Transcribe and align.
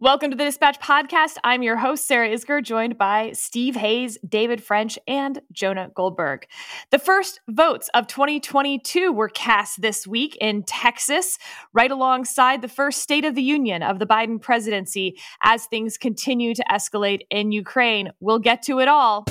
Welcome 0.00 0.30
to 0.30 0.36
the 0.36 0.44
Dispatch 0.44 0.78
Podcast. 0.78 1.38
I'm 1.42 1.64
your 1.64 1.76
host, 1.76 2.06
Sarah 2.06 2.28
Isgur, 2.28 2.62
joined 2.62 2.96
by 2.96 3.32
Steve 3.32 3.74
Hayes, 3.74 4.16
David 4.18 4.62
French, 4.62 4.96
and 5.08 5.40
Jonah 5.50 5.90
Goldberg. 5.92 6.46
The 6.92 7.00
first 7.00 7.40
votes 7.48 7.90
of 7.94 8.06
2022 8.06 9.10
were 9.10 9.28
cast 9.28 9.82
this 9.82 10.06
week 10.06 10.36
in 10.40 10.62
Texas, 10.62 11.36
right 11.72 11.90
alongside 11.90 12.62
the 12.62 12.68
first 12.68 13.02
State 13.02 13.24
of 13.24 13.34
the 13.34 13.42
Union 13.42 13.82
of 13.82 13.98
the 13.98 14.06
Biden 14.06 14.40
presidency 14.40 15.18
as 15.42 15.66
things 15.66 15.98
continue 15.98 16.54
to 16.54 16.64
escalate 16.70 17.22
in 17.28 17.50
Ukraine. 17.50 18.12
We'll 18.20 18.38
get 18.38 18.62
to 18.62 18.78
it 18.78 18.86
all. 18.86 19.24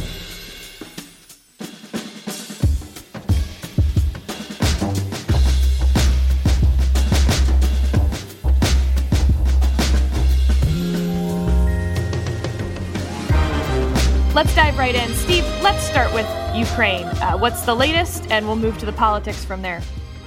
Let's 14.37 14.53
dive 14.53 14.77
right 14.77 14.93
in. 14.93 15.09
Steve, 15.15 15.43
let's 15.63 15.81
start 15.81 16.13
with 16.13 16.27
Ukraine. 16.55 17.05
Uh, 17.05 17.35
what's 17.39 17.61
the 17.61 17.73
latest? 17.73 18.29
And 18.29 18.45
we'll 18.45 18.55
move 18.55 18.77
to 18.77 18.85
the 18.85 18.93
politics 18.93 19.43
from 19.43 19.63
there. 19.63 19.81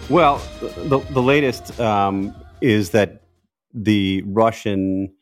Well, 0.09 0.38
the, 0.60 0.98
the 1.10 1.23
latest 1.23 1.78
um, 1.78 2.34
is 2.60 2.91
that 2.91 3.23
the 3.73 4.24
Russian 4.27 5.14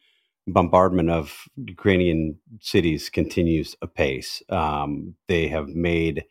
bombardment 0.47 1.11
of 1.11 1.35
Ukrainian 1.57 2.39
cities 2.63 3.11
continues 3.11 3.77
apace. 3.83 4.43
Um, 4.49 5.17
they 5.27 5.49
have 5.49 5.69
made 5.69 6.25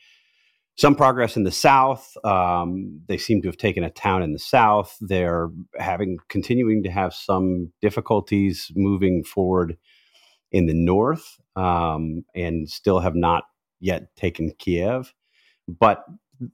some 0.78 0.96
progress 0.96 1.38
in 1.38 1.44
the 1.44 1.52
south. 1.52 2.18
Um, 2.24 3.02
they 3.08 3.20
seem 3.20 3.44
to 3.44 3.50
have 3.50 3.58
taken 3.58 3.84
a 3.84 3.92
town 3.92 4.24
in 4.24 4.34
the 4.34 4.40
south. 4.40 4.98
They're 5.00 5.50
having 5.78 6.18
continuing 6.28 6.82
to 6.86 6.90
have 6.90 7.14
some 7.14 7.72
difficulties 7.84 8.72
moving 8.76 9.24
forward 9.24 9.78
in 10.52 10.66
the 10.66 10.74
north 10.74 11.38
um, 11.58 12.24
and 12.36 12.70
still 12.70 13.00
have 13.00 13.16
not 13.16 13.46
yet 13.80 14.16
taken 14.16 14.52
Kiev. 14.58 15.14
But 15.68 16.06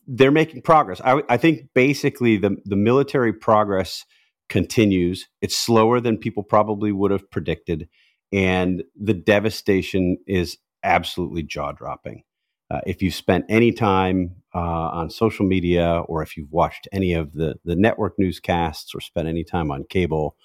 they're 0.07 0.31
making 0.31 0.61
progress. 0.61 1.01
I, 1.03 1.21
I 1.29 1.37
think 1.37 1.69
basically 1.75 2.37
the, 2.37 2.55
the 2.65 2.77
military 2.77 3.33
progress 3.33 4.05
continues. 4.49 5.27
It's 5.41 5.57
slower 5.57 5.99
than 5.99 6.17
people 6.17 6.41
probably 6.41 6.91
would 6.91 7.11
have 7.11 7.29
predicted. 7.29 7.89
And 8.31 8.83
the 8.99 9.13
devastation 9.13 10.17
is 10.25 10.57
absolutely 10.83 11.43
jaw 11.43 11.73
dropping. 11.73 12.23
Uh, 12.71 12.79
if 12.88 13.01
you've 13.01 13.13
spent 13.13 13.45
any 13.49 13.71
time 13.71 14.38
uh, 14.55 14.57
on 14.59 15.09
social 15.09 15.45
media 15.45 16.03
or 16.07 16.23
if 16.23 16.38
you've 16.38 16.51
watched 16.51 16.88
any 16.91 17.13
of 17.13 17.33
the, 17.33 17.55
the 17.65 17.75
network 17.75 18.13
newscasts 18.17 18.95
or 18.95 19.01
spent 19.01 19.27
any 19.27 19.43
time 19.43 19.69
on 19.69 19.83
cable, 19.89 20.35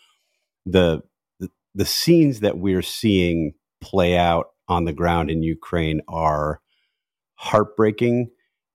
the, 0.67 1.01
the, 1.39 1.49
the 1.75 1.87
scenes 1.87 2.41
that 2.41 2.59
we're 2.59 2.83
seeing 2.83 3.55
play 3.81 4.17
out 4.17 4.49
on 4.69 4.85
the 4.85 4.93
ground 4.93 5.31
in 5.31 5.43
Ukraine 5.43 6.01
are 6.09 6.61
heartbreaking, 7.37 8.31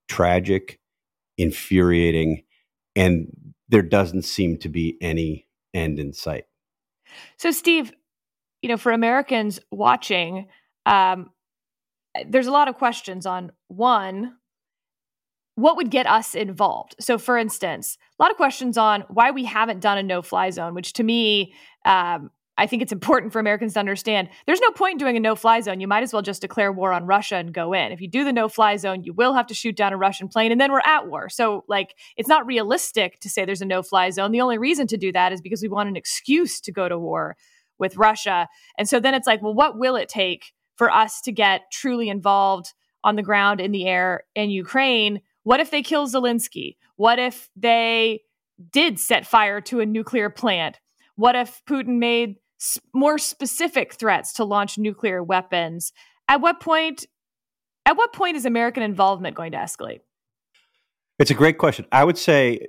tragic, 0.08 0.80
infuriating, 1.38 2.44
and 2.96 3.28
there 3.70 3.82
doesn't 3.82 4.24
seem 4.24 4.58
to 4.58 4.70
be 4.70 4.98
any 5.02 5.48
end 5.74 6.00
in 6.00 6.14
sight. 6.14 6.46
So, 7.38 7.52
Steve, 7.52 7.92
you 8.62 8.70
know, 8.70 8.78
for 8.78 8.92
Americans 8.92 9.60
watching, 9.72 10.48
um, 10.86 11.30
there's 12.28 12.48
a 12.48 12.52
lot 12.52 12.68
of 12.68 12.76
questions 12.76 13.26
on 13.26 13.52
one, 13.68 14.36
what 15.56 15.78
would 15.78 15.92
get 15.92 16.08
us 16.08 16.34
involved? 16.34 16.96
So, 17.00 17.18
for 17.18 17.38
instance, 17.38 17.98
a 18.20 18.24
lot 18.24 18.32
of 18.32 18.38
questions 18.38 18.78
on 18.78 19.04
why 19.10 19.32
we 19.32 19.46
haven't 19.46 19.82
done 19.82 19.98
a 19.98 20.04
no 20.04 20.22
fly 20.22 20.50
zone, 20.50 20.74
which 20.74 20.94
to 20.94 21.04
me, 21.04 21.54
um, 21.86 22.32
I 22.58 22.68
think 22.68 22.84
it's 22.84 22.92
important 22.92 23.34
for 23.34 23.40
Americans 23.40 23.74
to 23.74 23.80
understand 23.80 24.30
there's 24.46 24.60
no 24.60 24.70
point 24.72 24.94
in 24.94 24.98
doing 25.00 25.18
a 25.18 25.20
no 25.20 25.36
fly 25.36 25.60
zone. 25.62 25.80
You 25.80 25.88
might 25.88 26.04
as 26.04 26.14
well 26.14 26.22
just 26.22 26.42
declare 26.42 26.72
war 26.72 26.94
on 26.94 27.08
Russia 27.08 27.38
and 27.38 27.52
go 27.52 27.74
in. 27.74 27.92
If 27.92 28.00
you 28.00 28.08
do 28.08 28.24
the 28.24 28.32
no 28.32 28.48
fly 28.48 28.78
zone, 28.78 29.04
you 29.04 29.14
will 29.14 29.34
have 29.34 29.48
to 29.48 29.56
shoot 29.56 29.76
down 29.76 29.92
a 29.92 29.98
Russian 29.98 30.28
plane 30.28 30.52
and 30.52 30.62
then 30.62 30.72
we're 30.72 30.82
at 30.86 31.08
war. 31.08 31.30
So, 31.30 31.64
like, 31.68 31.96
it's 32.16 32.30
not 32.30 32.46
realistic 32.46 33.20
to 33.22 33.30
say 33.30 33.44
there's 33.44 33.64
a 33.64 33.66
no 33.66 33.82
fly 33.82 34.12
zone. 34.12 34.32
The 34.32 34.42
only 34.42 34.60
reason 34.60 34.86
to 34.88 34.98
do 34.98 35.12
that 35.14 35.34
is 35.34 35.42
because 35.42 35.64
we 35.64 35.68
want 35.68 35.90
an 35.90 35.96
excuse 35.96 36.62
to 36.62 36.72
go 36.72 36.88
to 36.88 36.98
war 36.98 37.36
with 37.80 37.98
Russia. 37.98 38.48
And 38.78 38.88
so 38.88 39.00
then 39.00 39.16
it's 39.16 39.28
like, 39.28 39.42
well, 39.42 39.54
what 39.54 39.80
will 39.80 39.96
it 39.96 40.08
take 40.08 40.54
for 40.76 40.92
us 40.92 41.22
to 41.22 41.32
get 41.32 41.72
truly 41.72 42.08
involved 42.08 42.74
on 43.04 43.16
the 43.16 43.24
ground, 43.24 43.62
in 43.62 43.72
the 43.72 43.88
air, 43.88 44.24
in 44.36 44.52
Ukraine? 44.52 45.22
What 45.42 45.60
if 45.60 45.72
they 45.72 45.82
kill 45.82 46.08
Zelensky? 46.08 46.78
What 46.98 47.18
if 47.18 47.50
they 47.56 48.22
did 48.72 49.00
set 49.00 49.26
fire 49.26 49.60
to 49.62 49.80
a 49.80 49.86
nuclear 49.86 50.30
plant? 50.30 50.80
What 51.16 51.36
if 51.36 51.62
Putin 51.68 51.98
made 51.98 52.38
more 52.94 53.18
specific 53.18 53.94
threats 53.94 54.34
to 54.34 54.44
launch 54.44 54.78
nuclear 54.78 55.24
weapons. 55.24 55.94
At 56.28 56.42
what 56.42 56.60
point 56.60 57.06
at 57.86 57.98
what 57.98 58.14
point 58.14 58.38
is 58.38 58.46
American 58.46 58.82
involvement 58.82 59.36
going 59.36 59.52
to 59.52 59.58
escalate? 59.58 60.00
It's 61.20 61.32
a 61.32 61.36
great 61.36 61.58
question. 61.58 61.86
I 61.92 62.04
would 62.04 62.18
say 62.18 62.68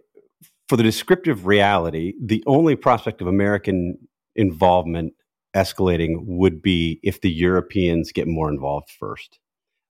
for 0.69 0.77
the 0.77 0.83
descriptive 0.83 1.47
reality, 1.47 2.15
the 2.21 2.43
only 2.47 2.75
prospect 2.77 3.21
of 3.21 3.27
American 3.27 3.97
involvement 4.35 5.13
escalating 5.55 6.17
would 6.27 6.61
be 6.61 6.99
if 7.03 7.21
the 7.21 7.31
Europeans 7.31 8.13
get 8.13 8.27
more 8.27 8.51
involved 8.51 8.91
first. 8.91 9.39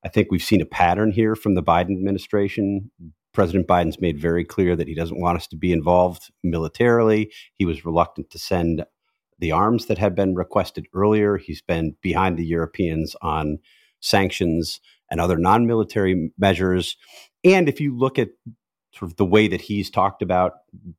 I 0.05 0.09
think 0.09 0.29
we've 0.31 0.43
seen 0.43 0.61
a 0.61 0.67
pattern 0.67 1.11
here 1.11 1.35
from 1.35 1.55
the 1.55 1.63
Biden 1.63 1.93
administration. 1.93 2.91
President 3.33 3.67
Biden's 3.67 4.01
made 4.01 4.21
very 4.21 4.45
clear 4.45 4.77
that 4.77 4.87
he 4.87 4.95
doesn't 4.95 5.21
want 5.21 5.37
us 5.37 5.47
to 5.49 5.57
be 5.57 5.73
involved 5.73 6.31
militarily. 6.43 7.33
He 7.55 7.65
was 7.65 7.85
reluctant 7.85 8.31
to 8.31 8.39
send 8.39 8.85
the 9.39 9.53
arms 9.53 9.87
that 9.87 9.99
had 9.99 10.15
been 10.15 10.35
requested 10.35 10.87
earlier. 10.95 11.37
He's 11.37 11.63
been 11.63 11.97
behind 12.01 12.37
the 12.37 12.47
Europeans 12.47 13.17
on 13.23 13.59
sanctions 14.01 14.81
and 15.11 15.21
other 15.21 15.39
non 15.39 15.67
military 15.67 16.31
measures. 16.39 16.97
And 17.43 17.69
if 17.69 17.81
you 17.81 17.97
look 17.97 18.19
at 18.19 18.31
sort 18.93 19.11
of 19.11 19.17
the 19.17 19.25
way 19.25 19.49
that 19.49 19.61
he's 19.61 19.91
talked 19.91 20.23
about 20.23 20.53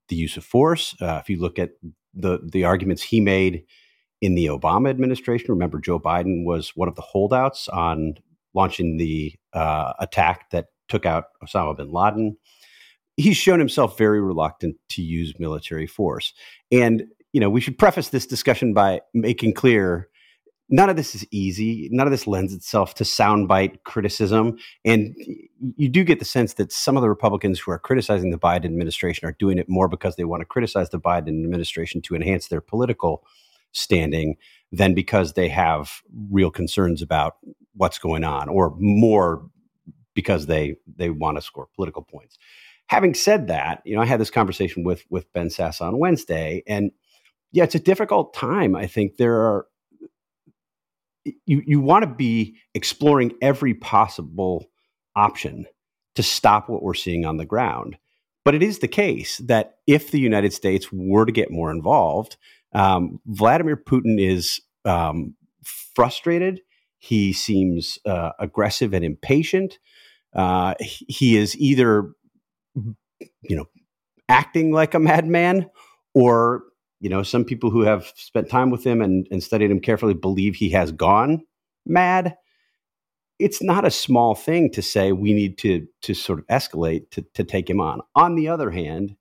the 0.09 0.15
use 0.15 0.37
of 0.37 0.43
force, 0.43 0.95
uh, 1.01 1.19
if 1.21 1.29
you 1.29 1.39
look 1.39 1.57
at 1.59 1.71
the, 2.13 2.39
the 2.51 2.63
arguments 2.63 3.01
he 3.01 3.21
made 3.21 3.63
in 4.21 4.35
the 4.35 4.47
Obama 4.47 4.89
administration, 4.89 5.47
remember 5.49 5.79
Joe 5.79 5.99
Biden 5.99 6.45
was 6.45 6.75
one 6.75 6.87
of 6.87 6.95
the 6.95 7.01
holdouts 7.01 7.67
on 7.69 8.15
launching 8.53 8.97
the 8.97 9.33
uh, 9.53 9.93
attack 9.99 10.49
that 10.51 10.67
took 10.87 11.05
out 11.05 11.25
Osama 11.43 11.75
bin 11.75 11.91
Laden. 11.91 12.37
He's 13.17 13.37
shown 13.37 13.59
himself 13.59 13.97
very 13.97 14.19
reluctant 14.21 14.75
to 14.89 15.01
use 15.01 15.33
military 15.39 15.87
force. 15.87 16.33
And 16.71 17.03
you 17.35 17.41
know, 17.41 17.49
we 17.49 17.59
should 17.59 17.77
preface 17.77 18.07
this 18.07 18.25
discussion 18.25 18.73
by 18.73 19.01
making 19.13 19.51
clear 19.51 20.07
none 20.69 20.89
of 20.89 20.95
this 20.95 21.13
is 21.15 21.27
easy. 21.31 21.89
None 21.91 22.07
of 22.07 22.11
this 22.11 22.27
lends 22.27 22.53
itself 22.53 22.93
to 22.95 23.03
soundbite 23.03 23.83
criticism. 23.83 24.57
And 24.85 25.13
you 25.75 25.89
do 25.89 26.05
get 26.05 26.19
the 26.19 26.25
sense 26.25 26.53
that 26.53 26.71
some 26.71 26.95
of 26.95 27.01
the 27.01 27.09
Republicans 27.09 27.59
who 27.59 27.71
are 27.71 27.77
criticizing 27.77 28.31
the 28.31 28.39
Biden 28.39 28.63
administration 28.63 29.27
are 29.27 29.35
doing 29.37 29.57
it 29.57 29.67
more 29.67 29.89
because 29.89 30.15
they 30.15 30.23
want 30.23 30.43
to 30.43 30.45
criticize 30.45 30.91
the 30.91 30.97
Biden 30.97 31.43
administration 31.43 32.01
to 32.03 32.15
enhance 32.15 32.47
their 32.47 32.61
political 32.61 33.25
standing 33.73 34.37
than 34.71 34.93
because 34.93 35.33
they 35.33 35.49
have 35.49 36.01
real 36.31 36.49
concerns 36.49 37.01
about 37.01 37.35
what's 37.73 37.99
going 37.99 38.23
on 38.23 38.47
or 38.47 38.73
more 38.79 39.45
because 40.13 40.45
they 40.45 40.77
they 40.87 41.09
want 41.09 41.35
to 41.35 41.41
score 41.41 41.67
political 41.75 42.01
points. 42.01 42.37
Having 42.87 43.15
said 43.15 43.47
that, 43.47 43.81
you 43.83 43.93
know, 43.93 44.01
I 44.01 44.05
had 44.05 44.21
this 44.21 44.31
conversation 44.31 44.85
with 44.85 45.03
with 45.09 45.33
Ben 45.33 45.49
Sasse 45.49 45.81
on 45.81 45.99
Wednesday 45.99 46.63
and 46.65 46.91
yeah, 47.55 47.63
it's 47.63 47.73
a 47.73 47.79
difficult 47.79 48.33
time. 48.33 48.75
I 48.75 48.85
think 48.85 49.15
there 49.15 49.35
are 49.35 49.67
you 51.23 51.63
you 51.65 51.79
want 51.79 52.03
to 52.03 52.13
be 52.13 52.57
exploring 52.73 53.31
every 53.41 53.73
possible 53.73 54.65
option 55.15 55.65
to 56.15 56.21
stop 56.21 56.67
what 56.67 56.83
we're 56.83 56.93
seeing 56.93 57.25
on 57.25 57.37
the 57.37 57.45
ground. 57.45 57.97
But 58.43 58.55
it 58.55 58.61
is 58.61 58.79
the 58.79 58.89
case 58.89 59.37
that 59.37 59.77
if 59.87 60.11
the 60.11 60.19
United 60.19 60.51
States 60.51 60.91
were 60.91 61.25
to 61.25 61.31
get 61.31 61.49
more 61.49 61.71
involved, 61.71 62.35
um, 62.73 63.21
Vladimir 63.25 63.77
Putin 63.77 64.19
is 64.19 64.59
um, 64.83 65.35
frustrated. 65.63 66.59
He 66.97 67.31
seems 67.31 67.97
uh, 68.05 68.31
aggressive 68.37 68.93
and 68.93 69.05
impatient. 69.05 69.79
Uh, 70.35 70.75
he 70.79 71.37
is 71.37 71.57
either, 71.57 72.11
you 72.75 73.55
know, 73.55 73.69
acting 74.27 74.73
like 74.73 74.93
a 74.93 74.99
madman 74.99 75.69
or 76.13 76.63
you 77.05 77.09
know, 77.09 77.21
some 77.21 77.45
people 77.45 77.69
who 77.69 77.81
have 77.81 78.11
spent 78.15 78.49
time 78.49 78.71
with 78.71 78.83
him 78.83 78.99
and, 78.99 79.27
and 79.29 79.43
studied 79.43 79.69
him 79.69 79.79
carefully 79.79 80.15
believe 80.15 80.55
he 80.55 80.71
has 80.71 80.91
gone 80.91 81.45
mad. 81.85 82.35
It's 83.37 83.61
not 83.61 83.85
a 83.85 83.91
small 83.91 84.33
thing 84.33 84.71
to 84.71 84.81
say 84.81 85.11
we 85.11 85.31
need 85.31 85.59
to 85.59 85.85
to 86.01 86.15
sort 86.15 86.39
of 86.39 86.47
escalate 86.47 87.11
to, 87.11 87.23
to 87.35 87.43
take 87.43 87.69
him 87.69 87.79
on. 87.79 88.01
On 88.15 88.33
the 88.33 88.47
other 88.47 88.71
hand, 88.71 89.17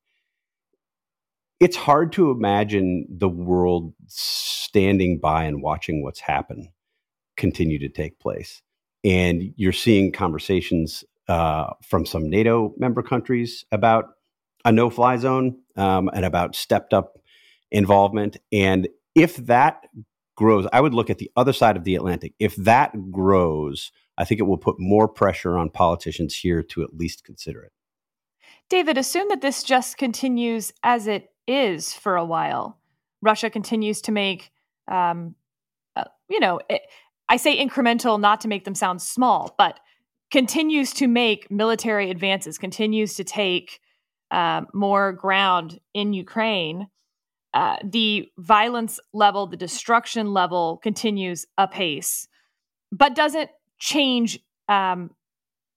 it's 1.60 1.76
hard 1.76 2.10
to 2.12 2.30
imagine 2.30 3.04
the 3.10 3.28
world 3.28 3.92
standing 4.06 5.20
by 5.20 5.44
and 5.44 5.60
watching 5.60 6.02
what's 6.02 6.20
happened 6.20 6.68
continue 7.36 7.78
to 7.80 7.90
take 7.90 8.18
place. 8.18 8.62
And 9.04 9.52
you're 9.56 9.72
seeing 9.72 10.10
conversations 10.10 11.04
uh, 11.28 11.74
from 11.82 12.06
some 12.06 12.30
NATO 12.30 12.72
member 12.78 13.02
countries 13.02 13.66
about 13.70 14.06
a 14.64 14.72
no 14.72 14.88
fly 14.88 15.18
zone 15.18 15.58
um, 15.76 16.08
and 16.14 16.24
about 16.24 16.56
stepped 16.56 16.94
up 16.94 17.18
involvement. 17.74 18.38
And 18.52 18.88
if 19.14 19.36
that 19.36 19.84
grows, 20.36 20.66
I 20.72 20.80
would 20.80 20.94
look 20.94 21.10
at 21.10 21.18
the 21.18 21.30
other 21.36 21.52
side 21.52 21.76
of 21.76 21.84
the 21.84 21.96
Atlantic. 21.96 22.34
If 22.38 22.56
that 22.56 23.10
grows, 23.10 23.92
I 24.16 24.24
think 24.24 24.40
it 24.40 24.44
will 24.44 24.56
put 24.56 24.76
more 24.78 25.08
pressure 25.08 25.58
on 25.58 25.68
politicians 25.68 26.34
here 26.36 26.62
to 26.62 26.82
at 26.82 26.96
least 26.96 27.24
consider 27.24 27.62
it. 27.62 27.72
David, 28.70 28.96
assume 28.96 29.28
that 29.28 29.42
this 29.42 29.62
just 29.62 29.98
continues 29.98 30.72
as 30.82 31.06
it 31.06 31.30
is 31.46 31.92
for 31.92 32.16
a 32.16 32.24
while. 32.24 32.78
Russia 33.20 33.50
continues 33.50 34.00
to 34.02 34.12
make, 34.12 34.50
um, 34.88 35.34
uh, 35.96 36.04
you 36.28 36.40
know, 36.40 36.60
it, 36.70 36.82
I 37.28 37.36
say 37.36 37.62
incremental 37.62 38.18
not 38.20 38.40
to 38.42 38.48
make 38.48 38.64
them 38.64 38.74
sound 38.74 39.02
small, 39.02 39.54
but 39.58 39.80
continues 40.30 40.92
to 40.94 41.06
make 41.06 41.50
military 41.50 42.10
advances, 42.10 42.56
continues 42.56 43.14
to 43.14 43.24
take 43.24 43.80
uh, 44.30 44.62
more 44.72 45.12
ground 45.12 45.78
in 45.92 46.12
Ukraine. 46.12 46.88
Uh, 47.54 47.76
the 47.84 48.28
violence 48.36 48.98
level, 49.12 49.46
the 49.46 49.56
destruction 49.56 50.34
level 50.34 50.78
continues 50.82 51.46
apace, 51.56 52.26
but 52.90 53.14
doesn't 53.14 53.48
change, 53.78 54.40
um, 54.68 55.10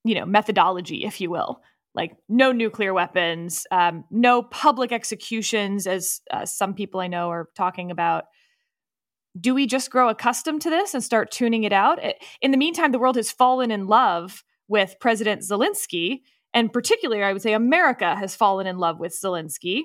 you 0.04 0.16
know, 0.16 0.26
methodology, 0.26 1.06
if 1.06 1.22
you 1.22 1.30
will. 1.30 1.62
Like 1.94 2.18
no 2.28 2.52
nuclear 2.52 2.94
weapons, 2.94 3.66
um, 3.72 4.04
no 4.12 4.42
public 4.42 4.92
executions, 4.92 5.88
as 5.88 6.22
uh, 6.32 6.46
some 6.46 6.74
people 6.74 7.00
I 7.00 7.08
know 7.08 7.30
are 7.30 7.50
talking 7.56 7.92
about 7.92 8.26
do 9.40 9.54
we 9.54 9.68
just 9.68 9.92
grow 9.92 10.10
accustomed 10.10 10.62
to 10.64 10.70
this 10.70 10.94
and 10.94 11.04
start 11.04 11.32
tuning 11.32 11.64
it 11.64 11.74
out? 11.74 12.00
In 12.42 12.52
the 12.52 12.58
meantime, 12.58 12.92
the 12.92 13.00
world 13.00 13.16
has 13.18 13.32
fallen 13.32 13.72
in 13.72 13.88
love 13.88 14.44
with 14.68 14.96
President 15.00 15.42
Zelensky. 15.42 16.22
And 16.54 16.72
particularly, 16.72 17.24
I 17.24 17.34
would 17.34 17.42
say 17.42 17.54
America 17.54 18.16
has 18.16 18.36
fallen 18.36 18.68
in 18.68 18.78
love 18.78 19.00
with 19.00 19.14
Zelensky. 19.14 19.84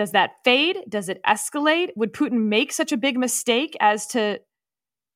Does 0.00 0.12
that 0.12 0.36
fade? 0.44 0.78
Does 0.88 1.10
it 1.10 1.20
escalate? 1.28 1.90
Would 1.94 2.14
Putin 2.14 2.46
make 2.46 2.72
such 2.72 2.90
a 2.90 2.96
big 2.96 3.18
mistake 3.18 3.76
as 3.80 4.06
to 4.06 4.40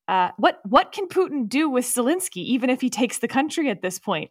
uh, 0.09 0.29
what 0.37 0.61
what 0.69 0.93
can 0.93 1.09
Putin 1.09 1.49
do 1.49 1.71
with 1.71 1.87
Zelensky, 1.87 2.45
even 2.45 2.69
if 2.69 2.83
he 2.83 2.91
takes 2.91 3.17
the 3.17 3.27
country 3.27 3.71
at 3.71 3.81
this 3.81 3.99
point? 3.99 4.31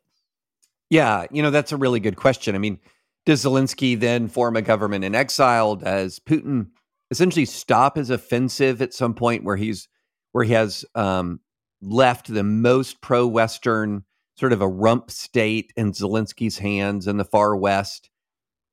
Yeah, 0.91 1.25
you 1.31 1.41
know 1.41 1.49
that's 1.49 1.71
a 1.71 1.77
really 1.77 1.99
good 1.99 2.17
question. 2.17 2.53
I 2.53 2.59
mean, 2.59 2.77
does 3.25 3.43
Zelensky 3.43 3.99
then 3.99 4.27
form 4.27 4.55
a 4.55 4.61
government 4.61 5.03
in 5.03 5.15
exile? 5.15 5.75
Does 5.75 6.19
Putin 6.19 6.67
essentially 7.09 7.45
stop 7.45 7.97
his 7.97 8.11
offensive 8.11 8.79
at 8.79 8.93
some 8.93 9.15
point 9.15 9.43
where 9.43 9.57
he's 9.57 9.87
where 10.33 10.43
he 10.43 10.53
has 10.53 10.85
um, 10.93 11.39
left 11.81 12.31
the 12.31 12.43
most 12.43 13.01
pro-Western 13.01 14.03
sort 14.37 14.53
of 14.53 14.61
a 14.61 14.67
rump 14.67 15.09
state 15.09 15.73
in 15.75 15.93
Zelensky's 15.93 16.59
hands 16.59 17.07
in 17.07 17.17
the 17.17 17.25
far 17.25 17.55
west. 17.55 18.11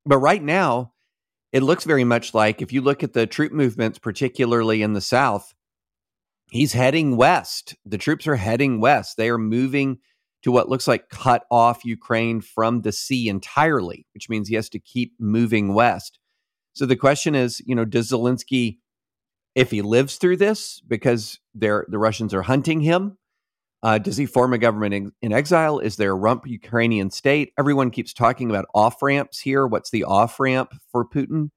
But 0.05 0.19
right 0.19 0.43
now, 0.43 0.93
it 1.53 1.63
looks 1.63 1.85
very 1.85 2.05
much 2.05 2.35
like 2.35 2.63
if 2.63 2.73
you 2.73 2.81
look 2.81 3.03
at 3.03 3.13
the 3.13 3.27
troop 3.27 3.53
movements, 3.53 3.99
particularly 3.99 4.83
in 4.83 4.93
the 4.93 5.01
south, 5.01 5.53
he's 6.51 6.73
heading 6.73 7.17
west. 7.17 7.77
The 7.85 7.99
troops 7.99 8.27
are 8.27 8.37
heading 8.37 8.81
west. 8.81 9.17
They 9.17 9.29
are 9.31 9.39
moving 9.39 9.99
to 10.43 10.53
what 10.53 10.69
looks 10.69 10.89
like 10.89 11.11
cut 11.11 11.45
off 11.51 11.85
Ukraine 11.85 12.41
from 12.41 12.83
the 12.83 12.93
sea 12.93 13.29
entirely, 13.29 14.07
which 14.15 14.29
means 14.29 14.49
he 14.49 14.55
has 14.55 14.69
to 14.71 14.79
keep 14.79 15.13
moving 15.19 15.75
west. 15.75 16.19
So 16.73 16.87
the 16.87 16.97
question 16.97 17.35
is, 17.35 17.61
you 17.67 17.75
know, 17.75 17.85
does 17.85 18.11
Zelensky, 18.11 18.79
if 19.55 19.71
he 19.71 19.83
lives 19.83 20.17
through 20.17 20.37
this, 20.37 20.81
because 20.87 21.41
they're, 21.55 21.85
the 21.89 21.99
Russians 21.99 22.33
are 22.33 22.43
hunting 22.43 22.81
him, 22.81 23.19
uh, 23.83 23.99
does 23.99 24.17
he 24.17 24.27
form 24.27 24.53
a 24.53 24.59
government 24.59 24.95
in, 24.95 25.13
in, 25.23 25.33
exile? 25.33 25.79
Is 25.79 25.97
there 25.97 26.13
a 26.13 26.17
rump 26.17 26.47
Ukrainian 26.47 27.11
state? 27.11 27.53
Everyone 27.59 27.91
keeps 27.91 28.13
talking 28.13 28.51
about 28.51 28.67
off 28.75 29.03
ramps 29.03 29.41
here. 29.41 29.67
What's 29.67 29.91
the 29.91 30.05
off 30.05 30.39
ramp 30.39 30.75
for 30.93 31.09
Putin? 31.09 31.51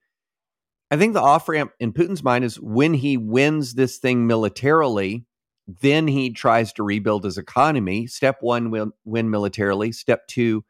I 0.90 0.98
think 0.98 1.14
the 1.14 1.22
off 1.22 1.50
ramp 1.50 1.72
in 1.80 1.92
Putin's 1.92 2.24
mind 2.24 2.46
is 2.46 2.60
when 2.60 2.94
he 2.94 3.18
wins 3.18 3.74
this 3.74 3.98
thing 3.98 4.26
militarily, 4.26 5.26
then 5.68 6.08
he 6.08 6.32
tries 6.32 6.72
to 6.74 6.84
rebuild 6.84 7.24
his 7.24 7.38
economy. 7.38 8.08
Step 8.08 8.38
one, 8.42 8.70
win, 8.70 8.92
win 9.04 9.30
militarily. 9.30 9.92
Step 9.92 10.28
two, 10.28 10.64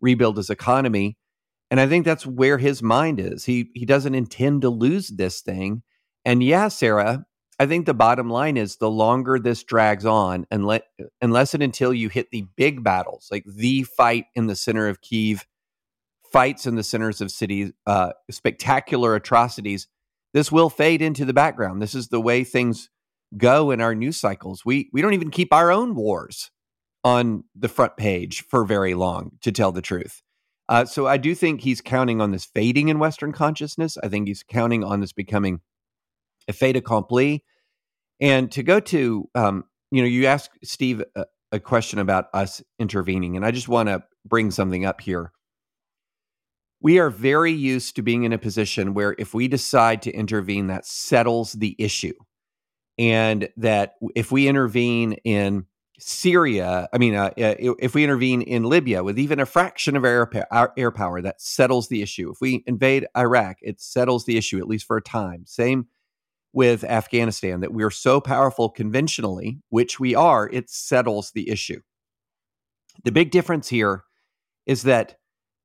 rebuild 0.00 0.36
his 0.36 0.50
economy. 0.50 1.16
And 1.70 1.78
I 1.80 1.86
think 1.86 2.04
that's 2.04 2.26
where 2.26 2.58
his 2.58 2.82
mind 2.82 3.20
is. 3.20 3.44
He 3.44 3.70
he 3.74 3.86
doesn't 3.86 4.14
intend 4.14 4.62
to 4.62 4.70
lose 4.70 5.08
this 5.08 5.40
thing. 5.40 5.82
And 6.24 6.42
yeah, 6.42 6.68
Sarah, 6.68 7.26
I 7.60 7.66
think 7.66 7.84
the 7.84 7.92
bottom 7.92 8.30
line 8.30 8.56
is 8.56 8.76
the 8.76 8.90
longer 8.90 9.38
this 9.38 9.62
drags 9.62 10.06
on, 10.06 10.46
unless 10.50 10.80
unless 11.20 11.52
and 11.52 11.62
until 11.62 11.92
you 11.92 12.08
hit 12.08 12.30
the 12.30 12.46
big 12.56 12.82
battles, 12.82 13.28
like 13.30 13.44
the 13.44 13.82
fight 13.82 14.24
in 14.34 14.46
the 14.46 14.56
center 14.56 14.88
of 14.88 15.02
Kiev, 15.02 15.44
fights 16.32 16.66
in 16.66 16.76
the 16.76 16.82
centers 16.82 17.20
of 17.20 17.30
cities, 17.30 17.72
uh, 17.86 18.12
spectacular 18.30 19.14
atrocities, 19.14 19.88
this 20.32 20.50
will 20.50 20.70
fade 20.70 21.02
into 21.02 21.26
the 21.26 21.34
background. 21.34 21.82
This 21.82 21.94
is 21.94 22.08
the 22.08 22.18
way 22.18 22.44
things 22.44 22.88
go 23.36 23.70
in 23.70 23.82
our 23.82 23.94
news 23.94 24.16
cycles. 24.16 24.64
We 24.64 24.88
we 24.94 25.02
don't 25.02 25.12
even 25.12 25.30
keep 25.30 25.52
our 25.52 25.70
own 25.70 25.94
wars 25.94 26.50
on 27.04 27.44
the 27.54 27.68
front 27.68 27.98
page 27.98 28.42
for 28.48 28.64
very 28.64 28.94
long, 28.94 29.32
to 29.42 29.52
tell 29.52 29.70
the 29.70 29.82
truth. 29.82 30.22
Uh, 30.66 30.86
so 30.86 31.06
I 31.06 31.18
do 31.18 31.34
think 31.34 31.60
he's 31.60 31.82
counting 31.82 32.22
on 32.22 32.30
this 32.30 32.46
fading 32.46 32.88
in 32.88 32.98
Western 32.98 33.32
consciousness. 33.32 33.98
I 34.02 34.08
think 34.08 34.28
he's 34.28 34.42
counting 34.42 34.82
on 34.82 35.00
this 35.00 35.12
becoming 35.12 35.60
a 36.48 36.54
fait 36.54 36.74
accompli. 36.74 37.44
And 38.20 38.50
to 38.52 38.62
go 38.62 38.80
to, 38.80 39.28
um, 39.34 39.64
you 39.90 40.02
know, 40.02 40.08
you 40.08 40.26
asked 40.26 40.58
Steve 40.62 41.02
a, 41.14 41.26
a 41.52 41.60
question 41.60 41.98
about 41.98 42.26
us 42.34 42.62
intervening, 42.78 43.36
and 43.36 43.44
I 43.44 43.50
just 43.50 43.68
want 43.68 43.88
to 43.88 44.04
bring 44.24 44.50
something 44.50 44.84
up 44.84 45.00
here. 45.00 45.32
We 46.82 46.98
are 46.98 47.10
very 47.10 47.52
used 47.52 47.96
to 47.96 48.02
being 48.02 48.24
in 48.24 48.32
a 48.32 48.38
position 48.38 48.94
where 48.94 49.14
if 49.18 49.34
we 49.34 49.48
decide 49.48 50.02
to 50.02 50.12
intervene, 50.12 50.68
that 50.68 50.86
settles 50.86 51.52
the 51.52 51.76
issue. 51.78 52.14
And 52.98 53.48
that 53.56 53.94
if 54.14 54.30
we 54.30 54.48
intervene 54.48 55.14
in 55.24 55.66
Syria, 55.98 56.88
I 56.92 56.98
mean, 56.98 57.14
uh, 57.14 57.30
if 57.36 57.94
we 57.94 58.04
intervene 58.04 58.40
in 58.42 58.64
Libya 58.64 59.04
with 59.04 59.18
even 59.18 59.40
a 59.40 59.46
fraction 59.46 59.96
of 59.96 60.04
air, 60.04 60.30
air 60.76 60.90
power, 60.90 61.20
that 61.20 61.40
settles 61.40 61.88
the 61.88 62.02
issue. 62.02 62.30
If 62.30 62.40
we 62.40 62.64
invade 62.66 63.06
Iraq, 63.16 63.58
it 63.62 63.80
settles 63.80 64.24
the 64.24 64.38
issue, 64.38 64.58
at 64.58 64.68
least 64.68 64.86
for 64.86 64.96
a 64.96 65.02
time. 65.02 65.44
Same 65.46 65.86
with 66.52 66.84
Afghanistan, 66.84 67.60
that 67.60 67.72
we're 67.72 67.90
so 67.90 68.20
powerful 68.20 68.68
conventionally, 68.68 69.60
which 69.68 70.00
we 70.00 70.14
are, 70.14 70.48
it 70.52 70.68
settles 70.68 71.30
the 71.32 71.48
issue. 71.48 71.80
The 73.04 73.12
big 73.12 73.30
difference 73.30 73.68
here 73.68 74.04
is 74.66 74.82
that 74.82 75.16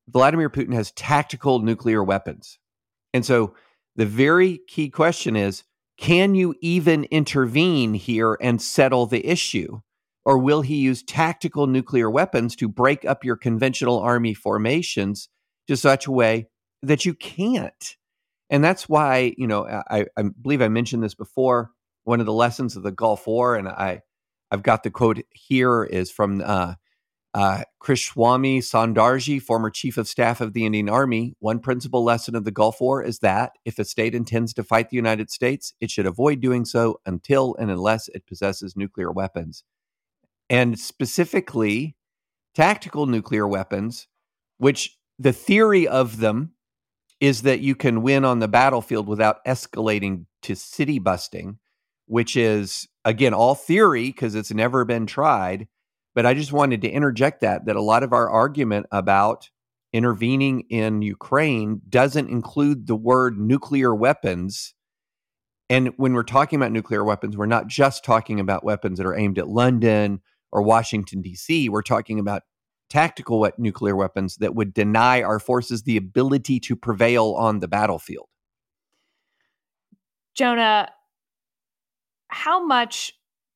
Vladimir 0.07 0.49
Putin 0.49 0.73
has 0.73 0.91
tactical 0.91 1.59
nuclear 1.59 2.03
weapons. 2.03 2.59
And 3.13 3.25
so 3.25 3.55
the 3.95 4.05
very 4.05 4.59
key 4.67 4.89
question 4.89 5.35
is 5.35 5.63
can 5.97 6.35
you 6.35 6.55
even 6.61 7.05
intervene 7.05 7.93
here 7.93 8.37
and 8.41 8.61
settle 8.61 9.05
the 9.05 9.25
issue? 9.25 9.79
Or 10.25 10.37
will 10.37 10.61
he 10.61 10.75
use 10.77 11.03
tactical 11.03 11.67
nuclear 11.67 12.09
weapons 12.09 12.55
to 12.57 12.67
break 12.67 13.05
up 13.05 13.23
your 13.23 13.37
conventional 13.37 13.99
army 13.99 14.33
formations 14.33 15.29
to 15.67 15.77
such 15.77 16.07
a 16.07 16.11
way 16.11 16.49
that 16.81 17.05
you 17.05 17.13
can't? 17.13 17.95
And 18.49 18.63
that's 18.63 18.87
why, 18.87 19.33
you 19.37 19.47
know, 19.47 19.65
I, 19.65 20.05
I 20.17 20.23
believe 20.41 20.61
I 20.61 20.67
mentioned 20.67 21.03
this 21.03 21.15
before. 21.15 21.71
One 22.03 22.19
of 22.19 22.25
the 22.25 22.33
lessons 22.33 22.75
of 22.75 22.83
the 22.83 22.91
Gulf 22.91 23.25
War, 23.25 23.55
and 23.55 23.67
I, 23.67 24.01
I've 24.51 24.63
got 24.63 24.83
the 24.83 24.91
quote 24.91 25.19
here, 25.31 25.83
is 25.83 26.11
from 26.11 26.41
uh, 26.45 26.75
uh, 27.33 27.63
Krishnaswamy 27.81 28.59
Sundarji, 28.59 29.41
former 29.41 29.71
chief 29.71 29.97
of 29.97 30.07
staff 30.07 30.39
of 30.39 30.53
the 30.53 30.65
Indian 30.65 30.87
Army. 30.87 31.33
One 31.39 31.59
principal 31.59 32.03
lesson 32.03 32.35
of 32.35 32.45
the 32.45 32.51
Gulf 32.51 32.79
War 32.79 33.01
is 33.01 33.19
that 33.19 33.53
if 33.65 33.79
a 33.79 33.85
state 33.85 34.13
intends 34.13 34.53
to 34.53 34.63
fight 34.63 34.89
the 34.89 34.95
United 34.95 35.31
States, 35.31 35.73
it 35.81 35.89
should 35.89 36.05
avoid 36.05 36.41
doing 36.41 36.65
so 36.65 36.99
until 37.05 37.55
and 37.57 37.71
unless 37.71 38.07
it 38.09 38.27
possesses 38.27 38.75
nuclear 38.77 39.11
weapons 39.11 39.63
and 40.49 40.79
specifically 40.79 41.95
tactical 42.53 43.05
nuclear 43.05 43.47
weapons, 43.47 44.07
which 44.57 44.97
the 45.19 45.33
theory 45.33 45.87
of 45.87 46.19
them 46.19 46.51
is 47.19 47.43
that 47.43 47.61
you 47.61 47.75
can 47.75 48.01
win 48.01 48.25
on 48.25 48.39
the 48.39 48.47
battlefield 48.47 49.07
without 49.07 49.43
escalating 49.45 50.25
to 50.41 50.55
city 50.55 50.99
busting, 50.99 51.59
which 52.05 52.35
is, 52.35 52.87
again, 53.03 53.33
all 53.33 53.55
theory 53.55 54.07
because 54.07 54.35
it's 54.35 54.51
never 54.51 54.85
been 54.85 55.05
tried. 55.05 55.67
But 56.13 56.25
I 56.25 56.33
just 56.33 56.53
wanted 56.53 56.81
to 56.81 56.89
interject 56.89 57.41
that, 57.41 57.65
that 57.65 57.75
a 57.75 57.81
lot 57.81 58.03
of 58.03 58.13
our 58.13 58.29
argument 58.29 58.85
about 58.91 59.49
intervening 59.91 60.61
in 60.69 61.01
Ukraine 61.01 61.81
doesn't 61.87 62.29
include 62.29 62.87
the 62.87 62.95
word 62.95 63.37
nuclear 63.37 63.95
weapons. 63.95 64.73
And 65.69 65.93
when 65.97 66.13
we're 66.13 66.23
talking 66.23 66.57
about 66.57 66.71
nuclear 66.71 67.03
weapons, 67.03 67.37
we're 67.37 67.45
not 67.45 67.67
just 67.67 68.03
talking 68.03 68.39
about 68.39 68.63
weapons 68.63 68.97
that 68.97 69.07
are 69.07 69.17
aimed 69.17 69.39
at 69.39 69.47
London 69.47 70.21
or 70.51 70.61
Washington, 70.61 71.21
D.C., 71.21 71.69
we're 71.69 71.81
talking 71.81 72.19
about 72.19 72.43
tactical 72.89 73.49
nuclear 73.57 73.95
weapons 73.95 74.37
that 74.37 74.55
would 74.55 74.73
deny 74.73 75.21
our 75.21 75.39
forces 75.39 75.83
the 75.83 75.97
ability 75.97 76.59
to 76.61 76.75
prevail 76.75 77.35
on 77.37 77.59
the 77.59 77.67
battlefield. 77.67 78.27
Jonah, 80.35 80.89
how 82.27 82.65
much 82.65 83.13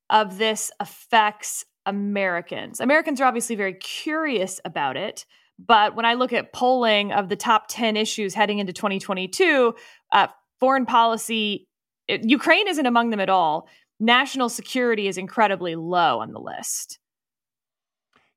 of 0.09 0.37
this 0.37 0.71
affects 0.79 1.65
Americans? 1.85 2.79
Americans 2.79 3.19
are 3.21 3.25
obviously 3.25 3.55
very 3.55 3.73
curious 3.73 4.59
about 4.65 4.97
it. 4.97 5.25
But 5.59 5.95
when 5.95 6.05
I 6.05 6.13
look 6.13 6.31
at 6.31 6.53
polling 6.53 7.11
of 7.11 7.27
the 7.27 7.35
top 7.35 7.65
10 7.67 7.97
issues 7.97 8.33
heading 8.33 8.59
into 8.59 8.71
2022, 8.71 9.75
uh, 10.13 10.27
foreign 10.59 10.85
policy 10.85 11.67
it, 12.09 12.27
Ukraine 12.27 12.67
isn't 12.67 12.85
among 12.85 13.11
them 13.11 13.19
at 13.19 13.29
all. 13.29 13.69
National 13.99 14.49
security 14.49 15.07
is 15.07 15.17
incredibly 15.17 15.75
low 15.75 16.19
on 16.19 16.31
the 16.31 16.39
list. 16.39 16.99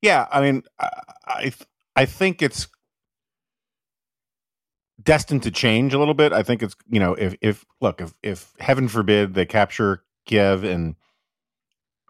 Yeah, 0.02 0.26
I 0.30 0.40
mean, 0.40 0.64
I 0.80 1.52
I 1.94 2.04
think 2.06 2.42
it's 2.42 2.66
destined 5.02 5.44
to 5.44 5.50
change 5.50 5.94
a 5.94 5.98
little 5.98 6.14
bit. 6.14 6.32
I 6.32 6.42
think 6.42 6.62
it's 6.62 6.74
you 6.90 7.00
know 7.00 7.14
if 7.14 7.34
if 7.40 7.64
look 7.80 8.00
if 8.00 8.12
if 8.22 8.52
heaven 8.58 8.88
forbid 8.88 9.34
they 9.34 9.46
capture 9.46 10.02
Kiev 10.26 10.64
and 10.64 10.96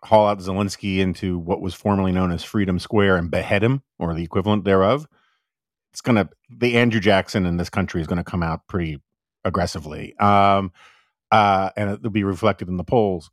haul 0.03 0.27
out 0.27 0.39
Zelensky 0.41 0.99
into 0.99 1.39
what 1.39 1.61
was 1.61 1.75
formerly 1.75 2.13
known 2.13 2.33
as 2.33 2.43
Freedom 2.43 2.79
Square 2.79 3.17
and 3.19 3.31
behead 3.31 3.63
him 3.63 3.83
or 3.99 4.15
the 4.15 4.25
equivalent 4.25 4.65
thereof, 4.65 5.07
it's 5.93 6.01
gonna 6.01 6.31
the 6.51 6.77
Andrew 6.79 7.01
Jackson 7.01 7.45
in 7.45 7.59
this 7.59 7.71
country 7.71 8.01
is 8.01 8.07
gonna 8.07 8.25
come 8.25 8.43
out 8.43 8.67
pretty 8.69 9.03
aggressively, 9.45 10.17
um, 10.19 10.73
uh, 11.31 11.71
and 11.77 11.91
it'll 11.91 12.11
be 12.11 12.25
reflected 12.25 12.69
in 12.69 12.79
the 12.79 12.85
polls. 12.85 13.31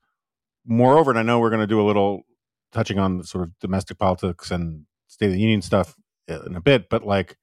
Moreover, 0.65 1.11
and 1.11 1.19
I 1.19 1.23
know 1.23 1.39
we're 1.39 1.49
to 1.61 1.67
do 1.67 1.81
a 1.81 1.87
little 1.87 2.23
touching 2.71 2.99
on 2.99 3.17
the 3.17 3.23
sort 3.23 3.43
of 3.43 3.57
domestic 3.59 3.97
politics 3.97 4.51
and 4.51 4.85
State 5.07 5.27
of 5.27 5.33
the 5.33 5.39
Union 5.39 5.61
stuff 5.61 5.95
in 6.27 6.55
a 6.55 6.61
bit, 6.61 6.89
but 6.89 7.03
like 7.03 7.37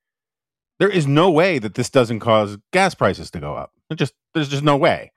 there 0.79 0.89
is 0.89 1.07
no 1.07 1.31
way 1.31 1.59
that 1.59 1.75
this 1.75 1.91
doesn't 1.91 2.21
cause 2.21 2.59
gas 2.73 2.95
prices 2.95 3.31
to 3.33 3.41
go 3.41 3.55
up. 3.55 3.73
It 3.91 3.97
just 3.97 4.15
there's 4.35 4.49
just 4.49 4.63
no 4.63 4.77
way. 4.77 5.13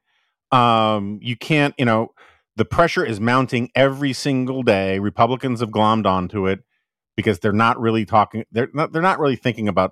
Um, 0.52 1.20
you 1.22 1.36
can't, 1.36 1.76
you 1.78 1.86
know, 1.86 2.14
the 2.56 2.66
pressure 2.66 3.06
is 3.06 3.20
mounting 3.20 3.70
every 3.76 4.14
single 4.14 4.64
day. 4.64 5.00
Republicans 5.00 5.60
have 5.60 5.70
glommed 5.70 6.06
onto 6.06 6.48
it 6.48 6.60
because 7.16 7.40
they're 7.40 7.52
not 7.52 7.80
really 7.80 8.06
talking. 8.06 8.46
They're 8.52 8.70
not. 8.74 8.92
They're 8.92 9.02
not 9.02 9.20
really 9.20 9.36
thinking 9.36 9.68
about 9.68 9.92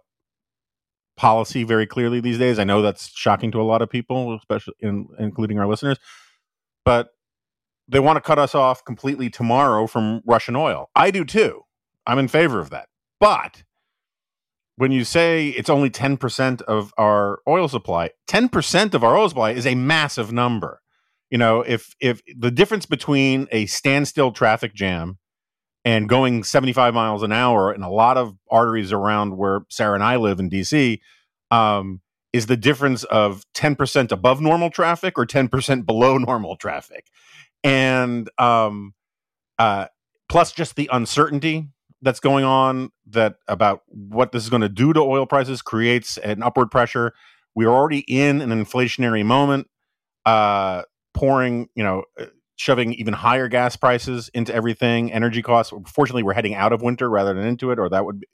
policy 1.18 1.64
very 1.64 1.86
clearly 1.86 2.22
these 2.22 2.38
days. 2.38 2.60
I 2.60 2.64
know 2.64 2.82
that's 2.82 3.10
shocking 3.10 3.52
to 3.52 3.62
a 3.62 3.64
lot 3.64 3.82
of 3.82 3.90
people, 3.90 4.36
especially 4.36 4.76
in, 4.80 5.08
including 5.20 5.60
our 5.60 5.68
listeners. 5.68 5.98
But 6.86 7.10
they 7.88 8.00
want 8.00 8.18
to 8.18 8.22
cut 8.22 8.40
us 8.40 8.54
off 8.54 8.84
completely 8.84 9.30
tomorrow 9.30 9.88
from 9.88 10.22
Russian 10.26 10.56
oil. 10.56 10.90
I 10.96 11.12
do 11.12 11.24
too. 11.24 11.64
I'm 12.06 12.20
in 12.20 12.28
favor 12.28 12.60
of 12.60 12.70
that. 12.70 12.88
But 13.20 13.64
when 14.76 14.92
you 14.92 15.04
say 15.04 15.50
it's 15.50 15.70
only 15.70 15.90
10% 15.90 16.62
of 16.64 16.94
our 16.98 17.40
oil 17.48 17.68
supply, 17.68 18.12
10% 18.28 18.94
of 18.94 19.04
our 19.04 19.18
oil 19.18 19.30
supply 19.30 19.52
is 19.52 19.66
a 19.66 19.76
massive 19.76 20.32
number. 20.32 20.82
You 21.30 21.38
know, 21.38 21.62
if 21.62 21.94
if 22.00 22.22
the 22.38 22.52
difference 22.52 22.86
between 22.86 23.48
a 23.52 23.66
standstill 23.66 24.32
traffic 24.32 24.74
jam 24.74 25.18
and 25.84 26.08
going 26.08 26.44
75 26.44 26.94
miles 26.94 27.24
an 27.24 27.34
hour 27.34 27.74
in 27.74 27.82
a 27.82 27.92
lot 27.92 28.18
of 28.18 28.38
arteries 28.50 28.94
around 28.94 29.36
where 29.36 29.62
Sarah 29.70 29.96
and 29.96 30.04
I 30.04 30.16
live 30.16 30.40
in 30.40 30.50
DC 30.50 31.00
um, 31.52 32.02
is 32.32 32.46
the 32.46 32.58
difference 32.58 33.04
of 33.06 33.44
10% 33.56 34.12
above 34.12 34.40
normal 34.42 34.70
traffic 34.70 35.18
or 35.18 35.26
10% 35.26 35.86
below 35.86 36.18
normal 36.18 36.56
traffic. 36.56 37.08
And 37.64 38.30
um, 38.38 38.94
uh, 39.60 39.88
plus 40.30 40.52
just 40.52 40.76
the 40.76 40.90
uncertainty 40.92 41.68
that's 42.02 42.20
going 42.20 42.46
on 42.46 42.92
that 43.08 43.36
about 43.48 43.82
what 43.88 44.32
this 44.32 44.44
is 44.44 44.50
going 44.50 44.62
to 44.62 44.70
do 44.70 44.94
to 44.94 45.00
oil 45.00 45.26
prices 45.26 45.62
creates 45.62 46.18
an 46.18 46.44
upward 46.44 46.70
pressure. 46.70 47.14
We 47.56 47.66
are 47.66 47.74
already 47.74 48.06
in 48.08 48.42
an 48.42 48.50
inflationary 48.50 49.26
moment, 49.26 49.68
uh, 50.26 50.84
pouring, 51.14 51.70
you 51.76 51.84
know, 51.84 52.04
uh, 52.20 52.26
shoving 52.56 52.94
even 52.94 53.14
higher 53.14 53.48
gas 53.48 53.76
prices 53.76 54.30
into 54.34 54.54
everything, 54.54 55.12
energy 55.12 55.42
costs. 55.42 55.74
Fortunately, 55.88 56.24
we're 56.24 56.34
heading 56.34 56.56
out 56.56 56.74
of 56.74 56.82
winter 56.82 57.10
rather 57.10 57.34
than 57.34 57.46
into 57.46 57.72
it, 57.72 57.80
or 57.80 57.90
that 57.90 58.06
would 58.06 58.20
be, 58.20 58.28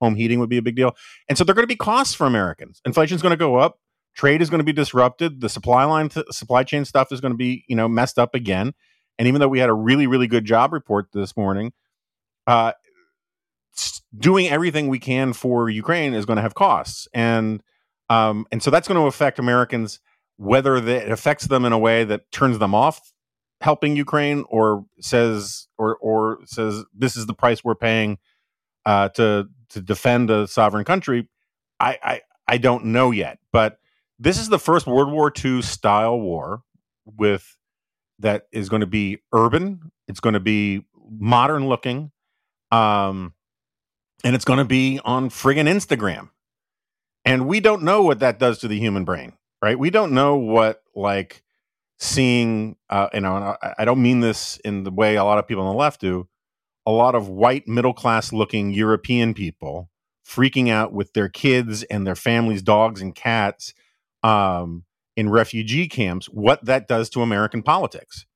home 0.00 0.14
heating 0.14 0.40
would 0.40 0.48
be 0.48 0.56
a 0.56 0.62
big 0.62 0.76
deal. 0.76 0.94
And 1.28 1.36
so 1.38 1.44
they're 1.44 1.54
going 1.54 1.64
to 1.64 1.68
be 1.68 1.76
costs 1.76 2.14
for 2.14 2.26
Americans. 2.26 2.80
Inflation 2.84 3.16
is 3.16 3.22
going 3.22 3.30
to 3.30 3.36
go 3.36 3.56
up. 3.56 3.78
Trade 4.16 4.42
is 4.42 4.50
going 4.50 4.58
to 4.60 4.64
be 4.64 4.72
disrupted. 4.72 5.40
The 5.40 5.48
supply 5.48 5.84
line, 5.84 6.08
th- 6.08 6.26
supply 6.30 6.64
chain 6.64 6.84
stuff 6.84 7.12
is 7.12 7.20
going 7.20 7.32
to 7.32 7.36
be, 7.36 7.64
you 7.68 7.76
know, 7.76 7.86
messed 7.86 8.18
up 8.18 8.34
again. 8.34 8.72
And 9.18 9.28
even 9.28 9.40
though 9.40 9.48
we 9.48 9.58
had 9.58 9.68
a 9.68 9.74
really, 9.74 10.06
really 10.06 10.26
good 10.26 10.44
job 10.44 10.72
report 10.72 11.08
this 11.12 11.36
morning, 11.36 11.72
uh, 12.46 12.72
doing 14.16 14.48
everything 14.48 14.88
we 14.88 14.98
can 14.98 15.32
for 15.32 15.68
Ukraine 15.68 16.14
is 16.14 16.24
going 16.24 16.36
to 16.36 16.42
have 16.42 16.54
costs, 16.54 17.08
and 17.14 17.62
um, 18.08 18.46
and 18.50 18.62
so 18.62 18.70
that's 18.70 18.88
going 18.88 19.00
to 19.00 19.06
affect 19.06 19.38
Americans 19.38 20.00
whether 20.38 20.76
it 20.76 21.10
affects 21.10 21.46
them 21.46 21.64
in 21.64 21.72
a 21.72 21.78
way 21.78 22.04
that 22.04 22.30
turns 22.30 22.58
them 22.58 22.74
off 22.74 23.12
helping 23.60 23.96
Ukraine 23.96 24.44
or 24.48 24.84
says 25.00 25.66
or 25.78 25.96
or 25.96 26.38
says 26.44 26.84
this 26.94 27.16
is 27.16 27.26
the 27.26 27.34
price 27.34 27.64
we're 27.64 27.74
paying 27.74 28.18
uh, 28.84 29.08
to 29.10 29.48
to 29.70 29.80
defend 29.80 30.30
a 30.30 30.46
sovereign 30.46 30.84
country. 30.84 31.28
I, 31.80 31.98
I 32.02 32.20
I 32.46 32.58
don't 32.58 32.86
know 32.86 33.10
yet, 33.10 33.38
but 33.52 33.78
this 34.18 34.38
is 34.38 34.48
the 34.48 34.58
first 34.58 34.86
World 34.86 35.12
War 35.12 35.32
II 35.44 35.62
style 35.62 36.18
war 36.18 36.62
with 37.04 37.56
that 38.18 38.46
is 38.52 38.68
going 38.68 38.80
to 38.80 38.86
be 38.86 39.18
urban. 39.32 39.92
It's 40.08 40.20
going 40.20 40.34
to 40.34 40.40
be 40.40 40.84
modern 41.08 41.68
looking. 41.68 42.12
Um, 42.72 43.34
and 44.24 44.34
it's 44.34 44.44
going 44.44 44.58
to 44.58 44.64
be 44.64 45.00
on 45.04 45.28
friggin' 45.28 45.68
Instagram. 45.68 46.30
And 47.24 47.46
we 47.46 47.60
don't 47.60 47.82
know 47.82 48.02
what 48.02 48.20
that 48.20 48.38
does 48.38 48.58
to 48.58 48.68
the 48.68 48.78
human 48.78 49.04
brain, 49.04 49.34
right? 49.60 49.78
We 49.78 49.90
don't 49.90 50.12
know 50.12 50.36
what 50.36 50.82
like 50.94 51.42
seeing, 51.98 52.76
uh, 52.88 53.08
you 53.12 53.20
know, 53.20 53.56
I, 53.62 53.74
I 53.78 53.84
don't 53.84 54.00
mean 54.00 54.20
this 54.20 54.58
in 54.58 54.84
the 54.84 54.90
way 54.90 55.16
a 55.16 55.24
lot 55.24 55.38
of 55.38 55.46
people 55.46 55.64
on 55.64 55.72
the 55.72 55.78
left 55.78 56.00
do. 56.00 56.28
A 56.86 56.90
lot 56.90 57.14
of 57.14 57.28
white 57.28 57.66
middle 57.66 57.92
class 57.92 58.32
looking 58.32 58.70
European 58.70 59.34
people 59.34 59.90
freaking 60.26 60.70
out 60.70 60.92
with 60.92 61.12
their 61.12 61.28
kids 61.28 61.82
and 61.84 62.06
their 62.06 62.14
families, 62.14 62.62
dogs 62.62 63.00
and 63.00 63.14
cats 63.14 63.74
um, 64.22 64.84
in 65.16 65.28
refugee 65.28 65.88
camps. 65.88 66.26
What 66.26 66.64
that 66.64 66.88
does 66.88 67.08
to 67.10 67.22
American 67.22 67.62
politics, 67.62 68.26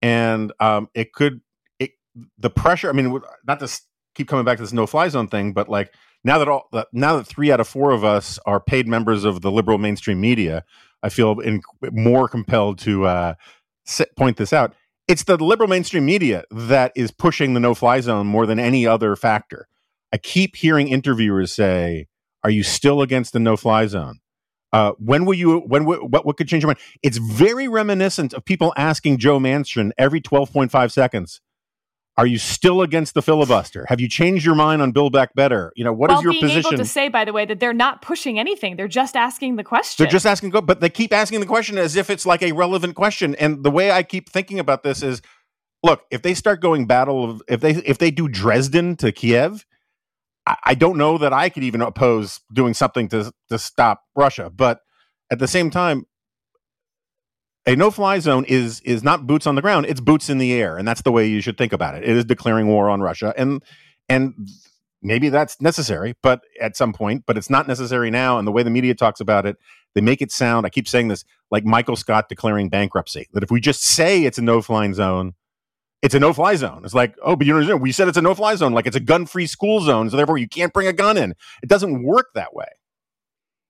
and 0.00 0.52
um, 0.60 0.88
it 0.94 1.12
could, 1.12 1.40
it 1.78 1.92
the 2.38 2.50
pressure. 2.50 2.88
I 2.88 2.92
mean, 2.92 3.20
not 3.46 3.60
to 3.60 3.80
keep 4.14 4.28
coming 4.28 4.44
back 4.44 4.58
to 4.58 4.62
this 4.62 4.72
no 4.72 4.86
fly 4.86 5.08
zone 5.08 5.28
thing, 5.28 5.52
but 5.52 5.68
like 5.68 5.92
now 6.24 6.38
that 6.38 6.48
all 6.48 6.68
now 6.92 7.16
that 7.16 7.26
three 7.26 7.50
out 7.50 7.60
of 7.60 7.68
four 7.68 7.90
of 7.90 8.04
us 8.04 8.38
are 8.46 8.60
paid 8.60 8.86
members 8.86 9.24
of 9.24 9.40
the 9.40 9.50
liberal 9.50 9.78
mainstream 9.78 10.20
media, 10.20 10.64
I 11.02 11.08
feel 11.08 11.38
in, 11.40 11.62
more 11.90 12.28
compelled 12.28 12.78
to 12.80 13.06
uh, 13.06 13.34
point 14.16 14.36
this 14.36 14.52
out. 14.52 14.74
It's 15.08 15.24
the 15.24 15.36
liberal 15.36 15.68
mainstream 15.68 16.06
media 16.06 16.44
that 16.50 16.92
is 16.94 17.10
pushing 17.10 17.54
the 17.54 17.60
no 17.60 17.74
fly 17.74 18.00
zone 18.00 18.26
more 18.26 18.46
than 18.46 18.58
any 18.58 18.86
other 18.86 19.16
factor. 19.16 19.68
I 20.12 20.18
keep 20.18 20.56
hearing 20.56 20.88
interviewers 20.88 21.52
say, 21.52 22.06
"Are 22.44 22.50
you 22.50 22.62
still 22.62 23.02
against 23.02 23.32
the 23.32 23.40
no 23.40 23.56
fly 23.56 23.86
zone?" 23.86 24.20
Uh, 24.72 24.92
when 24.98 25.24
will 25.24 25.34
you? 25.34 25.60
When 25.60 25.84
what? 25.84 26.24
What 26.24 26.36
could 26.36 26.48
change 26.48 26.62
your 26.62 26.68
mind? 26.68 26.78
It's 27.02 27.18
very 27.18 27.68
reminiscent 27.68 28.32
of 28.32 28.44
people 28.44 28.72
asking 28.76 29.18
Joe 29.18 29.38
Manchin 29.38 29.92
every 29.98 30.20
twelve 30.20 30.52
point 30.52 30.70
five 30.70 30.92
seconds 30.92 31.40
are 32.18 32.26
you 32.26 32.38
still 32.38 32.82
against 32.82 33.14
the 33.14 33.22
filibuster? 33.22 33.86
Have 33.88 34.00
you 34.00 34.08
changed 34.08 34.44
your 34.44 34.54
mind 34.54 34.82
on 34.82 34.92
Build 34.92 35.12
Back 35.12 35.34
Better? 35.34 35.72
You 35.76 35.84
know, 35.84 35.92
what 35.92 36.10
While 36.10 36.18
is 36.18 36.24
your 36.24 36.32
being 36.32 36.42
position? 36.42 36.74
able 36.74 36.84
to 36.84 36.88
say, 36.88 37.08
by 37.08 37.24
the 37.24 37.32
way, 37.32 37.46
that 37.46 37.58
they're 37.58 37.72
not 37.72 38.02
pushing 38.02 38.38
anything; 38.38 38.76
they're 38.76 38.88
just 38.88 39.16
asking 39.16 39.56
the 39.56 39.64
question. 39.64 40.04
They're 40.04 40.10
just 40.10 40.26
asking, 40.26 40.50
but 40.50 40.80
they 40.80 40.90
keep 40.90 41.12
asking 41.12 41.40
the 41.40 41.46
question 41.46 41.78
as 41.78 41.96
if 41.96 42.10
it's 42.10 42.26
like 42.26 42.42
a 42.42 42.52
relevant 42.52 42.96
question. 42.96 43.34
And 43.36 43.64
the 43.64 43.70
way 43.70 43.90
I 43.90 44.02
keep 44.02 44.28
thinking 44.28 44.58
about 44.58 44.82
this 44.82 45.02
is, 45.02 45.22
look, 45.82 46.04
if 46.10 46.20
they 46.20 46.34
start 46.34 46.60
going 46.60 46.86
battle 46.86 47.30
of, 47.30 47.42
if 47.48 47.60
they 47.60 47.72
if 47.72 47.96
they 47.96 48.10
do 48.10 48.28
Dresden 48.28 48.96
to 48.96 49.10
Kiev, 49.10 49.64
I, 50.46 50.74
don't 50.74 50.98
know 50.98 51.18
that 51.18 51.32
I 51.32 51.48
could 51.48 51.62
even 51.62 51.82
oppose 51.82 52.40
doing 52.52 52.74
something 52.74 53.08
to 53.08 53.32
to 53.48 53.58
stop 53.58 54.02
Russia. 54.16 54.50
But 54.50 54.80
at 55.30 55.38
the 55.38 55.46
same 55.46 55.70
time, 55.70 56.04
a 57.66 57.76
no-fly 57.76 58.18
zone 58.18 58.44
is 58.46 58.80
is 58.80 59.04
not 59.04 59.26
boots 59.26 59.46
on 59.46 59.54
the 59.54 59.62
ground; 59.62 59.86
it's 59.86 60.00
boots 60.00 60.28
in 60.28 60.38
the 60.38 60.52
air, 60.52 60.76
and 60.76 60.86
that's 60.86 61.02
the 61.02 61.12
way 61.12 61.26
you 61.26 61.40
should 61.40 61.56
think 61.56 61.72
about 61.72 61.94
it. 61.94 62.02
It 62.02 62.10
is 62.10 62.24
declaring 62.24 62.66
war 62.66 62.90
on 62.90 63.00
Russia, 63.00 63.32
and 63.36 63.62
and 64.08 64.34
maybe 65.00 65.28
that's 65.28 65.60
necessary, 65.60 66.14
but 66.22 66.42
at 66.60 66.76
some 66.76 66.92
point, 66.92 67.24
but 67.26 67.36
it's 67.36 67.50
not 67.50 67.68
necessary 67.68 68.10
now. 68.10 68.38
And 68.38 68.46
the 68.46 68.52
way 68.52 68.62
the 68.62 68.70
media 68.70 68.94
talks 68.94 69.20
about 69.20 69.46
it, 69.46 69.56
they 69.94 70.00
make 70.00 70.22
it 70.22 70.32
sound. 70.32 70.66
I 70.66 70.70
keep 70.70 70.88
saying 70.88 71.08
this 71.08 71.24
like 71.50 71.64
Michael 71.64 71.96
Scott 71.96 72.28
declaring 72.28 72.68
bankruptcy. 72.68 73.28
That 73.32 73.42
if 73.42 73.50
we 73.50 73.60
just 73.60 73.82
say 73.82 74.24
it's 74.24 74.38
a 74.38 74.42
no-fly 74.42 74.90
zone, 74.92 75.34
it's 76.02 76.14
a 76.14 76.20
no-fly 76.20 76.56
zone. 76.56 76.82
It's 76.84 76.94
like, 76.94 77.14
oh, 77.22 77.36
but 77.36 77.46
you 77.46 77.58
know, 77.58 77.76
we 77.76 77.92
said 77.92 78.08
it's 78.08 78.18
a 78.18 78.22
no-fly 78.22 78.56
zone, 78.56 78.72
like 78.72 78.86
it's 78.86 78.96
a 78.96 79.00
gun-free 79.00 79.46
school 79.46 79.80
zone, 79.80 80.10
so 80.10 80.16
therefore 80.16 80.36
you 80.36 80.48
can't 80.48 80.72
bring 80.72 80.88
a 80.88 80.92
gun 80.92 81.16
in. 81.16 81.34
It 81.62 81.68
doesn't 81.68 82.02
work 82.02 82.26
that 82.34 82.54
way. 82.54 82.66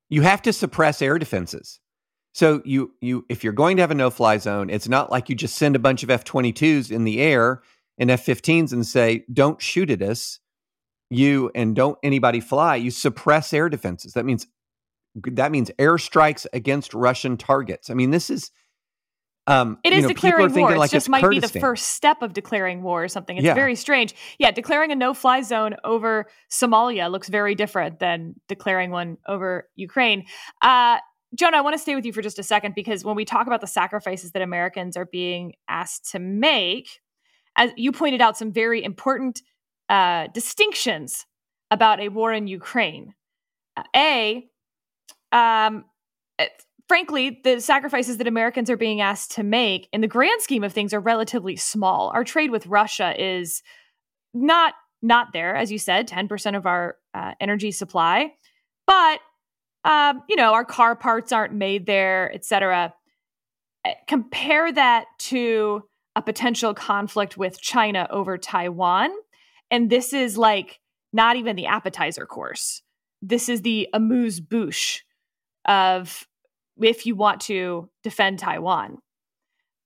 You 0.08 0.22
have 0.22 0.42
to 0.42 0.52
suppress 0.52 1.02
air 1.02 1.18
defenses. 1.18 1.78
So 2.34 2.62
you 2.64 2.94
you 3.02 3.26
if 3.28 3.44
you're 3.44 3.52
going 3.52 3.76
to 3.76 3.82
have 3.82 3.90
a 3.90 3.94
no-fly 3.94 4.38
zone, 4.38 4.70
it's 4.70 4.88
not 4.88 5.10
like 5.10 5.28
you 5.28 5.34
just 5.34 5.56
send 5.56 5.76
a 5.76 5.78
bunch 5.78 6.02
of 6.02 6.10
F-22s 6.10 6.90
in 6.90 7.04
the 7.04 7.20
air 7.20 7.62
and 7.98 8.10
F-15s 8.10 8.72
and 8.72 8.86
say, 8.86 9.24
"Don't 9.30 9.60
shoot 9.60 9.90
at 9.90 10.00
us." 10.00 10.40
You 11.10 11.50
and 11.54 11.76
don't 11.76 11.98
anybody 12.02 12.40
fly. 12.40 12.76
You 12.76 12.90
suppress 12.90 13.52
air 13.52 13.68
defenses. 13.68 14.14
That 14.14 14.24
means 14.24 14.46
that 15.14 15.52
means 15.52 15.70
airstrikes 15.78 16.46
against 16.54 16.94
Russian 16.94 17.36
targets. 17.36 17.90
I 17.90 17.94
mean, 17.94 18.10
this 18.10 18.30
is 18.30 18.50
um, 19.46 19.78
it 19.82 19.92
is 19.92 20.02
know, 20.02 20.08
declaring 20.08 20.54
war. 20.54 20.76
Like 20.76 20.90
it 20.90 20.92
just 20.92 21.08
might 21.08 21.22
Kurdistan. 21.22 21.48
be 21.48 21.52
the 21.52 21.60
first 21.60 21.88
step 21.88 22.22
of 22.22 22.32
declaring 22.32 22.82
war 22.82 23.02
or 23.04 23.08
something. 23.08 23.36
It's 23.36 23.44
Yeah. 23.44 23.54
very 23.54 23.74
strange. 23.74 24.14
Yeah, 24.38 24.50
declaring 24.50 24.92
a 24.92 24.94
no-fly 24.94 25.42
zone 25.42 25.76
over 25.84 26.26
Somalia 26.50 27.10
looks 27.10 27.28
very 27.28 27.54
different 27.54 27.98
than 27.98 28.34
declaring 28.48 28.90
one 28.90 29.18
over 29.26 29.68
Ukraine. 29.74 30.24
Uh, 30.62 30.98
Jonah, 31.34 31.56
I 31.56 31.60
want 31.62 31.74
to 31.74 31.78
stay 31.78 31.94
with 31.94 32.04
you 32.04 32.12
for 32.12 32.22
just 32.22 32.38
a 32.38 32.42
second 32.42 32.74
because 32.74 33.04
when 33.04 33.16
we 33.16 33.24
talk 33.24 33.46
about 33.46 33.60
the 33.60 33.66
sacrifices 33.66 34.32
that 34.32 34.42
Americans 34.42 34.96
are 34.96 35.06
being 35.06 35.54
asked 35.66 36.10
to 36.12 36.18
make, 36.18 37.00
as 37.56 37.72
you 37.76 37.90
pointed 37.90 38.20
out, 38.20 38.36
some 38.36 38.52
very 38.52 38.84
important 38.84 39.42
uh, 39.88 40.28
distinctions 40.34 41.26
about 41.70 42.00
a 42.00 42.08
war 42.08 42.32
in 42.32 42.46
Ukraine. 42.46 43.14
Uh, 43.76 43.82
a, 43.96 44.48
um, 45.32 45.84
frankly, 46.88 47.40
the 47.44 47.60
sacrifices 47.60 48.18
that 48.18 48.26
Americans 48.26 48.70
are 48.70 48.76
being 48.76 49.00
asked 49.00 49.32
to 49.32 49.42
make 49.42 49.88
in 49.92 50.00
the 50.00 50.08
grand 50.08 50.42
scheme 50.42 50.64
of 50.64 50.72
things 50.72 50.92
are 50.92 51.00
relatively 51.00 51.56
small. 51.56 52.10
Our 52.14 52.24
trade 52.24 52.50
with 52.50 52.66
Russia 52.66 53.14
is 53.18 53.62
not 54.34 54.74
not 55.04 55.32
there, 55.32 55.56
as 55.56 55.72
you 55.72 55.78
said, 55.78 56.06
ten 56.06 56.28
percent 56.28 56.56
of 56.56 56.66
our 56.66 56.96
uh, 57.14 57.32
energy 57.40 57.72
supply, 57.72 58.34
but 58.86 59.20
um, 59.84 60.22
you 60.28 60.36
know 60.36 60.52
our 60.52 60.64
car 60.64 60.94
parts 60.94 61.32
aren't 61.32 61.54
made 61.54 61.86
there, 61.86 62.32
et 62.34 62.44
cetera. 62.44 62.94
Eh, 63.84 63.94
compare 64.06 64.72
that 64.72 65.06
to 65.18 65.82
a 66.14 66.22
potential 66.22 66.74
conflict 66.74 67.36
with 67.36 67.60
China 67.60 68.06
over 68.10 68.38
Taiwan. 68.38 69.10
And 69.70 69.88
this 69.88 70.12
is 70.12 70.36
like 70.36 70.80
not 71.12 71.36
even 71.36 71.56
the 71.56 71.66
appetizer 71.66 72.26
course. 72.26 72.82
This 73.22 73.48
is 73.48 73.62
the 73.62 73.88
amuse 73.92 74.40
bouche 74.40 75.00
of 75.64 76.26
if 76.80 77.06
you 77.06 77.14
want 77.14 77.40
to 77.42 77.88
defend 78.02 78.38
Taiwan. 78.38 78.98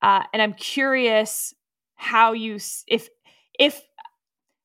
Uh, 0.03 0.23
and 0.33 0.43
I'm 0.43 0.55
curious 0.55 1.55
how 1.95 2.33
you, 2.33 2.59
if, 2.87 3.09
if 3.59 3.83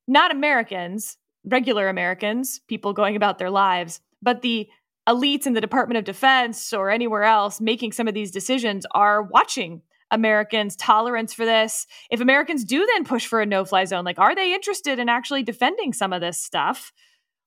not 0.07 0.31
Americans, 0.31 1.17
regular 1.45 1.87
Americans, 1.87 2.61
people 2.67 2.93
going 2.93 3.15
about 3.15 3.39
their 3.39 3.49
lives, 3.49 4.01
but 4.21 4.41
the 4.41 4.67
elites 5.07 5.47
in 5.47 5.53
the 5.53 5.61
Department 5.61 5.97
of 5.97 6.03
Defense 6.03 6.73
or 6.73 6.89
anywhere 6.89 7.23
else 7.23 7.59
making 7.59 7.91
some 7.91 8.07
of 8.07 8.13
these 8.13 8.31
decisions 8.31 8.85
are 8.91 9.23
watching 9.23 9.81
Americans' 10.11 10.75
tolerance 10.75 11.33
for 11.33 11.45
this. 11.45 11.87
If 12.11 12.19
Americans 12.19 12.65
do 12.65 12.85
then 12.85 13.05
push 13.05 13.25
for 13.25 13.41
a 13.41 13.45
no 13.45 13.65
fly 13.65 13.85
zone, 13.85 14.03
like, 14.03 14.19
are 14.19 14.35
they 14.35 14.53
interested 14.53 14.99
in 14.99 15.09
actually 15.09 15.43
defending 15.43 15.93
some 15.93 16.13
of 16.13 16.21
this 16.21 16.39
stuff? 16.39 16.91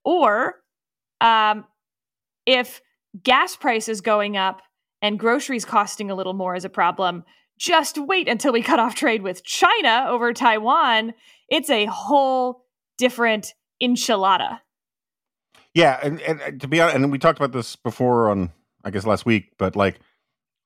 Or 0.04 0.57
um, 1.21 1.64
if 2.47 2.81
gas 3.23 3.56
prices 3.56 4.00
going 4.00 4.37
up 4.37 4.62
and 5.02 5.18
groceries 5.18 5.64
costing 5.64 6.11
a 6.11 6.14
little 6.14 6.33
more 6.33 6.54
is 6.54 6.64
a 6.64 6.71
problem, 6.71 7.25
just 7.59 7.99
wait 7.99 8.28
until 8.28 8.52
we 8.52 8.62
cut 8.62 8.80
off 8.80 8.94
trade 8.94 9.23
with 9.23 9.44
China 9.44 10.06
over 10.09 10.33
Taiwan. 10.33 11.14
It's 11.49 11.71
a 11.71 11.87
whole 11.87 12.64
different 12.99 13.54
enchilada. 13.83 14.61
Yeah, 15.75 15.99
and, 16.02 16.21
and 16.23 16.40
uh, 16.40 16.50
to 16.61 16.68
be 16.68 16.80
honest, 16.80 16.97
and 16.97 17.11
we 17.11 17.18
talked 17.18 17.38
about 17.38 17.52
this 17.52 17.76
before 17.76 18.30
on 18.30 18.50
I 18.85 18.90
guess 18.90 19.06
last 19.06 19.26
week, 19.26 19.52
but 19.59 19.76
like 19.76 19.99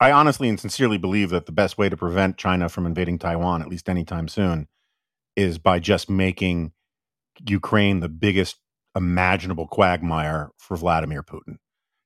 I 0.01 0.13
honestly 0.13 0.49
and 0.49 0.61
sincerely 0.61 0.99
believe 0.99 1.31
that 1.31 1.47
the 1.47 1.53
best 1.53 1.79
way 1.79 1.89
to 1.89 1.97
prevent 1.97 2.37
China 2.37 2.69
from 2.69 2.87
invading 2.87 3.19
Taiwan, 3.19 3.63
at 3.63 3.69
least 3.69 3.89
anytime 3.89 4.29
soon, 4.29 4.69
is 5.37 5.59
by 5.59 5.79
just 5.79 6.11
making 6.11 6.73
Ukraine 7.47 8.01
the 8.01 8.09
biggest 8.09 8.57
imaginable 8.95 9.67
quagmire 9.67 10.51
for 10.59 10.77
Vladimir 10.77 11.23
Putin. 11.23 11.57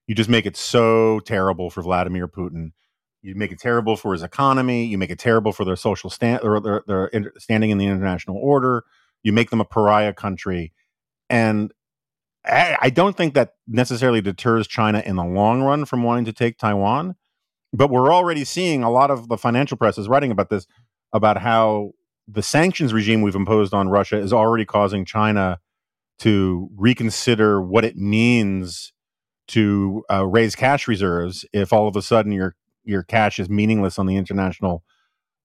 You 0.06 0.14
just 0.14 0.30
make 0.30 0.47
it 0.47 0.56
so 0.56 1.21
terrible 1.21 1.71
for 1.71 1.82
Vladimir 1.82 2.28
Putin. 2.28 2.73
You 3.23 3.35
make 3.35 3.52
it 3.52 3.61
terrible 3.61 3.97
for 3.97 4.12
his 4.12 4.23
economy. 4.23 4.87
You 4.87 4.99
make 4.99 5.11
it 5.11 5.18
terrible 5.18 5.52
for 5.52 5.64
their 5.64 5.76
social 5.76 6.11
stand, 6.11 6.42
or 6.42 6.61
their, 6.61 6.82
their 6.87 7.32
standing 7.38 7.71
in 7.71 7.78
the 7.78 7.87
international 7.87 8.37
order. 8.37 8.85
You 9.23 9.32
make 9.32 9.50
them 9.50 9.61
a 9.61 9.64
pariah 9.64 10.12
country, 10.12 10.73
and 11.30 11.73
I, 12.44 12.76
I 12.80 12.90
don't 12.90 13.16
think 13.16 13.35
that 13.35 13.54
necessarily 13.68 14.21
deters 14.21 14.66
China 14.66 15.02
in 15.06 15.14
the 15.14 15.25
long 15.25 15.62
run 15.62 15.85
from 15.85 16.02
wanting 16.02 16.25
to 16.25 16.32
take 16.32 16.59
Taiwan 16.59 17.14
but 17.73 17.88
we're 17.88 18.12
already 18.12 18.44
seeing 18.44 18.82
a 18.82 18.90
lot 18.90 19.11
of 19.11 19.28
the 19.28 19.38
financial 19.38 19.76
press 19.76 19.99
is 19.99 20.09
writing 20.09 20.30
about 20.30 20.50
this 20.50 20.66
about 21.12 21.38
how 21.38 21.92
the 22.28 22.42
sanctions 22.42 22.92
regime 22.92 23.23
we've 23.23 23.35
imposed 23.35 23.75
on 23.75 23.88
Russia 23.88 24.18
is 24.18 24.32
already 24.32 24.64
causing 24.64 25.04
China 25.04 25.59
to 26.18 26.70
reconsider 26.77 27.61
what 27.61 27.85
it 27.85 27.96
means 27.96 28.92
to 29.53 30.03
uh, 30.11 30.27
raise 30.27 30.57
cash 30.57 30.88
reserves 30.88 31.45
if 31.53 31.73
all 31.73 31.87
of 31.87 31.95
a 31.95 32.03
sudden 32.03 32.33
your 32.33 32.57
your 32.85 33.03
cash 33.03 33.38
is 33.38 33.49
meaningless 33.49 33.99
on 33.99 34.07
the 34.07 34.17
international 34.17 34.83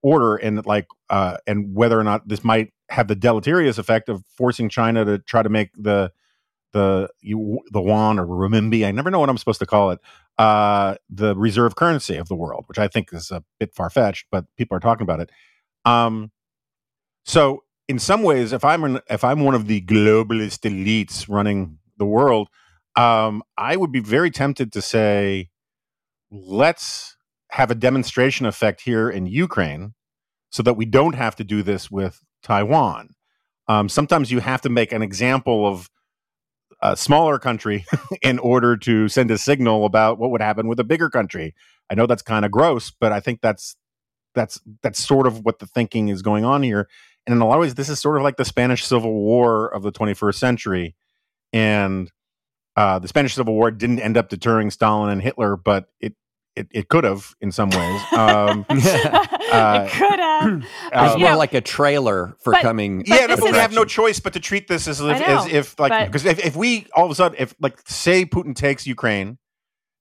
order 0.01 0.37
and 0.37 0.65
like 0.65 0.87
uh, 1.09 1.37
and 1.45 1.75
whether 1.75 1.99
or 1.99 2.03
not 2.03 2.27
this 2.27 2.43
might 2.43 2.71
have 2.89 3.07
the 3.09 3.15
deleterious 3.15 3.77
effect 3.77 4.07
of 4.07 4.23
forcing 4.25 4.69
China 4.69 5.03
to 5.03 5.19
try 5.19 5.43
to 5.43 5.49
make 5.49 5.71
the 5.75 6.11
the 6.71 7.09
you, 7.21 7.59
the 7.71 7.81
yuan 7.81 8.19
or 8.19 8.25
renminbi. 8.25 8.85
I 8.85 8.91
never 8.91 9.11
know 9.11 9.19
what 9.19 9.29
I'm 9.29 9.37
supposed 9.37 9.59
to 9.59 9.65
call 9.65 9.91
it. 9.91 9.99
Uh, 10.37 10.95
the 11.09 11.35
reserve 11.35 11.75
currency 11.75 12.15
of 12.15 12.29
the 12.29 12.35
world, 12.35 12.65
which 12.67 12.77
I 12.77 12.87
think 12.87 13.09
is 13.11 13.31
a 13.31 13.43
bit 13.59 13.73
far 13.73 13.89
fetched, 13.89 14.27
but 14.31 14.45
people 14.55 14.77
are 14.77 14.81
talking 14.81 15.03
about 15.03 15.19
it. 15.19 15.31
Um, 15.83 16.31
so 17.25 17.63
in 17.89 17.99
some 17.99 18.23
ways, 18.23 18.53
if 18.53 18.63
I'm 18.63 18.83
an, 18.83 18.99
if 19.09 19.23
I'm 19.23 19.41
one 19.41 19.55
of 19.55 19.67
the 19.67 19.81
globalist 19.81 20.59
elites 20.69 21.25
running 21.27 21.79
the 21.97 22.05
world, 22.05 22.49
um, 22.97 23.43
I 23.57 23.77
would 23.77 23.91
be 23.91 23.99
very 23.99 24.31
tempted 24.31 24.73
to 24.73 24.81
say, 24.81 25.49
let's 26.31 27.15
have 27.51 27.71
a 27.71 27.75
demonstration 27.75 28.45
effect 28.45 28.81
here 28.81 29.09
in 29.09 29.27
Ukraine, 29.27 29.93
so 30.49 30.63
that 30.63 30.73
we 30.73 30.85
don't 30.85 31.15
have 31.15 31.35
to 31.37 31.43
do 31.43 31.61
this 31.61 31.89
with 31.91 32.19
Taiwan. 32.41 33.11
Um, 33.67 33.87
sometimes 33.87 34.31
you 34.31 34.39
have 34.39 34.61
to 34.61 34.69
make 34.69 34.91
an 34.91 35.01
example 35.01 35.67
of 35.67 35.89
a 36.81 36.97
smaller 36.97 37.37
country 37.37 37.85
in 38.21 38.39
order 38.39 38.75
to 38.77 39.07
send 39.07 39.29
a 39.31 39.37
signal 39.37 39.85
about 39.85 40.19
what 40.19 40.31
would 40.31 40.41
happen 40.41 40.67
with 40.67 40.79
a 40.79 40.83
bigger 40.83 41.09
country. 41.09 41.53
I 41.89 41.95
know 41.95 42.07
that's 42.07 42.21
kind 42.21 42.45
of 42.45 42.51
gross, 42.51 42.91
but 42.91 43.11
I 43.11 43.19
think 43.19 43.41
that's 43.41 43.75
that's 44.35 44.59
that's 44.83 45.03
sort 45.03 45.27
of 45.27 45.43
what 45.43 45.59
the 45.59 45.67
thinking 45.67 46.09
is 46.09 46.21
going 46.21 46.45
on 46.45 46.63
here. 46.63 46.87
And 47.25 47.35
in 47.35 47.41
a 47.41 47.47
lot 47.47 47.55
of 47.55 47.61
ways, 47.61 47.75
this 47.75 47.89
is 47.89 47.99
sort 47.99 48.17
of 48.17 48.23
like 48.23 48.37
the 48.37 48.45
Spanish 48.45 48.85
Civil 48.85 49.13
War 49.13 49.67
of 49.67 49.83
the 49.83 49.91
21st 49.91 50.35
century. 50.35 50.95
And 51.51 52.09
uh, 52.77 52.99
the 52.99 53.07
Spanish 53.07 53.33
Civil 53.33 53.55
War 53.55 53.71
didn't 53.71 53.99
end 53.99 54.17
up 54.17 54.29
deterring 54.29 54.69
Stalin 54.69 55.09
and 55.09 55.21
Hitler, 55.21 55.57
but 55.57 55.89
it 55.99 56.15
it, 56.55 56.67
it 56.71 56.89
could 56.89 57.03
have 57.03 57.35
in 57.41 57.51
some 57.51 57.69
ways. 57.69 58.01
Um, 58.17 58.65
uh, 58.69 59.87
it 59.87 59.91
could 59.91 60.19
have. 60.19 60.63
Uh, 60.93 61.09
it's 61.11 61.19
more 61.19 61.35
like 61.35 61.53
a 61.53 61.61
trailer 61.61 62.35
for 62.39 62.53
but, 62.53 62.61
coming. 62.61 62.99
but 62.99 63.07
yeah, 63.07 63.27
but 63.27 63.41
we 63.41 63.51
have 63.51 63.73
no 63.73 63.83
choice 63.85 64.19
but 64.19 64.33
to 64.33 64.39
treat 64.39 64.67
this 64.67 64.87
as 64.87 65.01
if, 65.01 65.05
know, 65.05 65.25
as 65.25 65.45
if 65.47 65.79
like 65.79 66.07
because 66.07 66.25
if, 66.25 66.43
if 66.43 66.55
we 66.55 66.87
all 66.95 67.05
of 67.05 67.11
a 67.11 67.15
sudden 67.15 67.37
if 67.39 67.53
like 67.59 67.79
say 67.87 68.25
Putin 68.25 68.55
takes 68.55 68.87
Ukraine 68.87 69.37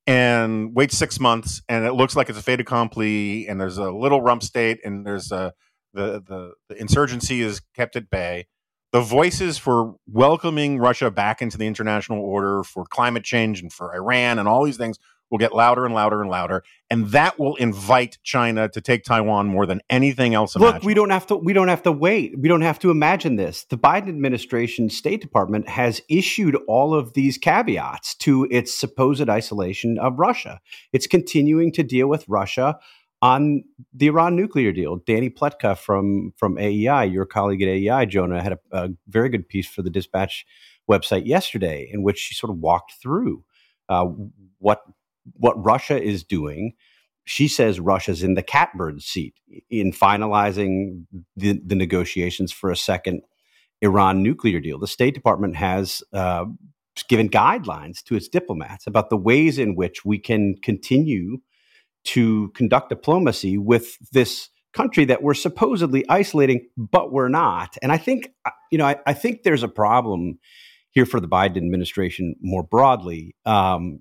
and 0.06 0.74
waits 0.74 0.96
six 0.96 1.18
months 1.18 1.62
and 1.68 1.84
it 1.84 1.94
looks 1.94 2.14
like 2.14 2.28
it's 2.28 2.38
a 2.38 2.42
fait 2.42 2.60
accompli 2.60 3.48
and 3.48 3.60
there's 3.60 3.78
a 3.78 3.90
little 3.90 4.20
rump 4.20 4.42
state 4.42 4.78
and 4.84 5.04
there's 5.04 5.32
a 5.32 5.52
the, 5.92 6.22
the 6.26 6.52
the 6.68 6.80
insurgency 6.80 7.42
is 7.42 7.60
kept 7.74 7.96
at 7.96 8.08
bay. 8.10 8.46
The 8.92 9.00
voices 9.00 9.58
for 9.58 9.96
welcoming 10.06 10.78
Russia 10.78 11.10
back 11.10 11.42
into 11.42 11.58
the 11.58 11.66
international 11.66 12.20
order, 12.20 12.62
for 12.62 12.84
climate 12.84 13.24
change, 13.24 13.60
and 13.60 13.72
for 13.72 13.94
Iran, 13.94 14.38
and 14.38 14.48
all 14.48 14.64
these 14.64 14.76
things 14.76 14.98
will 15.30 15.38
get 15.38 15.54
louder 15.54 15.84
and 15.84 15.94
louder 15.94 16.20
and 16.20 16.30
louder, 16.30 16.62
and 16.88 17.08
that 17.08 17.38
will 17.38 17.56
invite 17.56 18.18
China 18.22 18.68
to 18.68 18.80
take 18.80 19.02
Taiwan 19.02 19.48
more 19.48 19.66
than 19.66 19.80
anything 19.90 20.34
else. 20.34 20.54
Look, 20.56 20.82
we 20.84 20.94
don't 20.94 21.10
have 21.10 21.26
to. 21.26 21.36
We 21.36 21.52
don't 21.52 21.68
have 21.68 21.82
to 21.82 21.92
wait. 21.92 22.38
We 22.38 22.48
don't 22.48 22.62
have 22.62 22.78
to 22.80 22.90
imagine 22.90 23.36
this. 23.36 23.64
The 23.64 23.76
Biden 23.78 24.08
administration 24.08 24.88
State 24.88 25.20
Department 25.20 25.68
has 25.68 26.00
issued 26.08 26.56
all 26.68 26.94
of 26.94 27.14
these 27.14 27.38
caveats 27.38 28.14
to 28.16 28.46
its 28.50 28.72
supposed 28.72 29.28
isolation 29.28 29.98
of 29.98 30.18
Russia. 30.18 30.60
It's 30.92 31.06
continuing 31.06 31.72
to 31.72 31.82
deal 31.82 32.08
with 32.08 32.24
Russia 32.28 32.78
on 33.22 33.64
the 33.94 34.08
Iran 34.08 34.36
nuclear 34.36 34.72
deal. 34.72 34.98
Dany 35.00 35.32
Pletka 35.32 35.76
from 35.76 36.32
from 36.36 36.58
AEI, 36.58 37.04
your 37.04 37.26
colleague 37.26 37.62
at 37.62 37.68
AEI, 37.68 38.06
Jonah, 38.06 38.42
had 38.42 38.52
a, 38.52 38.58
a 38.72 38.88
very 39.08 39.28
good 39.28 39.48
piece 39.48 39.66
for 39.66 39.82
the 39.82 39.90
Dispatch 39.90 40.46
website 40.90 41.26
yesterday 41.26 41.88
in 41.92 42.02
which 42.02 42.18
she 42.18 42.34
sort 42.34 42.50
of 42.50 42.58
walked 42.58 42.94
through 43.02 43.44
uh, 43.88 44.06
what 44.58 44.82
what 45.38 45.62
Russia 45.62 46.00
is 46.00 46.22
doing. 46.22 46.74
She 47.24 47.48
says 47.48 47.80
Russia's 47.80 48.22
in 48.22 48.34
the 48.34 48.42
catbird 48.42 49.02
seat 49.02 49.34
in 49.68 49.90
finalizing 49.90 51.06
the, 51.36 51.60
the 51.64 51.74
negotiations 51.74 52.52
for 52.52 52.70
a 52.70 52.76
second 52.76 53.22
Iran 53.82 54.22
nuclear 54.22 54.60
deal. 54.60 54.78
The 54.78 54.86
State 54.86 55.14
Department 55.14 55.56
has 55.56 56.04
uh, 56.12 56.44
given 57.08 57.28
guidelines 57.28 58.02
to 58.04 58.14
its 58.14 58.28
diplomats 58.28 58.86
about 58.86 59.10
the 59.10 59.16
ways 59.16 59.58
in 59.58 59.74
which 59.74 60.04
we 60.04 60.18
can 60.18 60.54
continue 60.62 61.38
to 62.06 62.48
conduct 62.54 62.88
diplomacy 62.88 63.58
with 63.58 63.96
this 64.12 64.48
country 64.72 65.04
that 65.06 65.22
we're 65.22 65.34
supposedly 65.34 66.04
isolating, 66.08 66.66
but 66.76 67.12
we're 67.12 67.28
not. 67.28 67.76
And 67.82 67.92
I 67.92 67.98
think, 67.98 68.32
uh, 68.44 68.50
you 68.70 68.78
know, 68.78 68.84
I, 68.86 68.96
I 69.06 69.14
think 69.14 69.42
there's 69.42 69.62
a 69.62 69.68
problem 69.68 70.38
here 70.90 71.06
for 71.06 71.20
the 71.20 71.28
Biden 71.28 71.56
administration 71.56 72.34
more 72.40 72.62
broadly. 72.62 73.34
Um, 73.44 74.00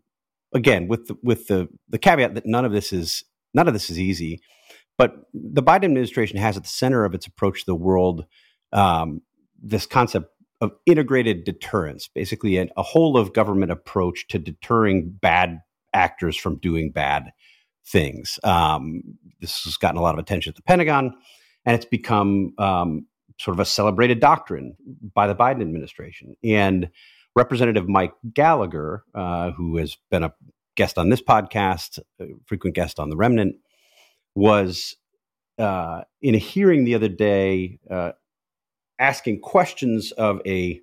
again 0.56 0.88
with 0.88 1.08
the, 1.08 1.18
with 1.22 1.48
the 1.48 1.68
the 1.90 2.00
caveat 2.00 2.34
that 2.34 2.46
none 2.48 2.66
of 2.66 2.72
this 2.72 2.92
is 2.92 3.24
none 3.54 3.68
of 3.68 3.74
this 3.74 3.90
is 3.90 4.00
easy, 4.00 4.42
but 4.98 5.14
the 5.34 5.62
Biden 5.62 5.86
administration 5.86 6.38
has 6.40 6.58
at 6.58 6.64
the 6.64 6.70
center 6.70 7.06
of 7.06 7.14
its 7.14 7.28
approach 7.28 7.60
to 7.60 7.66
the 7.68 7.76
world 7.76 8.26
um, 8.74 9.22
this 9.62 9.86
concept 9.86 10.32
of 10.62 10.72
integrated 10.86 11.44
deterrence, 11.44 12.08
basically 12.08 12.58
a, 12.58 12.68
a 12.78 12.82
whole 12.82 13.18
of 13.18 13.34
government 13.34 13.72
approach 13.72 14.28
to 14.30 14.40
deterring 14.40 15.12
bad 15.12 15.60
actors 15.94 16.36
from 16.36 16.58
doing 16.60 16.92
bad 16.92 17.32
things. 17.88 18.40
Um, 18.44 19.02
this 19.42 19.64
has 19.64 19.78
gotten 19.78 19.98
a 19.98 20.02
lot 20.02 20.16
of 20.16 20.20
attention 20.20 20.52
at 20.52 20.56
the 20.56 20.62
Pentagon, 20.64 21.16
and 21.66 21.76
it's 21.76 21.86
become 21.86 22.54
um, 22.58 23.08
sort 23.40 23.56
of 23.56 23.60
a 23.60 23.66
celebrated 23.66 24.20
doctrine 24.20 24.76
by 25.14 25.28
the 25.28 25.36
Biden 25.36 25.62
administration. 25.62 26.36
And 26.44 26.90
Representative 27.36 27.90
Mike 27.90 28.14
Gallagher, 28.34 29.04
uh, 29.14 29.52
who 29.52 29.78
has 29.78 29.98
been 30.10 30.24
a 30.24 30.34
guest 30.76 30.98
on 30.98 31.10
this 31.10 31.22
podcast, 31.22 32.00
frequent 32.46 32.76
guest 32.76 33.00
on 33.00 33.10
The 33.10 33.18
Remnant, 33.18 33.58
was 34.36 34.96
uh, 35.58 36.02
in 36.22 36.36
a 36.36 36.40
hearing 36.40 36.84
the 36.84 36.96
other 36.96 37.10
day 37.10 37.80
uh, 37.90 38.12
asking 39.00 39.42
questions 39.42 40.12
of 40.14 40.42
a 40.46 40.82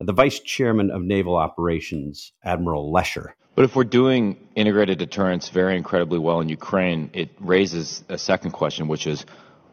the 0.00 0.12
vice 0.12 0.40
chairman 0.40 0.90
of 0.90 1.02
naval 1.02 1.36
operations, 1.36 2.32
Admiral 2.42 2.92
Lescher. 2.92 3.32
But 3.54 3.64
if 3.64 3.76
we're 3.76 3.84
doing 3.84 4.48
integrated 4.56 4.98
deterrence 4.98 5.48
very 5.48 5.76
incredibly 5.76 6.18
well 6.18 6.40
in 6.40 6.48
Ukraine, 6.48 7.10
it 7.12 7.30
raises 7.38 8.02
a 8.08 8.18
second 8.18 8.50
question, 8.50 8.88
which 8.88 9.06
is 9.06 9.24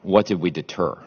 what 0.03 0.27
did 0.27 0.39
we 0.39 0.51
deter? 0.51 0.97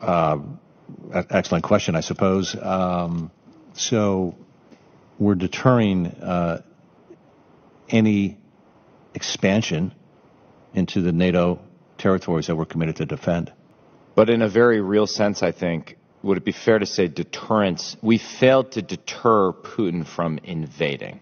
Uh, 0.00 0.38
excellent 1.12 1.64
question, 1.64 1.94
I 1.94 2.00
suppose. 2.00 2.56
Um, 2.56 3.30
so 3.74 4.34
we're 5.18 5.34
deterring 5.34 6.06
uh, 6.06 6.62
any 7.90 8.38
expansion 9.14 9.94
into 10.74 11.02
the 11.02 11.12
NATO 11.12 11.60
territories 11.98 12.46
that 12.46 12.56
we're 12.56 12.64
committed 12.64 12.96
to 12.96 13.06
defend. 13.06 13.52
But 14.14 14.28
in 14.28 14.42
a 14.42 14.48
very 14.48 14.80
real 14.80 15.06
sense, 15.06 15.42
I 15.42 15.52
think, 15.52 15.96
would 16.22 16.36
it 16.36 16.44
be 16.44 16.52
fair 16.52 16.78
to 16.78 16.86
say 16.86 17.08
deterrence? 17.08 17.96
We 18.02 18.18
failed 18.18 18.72
to 18.72 18.82
deter 18.82 19.52
Putin 19.52 20.06
from 20.06 20.38
invading, 20.44 21.20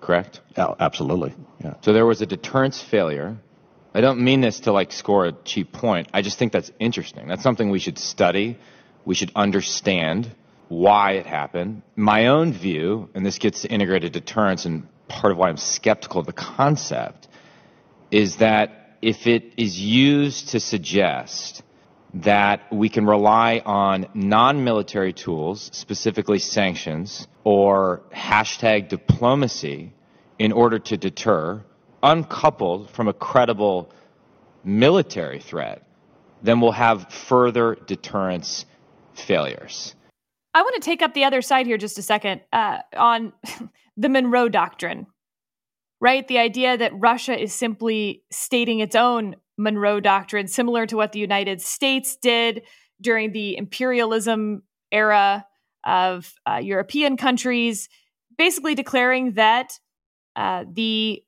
correct? 0.00 0.40
Oh, 0.56 0.74
absolutely. 0.78 1.34
Yeah. 1.62 1.74
So 1.82 1.92
there 1.92 2.06
was 2.06 2.20
a 2.22 2.26
deterrence 2.26 2.82
failure. 2.82 3.36
I 3.94 4.00
don't 4.00 4.20
mean 4.20 4.40
this 4.40 4.60
to 4.60 4.72
like 4.72 4.92
score 4.92 5.26
a 5.26 5.32
cheap 5.32 5.72
point. 5.72 6.08
I 6.12 6.22
just 6.22 6.38
think 6.38 6.52
that's 6.52 6.70
interesting. 6.78 7.28
That's 7.28 7.42
something 7.42 7.70
we 7.70 7.78
should 7.78 7.98
study. 7.98 8.58
We 9.04 9.14
should 9.14 9.32
understand 9.34 10.30
why 10.68 11.12
it 11.12 11.26
happened. 11.26 11.82
My 11.94 12.26
own 12.26 12.52
view, 12.52 13.08
and 13.14 13.24
this 13.24 13.38
gets 13.38 13.62
to 13.62 13.68
integrated 13.68 14.12
deterrence 14.12 14.64
and 14.64 14.88
part 15.08 15.32
of 15.32 15.38
why 15.38 15.48
I'm 15.48 15.56
skeptical 15.56 16.20
of 16.20 16.26
the 16.26 16.32
concept, 16.32 17.25
is 18.10 18.36
that 18.36 18.98
if 19.02 19.26
it 19.26 19.54
is 19.56 19.80
used 19.80 20.50
to 20.50 20.60
suggest 20.60 21.62
that 22.14 22.72
we 22.72 22.88
can 22.88 23.04
rely 23.04 23.60
on 23.64 24.06
non 24.14 24.64
military 24.64 25.12
tools, 25.12 25.70
specifically 25.72 26.38
sanctions 26.38 27.28
or 27.44 28.02
hashtag 28.14 28.88
diplomacy, 28.88 29.92
in 30.38 30.52
order 30.52 30.78
to 30.78 30.96
deter, 30.96 31.64
uncoupled 32.02 32.90
from 32.90 33.08
a 33.08 33.12
credible 33.12 33.90
military 34.64 35.40
threat, 35.40 35.82
then 36.42 36.60
we'll 36.60 36.72
have 36.72 37.10
further 37.12 37.76
deterrence 37.86 38.66
failures. 39.14 39.94
I 40.52 40.62
want 40.62 40.74
to 40.74 40.80
take 40.80 41.02
up 41.02 41.14
the 41.14 41.24
other 41.24 41.42
side 41.42 41.66
here 41.66 41.78
just 41.78 41.98
a 41.98 42.02
second 42.02 42.40
uh, 42.52 42.78
on 42.96 43.32
the 43.96 44.08
Monroe 44.08 44.48
Doctrine, 44.48 45.06
right? 46.00 46.26
The 46.28 46.38
idea 46.38 46.76
that 46.76 46.92
Russia 46.94 47.40
is 47.40 47.54
simply 47.54 48.22
stating 48.30 48.80
its 48.80 48.94
own 48.94 49.36
Monroe 49.58 50.00
Doctrine, 50.00 50.48
similar 50.48 50.86
to 50.86 50.96
what 50.96 51.12
the 51.12 51.18
United 51.18 51.60
States 51.62 52.16
did 52.20 52.62
during 53.00 53.32
the 53.32 53.56
imperialism 53.56 54.62
era 54.92 55.46
of 55.84 56.32
uh, 56.48 56.56
European 56.56 57.16
countries, 57.16 57.88
basically 58.36 58.74
declaring 58.74 59.32
that 59.32 59.72
uh, 60.34 60.64
the 60.70 61.22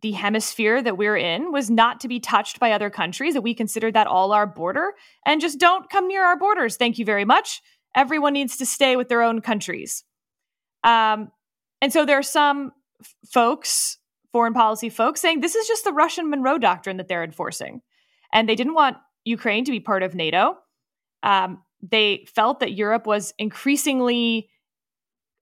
the 0.00 0.12
hemisphere 0.12 0.82
that 0.82 0.96
we're 0.96 1.18
in 1.18 1.52
was 1.52 1.70
not 1.70 2.00
to 2.00 2.08
be 2.08 2.18
touched 2.18 2.58
by 2.58 2.72
other 2.72 2.88
countries, 2.88 3.34
that 3.34 3.42
we 3.42 3.54
consider 3.54 3.92
that 3.92 4.06
all 4.06 4.32
our 4.32 4.46
border, 4.46 4.94
and 5.26 5.40
just 5.40 5.60
don't 5.60 5.90
come 5.90 6.08
near 6.08 6.24
our 6.24 6.36
borders. 6.36 6.76
Thank 6.76 6.98
you 6.98 7.04
very 7.04 7.26
much. 7.26 7.60
Everyone 7.94 8.32
needs 8.32 8.56
to 8.56 8.66
stay 8.66 8.96
with 8.96 9.10
their 9.10 9.22
own 9.22 9.42
countries. 9.42 10.02
Um, 10.82 11.30
and 11.82 11.92
so 11.92 12.06
there 12.06 12.18
are 12.18 12.22
some 12.22 12.72
folks 13.30 13.98
foreign 14.32 14.54
policy 14.54 14.88
folks 14.88 15.20
saying 15.20 15.40
this 15.40 15.54
is 15.54 15.66
just 15.68 15.84
the 15.84 15.92
Russian 15.92 16.30
Monroe 16.30 16.58
Doctrine 16.58 16.96
that 16.96 17.08
they're 17.08 17.24
enforcing. 17.24 17.82
And 18.32 18.48
they 18.48 18.54
didn't 18.54 18.74
want 18.74 18.96
Ukraine 19.24 19.64
to 19.64 19.70
be 19.70 19.80
part 19.80 20.02
of 20.02 20.14
NATO. 20.14 20.56
Um, 21.22 21.62
they 21.82 22.24
felt 22.34 22.60
that 22.60 22.72
Europe 22.72 23.06
was 23.06 23.34
increasingly 23.38 24.48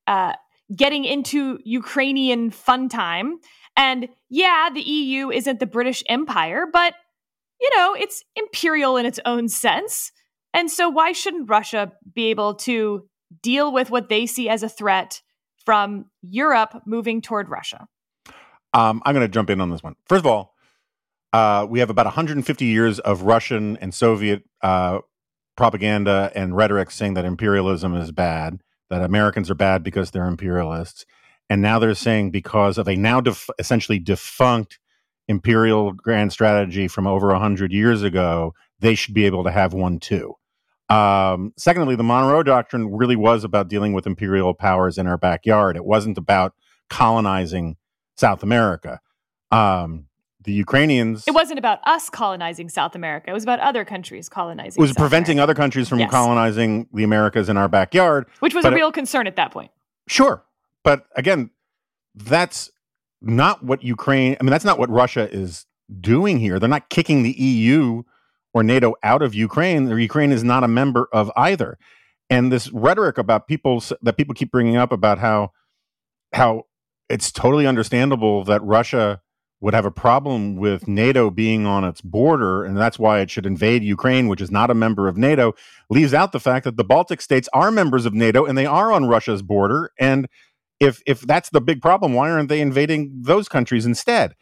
uh, 0.07 0.33
getting 0.75 1.05
into 1.05 1.59
Ukrainian 1.65 2.51
fun 2.51 2.89
time. 2.89 3.39
And 3.77 4.09
yeah, 4.29 4.69
the 4.73 4.81
EU 4.81 5.31
isn't 5.31 5.61
the 5.61 5.67
British 5.67 6.03
Empire, 6.09 6.67
but 6.71 6.95
you 7.61 7.71
know, 7.77 7.95
it's 7.95 8.25
imperial 8.37 8.97
in 8.97 9.07
its 9.07 9.21
own 9.25 9.49
sense. 9.49 10.13
And 10.55 10.71
so, 10.71 10.89
why 10.89 11.13
shouldn't 11.13 11.51
Russia 11.51 11.93
be 12.15 12.31
able 12.31 12.55
to 12.55 13.07
deal 13.43 13.73
with 13.73 13.91
what 13.91 14.09
they 14.09 14.27
see 14.27 14.49
as 14.49 14.63
a 14.63 14.69
threat 14.69 15.21
from 15.65 16.07
Europe 16.23 16.83
moving 16.87 17.21
toward 17.21 17.49
Russia? 17.49 17.87
Um, 18.73 19.03
I'm 19.05 19.15
going 19.15 19.27
to 19.27 19.33
jump 19.33 19.51
in 19.51 19.61
on 19.61 19.71
this 19.71 19.83
one. 19.83 19.97
First 20.09 20.21
of 20.21 20.27
all, 20.27 20.55
uh, 21.33 21.67
we 21.69 21.81
have 21.81 21.91
about 21.91 22.07
150 22.07 22.65
years 22.65 22.99
of 23.01 23.23
Russian 23.23 23.77
and 23.79 23.95
Soviet 23.95 24.45
uh, 24.63 24.99
propaganda 25.57 26.33
and 26.35 26.57
rhetoric 26.57 26.91
saying 26.91 27.15
that 27.15 27.25
imperialism 27.25 27.95
is 27.95 28.13
bad, 28.13 28.61
that 28.89 29.03
Americans 29.03 29.51
are 29.51 29.55
bad 29.55 29.83
because 29.83 30.11
they're 30.11 30.27
imperialists. 30.27 31.05
And 31.49 31.61
now 31.63 31.79
they're 31.79 31.95
saying 31.95 32.31
because 32.31 32.79
of 32.79 32.89
a 32.89 32.97
now 32.97 33.21
def- 33.21 33.51
essentially 33.59 33.99
defunct 33.99 34.79
imperial 35.29 35.93
grand 35.93 36.33
strategy 36.33 36.89
from 36.89 37.07
over 37.07 37.29
100 37.29 37.73
years 37.73 38.03
ago, 38.03 38.55
they 38.79 38.95
should 38.95 39.15
be 39.15 39.27
able 39.27 39.45
to 39.45 39.51
have 39.51 39.73
one 39.73 39.99
too. 39.99 40.35
Um, 40.91 41.53
secondly, 41.57 41.95
the 41.97 42.03
Monroe 42.03 42.43
Doctrine 42.43 42.95
really 42.97 43.17
was 43.17 43.45
about 43.45 43.69
dealing 43.69 43.93
with 43.93 44.07
imperial 44.07 44.55
powers 44.55 44.99
in 44.99 45.07
our 45.07 45.17
backyard. 45.17 45.77
It 45.77 45.85
wasn't 45.85 46.19
about 46.19 46.55
colonizing 46.89 47.77
South 48.17 48.43
America. 48.43 49.01
Um, 49.53 50.07
the 50.43 50.53
Ukrainians. 50.53 51.25
It 51.29 51.35
wasn't 51.35 51.59
about 51.59 51.81
us 51.87 52.09
colonizing 52.09 52.69
South 52.71 52.95
America. 52.95 53.29
It 53.31 53.35
was 53.35 53.43
about 53.43 53.61
other 53.61 53.85
countries 53.85 54.29
colonizing. 54.29 54.79
It 54.79 54.81
was 54.81 54.91
South 54.91 54.97
preventing 54.97 55.39
America. 55.39 55.43
other 55.53 55.55
countries 55.55 55.89
from 55.89 55.99
Yes. 56.01 56.11
colonizing 56.11 56.89
the 56.95 57.05
Americas 57.05 57.49
in 57.51 57.57
our 57.59 57.69
backyard. 57.69 58.27
which 58.41 58.55
was 58.55 58.65
a 58.65 58.69
it- 58.69 58.75
real 58.75 58.91
concern 58.91 59.27
at 59.27 59.37
that 59.37 59.51
point. 59.53 59.71
Sure. 60.09 60.43
But 60.83 61.07
again, 61.15 61.51
that's 62.15 62.71
not 63.21 63.63
what 63.63 63.85
Ukraine, 63.85 64.37
I 64.41 64.43
mean, 64.45 64.51
that's 64.51 64.65
not 64.65 64.79
what 64.79 64.89
Russia 64.89 65.29
is 65.31 65.67
doing 66.01 66.39
here. 66.39 66.59
They're 66.59 66.71
not 66.71 66.89
kicking 66.89 67.23
the 67.23 67.33
EU 67.39 68.03
or 68.53 68.63
NATO 68.63 68.95
out 69.03 69.23
of 69.23 69.35
Ukraine. 69.35 69.91
Or 69.91 69.99
Ukraine 69.99 70.33
is 70.33 70.45
not 70.45 70.65
a 70.65 70.69
member 70.69 71.09
of 71.13 71.31
either. 71.37 71.79
And 72.29 72.53
this 72.53 72.71
rhetoric 72.73 73.19
about 73.19 73.49
people 73.49 73.83
that 74.03 74.17
people 74.17 74.35
keep 74.35 74.51
bringing 74.51 74.77
up 74.77 74.93
about 74.93 75.19
how 75.19 75.51
how 76.33 76.65
it's 77.09 77.33
totally 77.33 77.67
understandable 77.67 78.45
that 78.45 78.63
Russia 78.63 79.21
would 79.61 79.75
have 79.75 79.85
a 79.85 79.91
problem 79.91 80.57
with 80.57 80.89
NATO 80.89 81.29
being 81.29 81.67
on 81.67 81.85
its 81.85 82.01
border, 82.01 82.65
and 82.65 82.77
that's 82.77 82.99
why 82.99 83.21
it 83.21 83.31
should 83.31 83.45
invade 83.45 83.83
Ukraine, 83.83 84.29
which 84.29 84.41
is 84.41 84.51
not 84.51 84.71
a 84.71 84.75
member 84.75 85.07
of 85.07 85.19
NATO, 85.19 85.53
leaves 85.91 86.15
out 86.15 86.33
the 86.33 86.41
fact 86.41 86.65
that 86.65 86.79
the 86.79 86.85
Baltic 86.85 87.21
states 87.21 87.49
are 87.53 87.71
members 87.71 88.07
of 88.07 88.15
NATO 88.15 88.47
and 88.47 88.57
they 88.57 88.65
are 88.65 88.91
on 88.91 89.07
Russia's 89.07 89.43
border. 89.43 89.91
And 89.99 90.29
if 90.79 91.03
if 91.07 91.21
that's 91.21 91.51
the 91.51 91.61
big 91.61 91.83
problem, 91.83 92.15
why 92.15 92.31
aren't 92.31 92.49
they 92.49 92.61
invading 92.61 93.23
those 93.23 93.49
countries 93.49 93.85
instead? 93.85 94.35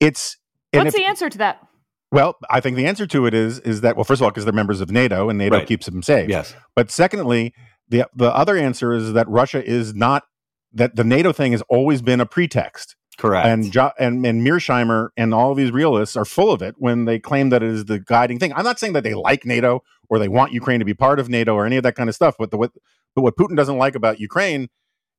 It's 0.00 0.38
What's 0.72 0.88
if- 0.88 0.94
the 0.94 1.04
answer 1.04 1.28
to 1.28 1.38
that? 1.38 1.66
Well, 2.12 2.36
I 2.50 2.60
think 2.60 2.76
the 2.76 2.86
answer 2.86 3.06
to 3.08 3.26
it 3.26 3.34
is 3.34 3.58
is 3.60 3.80
that 3.80 3.96
well, 3.96 4.04
first 4.04 4.20
of 4.20 4.24
all, 4.24 4.30
because 4.30 4.44
they're 4.44 4.52
members 4.52 4.80
of 4.80 4.90
NATO 4.90 5.28
and 5.28 5.38
NATO 5.38 5.56
Right. 5.56 5.66
keeps 5.66 5.86
them 5.86 6.02
safe. 6.02 6.28
Yes. 6.28 6.54
But 6.76 6.90
secondly, 6.90 7.54
the 7.88 8.06
the 8.14 8.32
other 8.34 8.56
answer 8.56 8.92
is 8.92 9.14
that 9.14 9.28
Russia 9.28 9.64
is 9.64 9.94
not 9.94 10.24
that 10.72 10.94
the 10.96 11.04
NATO 11.04 11.32
thing 11.32 11.52
has 11.52 11.62
always 11.68 12.02
been 12.02 12.20
a 12.20 12.26
pretext. 12.26 12.96
Correct. 13.18 13.46
And 13.46 13.72
jo- 13.72 13.92
and 13.98 14.24
and 14.24 14.46
Mearsheimer 14.46 15.08
and 15.16 15.34
all 15.34 15.54
these 15.54 15.70
realists 15.70 16.16
are 16.16 16.24
full 16.24 16.52
of 16.52 16.62
it 16.62 16.74
when 16.78 17.04
they 17.06 17.18
claim 17.18 17.50
that 17.50 17.62
it 17.62 17.68
is 17.70 17.86
the 17.86 17.98
guiding 17.98 18.38
thing. 18.38 18.52
I'm 18.54 18.64
not 18.64 18.78
saying 18.78 18.92
that 18.94 19.04
they 19.04 19.14
like 19.14 19.44
NATO 19.44 19.82
or 20.08 20.18
they 20.18 20.28
want 20.28 20.52
Ukraine 20.52 20.78
to 20.78 20.84
be 20.84 20.94
part 20.94 21.18
of 21.18 21.28
NATO 21.28 21.54
or 21.54 21.66
any 21.66 21.76
of 21.76 21.82
that 21.82 21.94
kind 21.94 22.08
of 22.08 22.14
stuff. 22.14 22.36
But 22.38 22.50
the 22.50 22.56
what 22.58 22.72
but 23.14 23.22
what 23.22 23.36
Putin 23.36 23.56
doesn't 23.56 23.76
like 23.78 23.94
about 23.94 24.20
Ukraine 24.20 24.68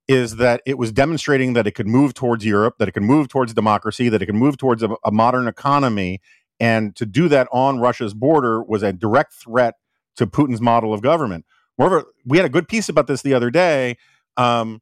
is 0.06 0.36
that 0.36 0.60
it 0.66 0.76
was 0.76 0.92
demonstrating 0.92 1.54
that 1.54 1.66
it 1.66 1.72
could 1.72 1.86
move 1.86 2.14
towards 2.14 2.44
Europe, 2.44 2.74
that 2.78 2.88
it 2.88 2.92
could 2.92 3.02
move 3.02 3.28
towards 3.28 3.54
democracy, 3.54 4.08
that 4.08 4.20
it 4.20 4.26
could 4.26 4.34
move 4.34 4.58
towards 4.58 4.82
a, 4.82 4.90
a 5.04 5.10
modern 5.10 5.46
economy, 5.48 6.20
and 6.60 6.94
to 6.96 7.06
do 7.06 7.28
that 7.28 7.48
on 7.52 7.78
Russia's 7.78 8.14
border 8.14 8.62
was 8.62 8.82
a 8.82 8.92
direct 8.92 9.32
threat 9.32 9.74
to 10.16 10.26
Putin's 10.26 10.60
model 10.60 10.94
of 10.94 11.02
government. 11.02 11.44
Moreover, 11.78 12.06
we 12.24 12.38
had 12.38 12.46
a 12.46 12.50
good 12.50 12.68
piece 12.68 12.88
about 12.88 13.06
this 13.06 13.22
the 13.22 13.34
other 13.34 13.50
day. 13.50 13.96
Um, 14.36 14.80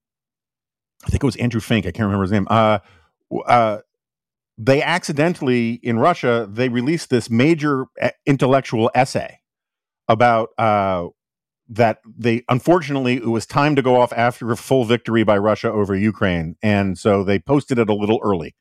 I 1.05 1.11
think 1.11 1.23
it 1.23 1.27
was 1.27 1.37
Andrew 1.37 1.61
Fink. 1.61 1.87
I 1.87 1.91
can't 1.91 2.07
remember 2.07 2.23
his 2.23 2.33
name. 2.33 2.47
Uh, 2.51 2.79
uh, 3.47 3.79
they 4.59 4.83
accidentally 4.83 5.73
in 5.83 5.99
Russia 5.99 6.47
they 6.51 6.69
released 6.69 7.11
this 7.11 7.31
major 7.31 7.87
uh, 8.01 8.11
intellectual 8.27 8.91
essay 8.95 9.41
about 10.09 10.51
uh, 10.59 11.09
that 11.69 12.01
they 12.19 12.45
unfortunately 12.49 13.17
it 13.17 13.27
was 13.27 13.47
time 13.47 13.75
to 13.77 13.83
go 13.83 14.01
off 14.01 14.13
after 14.13 14.51
a 14.53 14.57
full 14.57 14.85
victory 14.85 15.25
by 15.25 15.39
Russia 15.39 15.71
over 15.73 15.97
Ukraine, 15.97 16.57
and 16.63 16.99
so 16.99 17.25
they 17.25 17.39
posted 17.39 17.79
it 17.79 17.89
a 17.89 17.95
little 17.95 18.21
early. 18.23 18.55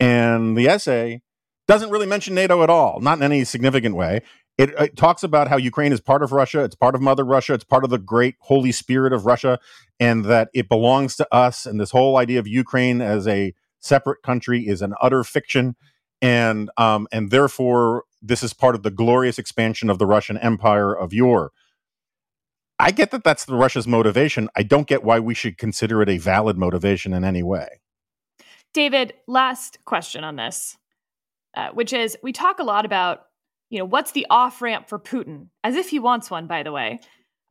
And 0.00 0.56
the 0.56 0.68
essay 0.68 1.22
doesn't 1.66 1.90
really 1.90 2.06
mention 2.06 2.34
NATO 2.34 2.62
at 2.62 2.70
all, 2.70 3.00
not 3.00 3.18
in 3.18 3.24
any 3.24 3.44
significant 3.44 3.96
way. 3.96 4.22
It, 4.58 4.70
it, 4.78 4.96
talks 4.96 5.22
about 5.22 5.48
how 5.48 5.56
Ukraine 5.56 5.92
is 5.92 6.00
part 6.00 6.22
of 6.22 6.32
Russia, 6.32 6.64
it's 6.64 6.74
part 6.74 6.94
of 6.94 7.02
Mother 7.02 7.24
Russia, 7.24 7.52
it's 7.52 7.64
part 7.64 7.84
of 7.84 7.90
the 7.90 7.98
great 7.98 8.36
holy 8.40 8.72
spirit 8.72 9.12
of 9.12 9.26
Russia, 9.26 9.58
and 10.00 10.24
that 10.24 10.48
it 10.54 10.68
belongs 10.68 11.16
to 11.16 11.28
us. 11.34 11.66
And 11.66 11.78
this 11.78 11.90
whole 11.90 12.16
idea 12.16 12.38
of 12.38 12.46
Ukraine 12.46 13.02
as 13.02 13.28
a 13.28 13.52
separate 13.80 14.22
country 14.22 14.66
is 14.66 14.80
an 14.80 14.94
utter 15.02 15.24
fiction, 15.24 15.76
and 16.22 16.70
um, 16.78 17.06
and 17.12 17.30
therefore 17.30 18.04
this 18.22 18.42
is 18.42 18.54
part 18.54 18.74
of 18.74 18.82
the 18.82 18.90
glorious 18.90 19.38
expansion 19.38 19.90
of 19.90 19.98
the 19.98 20.06
Russian 20.06 20.38
Empire 20.38 20.94
of 20.94 21.12
yore. 21.12 21.52
I 22.78 22.90
get 22.90 23.10
that 23.10 23.24
that's 23.24 23.44
the 23.44 23.54
Russia's 23.54 23.86
motivation. 23.86 24.48
I 24.56 24.62
don't 24.62 24.86
get 24.86 25.04
why 25.04 25.18
we 25.18 25.34
should 25.34 25.58
consider 25.58 26.02
it 26.02 26.08
a 26.08 26.18
valid 26.18 26.58
motivation 26.58 27.14
in 27.14 27.24
any 27.24 27.42
way. 27.42 27.80
David, 28.74 29.14
last 29.26 29.78
question 29.86 30.24
on 30.24 30.36
this, 30.36 30.76
uh, 31.56 31.70
which 31.70 31.92
is 31.92 32.16
we 32.22 32.32
talk 32.32 32.58
a 32.58 32.64
lot 32.64 32.84
about, 32.84 33.22
you 33.70 33.78
know, 33.78 33.84
what's 33.84 34.12
the 34.12 34.26
off 34.30 34.62
ramp 34.62 34.88
for 34.88 34.98
Putin, 34.98 35.48
as 35.64 35.74
if 35.74 35.88
he 35.88 35.98
wants 35.98 36.30
one, 36.30 36.46
by 36.46 36.62
the 36.62 36.72
way. 36.72 37.00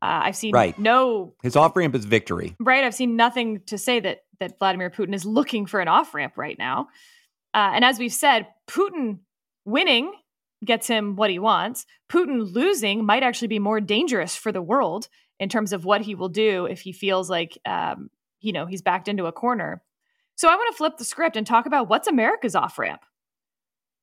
Uh, 0.02 0.22
I've 0.24 0.36
seen 0.36 0.54
right. 0.54 0.78
no 0.78 1.34
his 1.42 1.56
off 1.56 1.76
ramp 1.76 1.96
is 1.96 2.06
victory. 2.06 2.56
Right, 2.60 2.84
I've 2.84 2.94
seen 2.94 3.16
nothing 3.16 3.62
to 3.68 3.78
say 3.78 4.00
that 4.02 4.20
that 4.40 4.60
Vladimir 4.60 4.90
Putin 4.90 5.14
is 5.16 5.26
looking 5.26 5.66
for 5.66 5.80
an 5.80 5.88
off 5.88 6.14
ramp 6.14 6.38
right 6.38 6.58
now. 6.58 6.88
Uh, 7.54 7.72
and 7.74 7.86
as 7.86 7.98
we've 7.98 8.14
said, 8.14 8.48
Putin 8.68 9.20
winning 9.64 10.12
gets 10.64 10.88
him 10.88 11.16
what 11.16 11.30
he 11.30 11.40
wants. 11.40 11.86
Putin 12.12 12.54
losing 12.54 13.06
might 13.06 13.24
actually 13.24 13.48
be 13.48 13.60
more 13.60 13.80
dangerous 13.80 14.36
for 14.36 14.52
the 14.52 14.62
world 14.62 15.08
in 15.40 15.50
terms 15.50 15.74
of 15.74 15.86
what 15.86 16.02
he 16.02 16.16
will 16.16 16.30
do 16.30 16.66
if 16.66 16.82
he 16.82 16.92
feels 16.92 17.30
like, 17.30 17.58
um, 17.66 18.10
you 18.42 18.52
know, 18.52 18.66
he's 18.66 18.82
backed 18.82 19.08
into 19.08 19.26
a 19.26 19.32
corner. 19.32 19.82
So 20.36 20.50
I 20.50 20.56
want 20.56 20.72
to 20.72 20.78
flip 20.78 20.98
the 20.98 21.06
script 21.06 21.38
and 21.38 21.48
talk 21.48 21.66
about 21.66 21.90
what's 21.90 22.08
America's 22.08 22.56
off 22.56 22.78
ramp. 22.78 23.02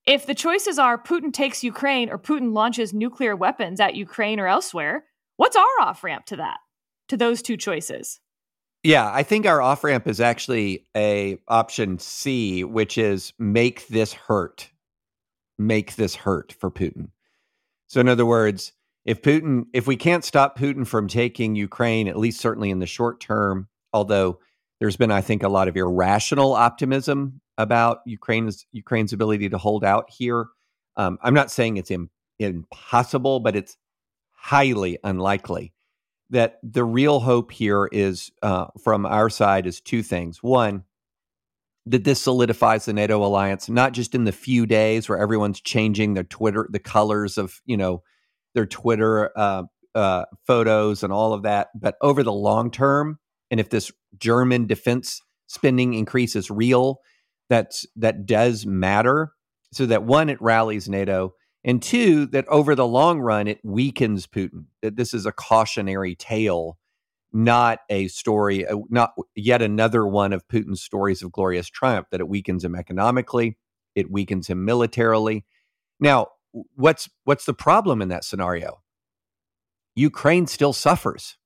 If 0.06 0.26
the 0.26 0.34
choices 0.34 0.78
are 0.78 0.98
Putin 0.98 1.32
takes 1.32 1.62
Ukraine 1.62 2.10
or 2.10 2.18
Putin 2.18 2.52
launches 2.52 2.92
nuclear 2.92 3.36
weapons 3.36 3.80
at 3.80 3.94
Ukraine 3.94 4.40
or 4.40 4.48
elsewhere, 4.48 5.04
what's 5.36 5.56
our 5.56 5.80
off 5.80 6.02
ramp 6.02 6.26
to 6.26 6.36
that, 6.36 6.58
to 7.08 7.16
those 7.16 7.42
two 7.42 7.56
choices? 7.56 8.20
Yeah, 8.82 9.08
I 9.12 9.22
think 9.22 9.46
our 9.46 9.62
off 9.62 9.84
ramp 9.84 10.08
is 10.08 10.20
actually 10.20 10.86
a 10.96 11.38
option 11.46 12.00
C, 12.00 12.64
which 12.64 12.98
is 12.98 13.32
make 13.38 13.86
this 13.86 14.12
hurt 14.12 14.72
make 15.58 15.96
this 15.96 16.14
hurt 16.14 16.52
for 16.58 16.70
Putin. 16.70 17.08
So, 17.86 18.00
in 18.00 18.08
other 18.08 18.26
words, 18.26 18.72
if 19.04 19.22
Putin, 19.22 19.64
if 19.72 19.86
we 19.86 19.96
can't 19.96 20.24
stop 20.24 20.58
Putin 20.58 20.86
from 20.86 21.08
taking 21.08 21.54
Ukraine, 21.54 22.08
at 22.08 22.18
least 22.18 22.40
certainly 22.40 22.70
in 22.70 22.78
the 22.78 22.86
short 22.86 23.20
term, 23.20 23.68
although 23.92 24.38
there's 24.80 24.96
been, 24.96 25.10
I 25.10 25.20
think, 25.20 25.42
a 25.42 25.48
lot 25.48 25.68
of 25.68 25.76
irrational 25.76 26.54
optimism 26.54 27.40
about 27.58 28.00
Ukraine's 28.06 28.66
Ukraine's 28.72 29.12
ability 29.12 29.48
to 29.50 29.58
hold 29.58 29.84
out 29.84 30.10
here. 30.10 30.46
Um, 30.96 31.18
I'm 31.22 31.34
not 31.34 31.50
saying 31.50 31.76
it's 31.76 31.90
Im- 31.90 32.10
impossible, 32.38 33.40
but 33.40 33.56
it's 33.56 33.76
highly 34.32 34.98
unlikely. 35.04 35.72
That 36.30 36.58
the 36.62 36.84
real 36.84 37.20
hope 37.20 37.52
here 37.52 37.88
is 37.92 38.30
uh, 38.42 38.66
from 38.82 39.04
our 39.04 39.28
side 39.28 39.66
is 39.66 39.80
two 39.80 40.02
things. 40.02 40.42
One, 40.42 40.84
that 41.86 42.04
this 42.04 42.22
solidifies 42.22 42.84
the 42.84 42.92
NATO 42.92 43.24
alliance, 43.24 43.68
not 43.68 43.92
just 43.92 44.14
in 44.14 44.24
the 44.24 44.32
few 44.32 44.66
days 44.66 45.08
where 45.08 45.18
everyone's 45.18 45.60
changing 45.60 46.14
their 46.14 46.24
Twitter, 46.24 46.68
the 46.70 46.78
colors 46.78 47.38
of, 47.38 47.60
you 47.66 47.76
know, 47.76 48.02
their 48.54 48.66
Twitter 48.66 49.30
uh, 49.36 49.64
uh, 49.94 50.24
photos 50.46 51.02
and 51.02 51.12
all 51.12 51.32
of 51.32 51.42
that, 51.42 51.68
but 51.74 51.96
over 52.00 52.22
the 52.22 52.32
long 52.32 52.70
term. 52.70 53.18
And 53.50 53.60
if 53.60 53.70
this 53.70 53.92
German 54.18 54.66
defense 54.66 55.20
spending 55.48 55.92
increase 55.94 56.34
is 56.36 56.50
real, 56.50 57.00
that's 57.52 57.86
that 57.96 58.26
does 58.26 58.66
matter. 58.66 59.32
So 59.72 59.86
that 59.86 60.04
one, 60.04 60.28
it 60.28 60.40
rallies 60.40 60.88
NATO, 60.88 61.34
and 61.64 61.82
two, 61.82 62.26
that 62.26 62.46
over 62.48 62.74
the 62.74 62.86
long 62.86 63.20
run, 63.20 63.48
it 63.48 63.60
weakens 63.62 64.26
Putin. 64.26 64.66
That 64.82 64.96
this 64.96 65.14
is 65.14 65.26
a 65.26 65.32
cautionary 65.32 66.14
tale 66.14 66.78
not 67.32 67.80
a 67.88 68.08
story, 68.08 68.66
uh, 68.66 68.76
not 68.90 69.12
yet 69.34 69.62
another 69.62 70.06
one 70.06 70.32
of 70.32 70.46
Putin's 70.48 70.82
stories 70.82 71.22
of 71.22 71.32
glorious 71.32 71.68
triumph, 71.68 72.06
that 72.10 72.20
it 72.20 72.28
weakens 72.28 72.64
him 72.64 72.74
economically, 72.74 73.56
it 73.94 74.10
weakens 74.10 74.46
him 74.48 74.64
militarily. 74.64 75.44
Now, 75.98 76.28
what's 76.74 77.08
what's 77.24 77.44
the 77.44 77.54
problem 77.54 78.02
in 78.02 78.08
that 78.08 78.24
scenario? 78.24 78.82
Ukraine 79.94 80.46
still 80.46 80.72
suffers. 80.72 81.36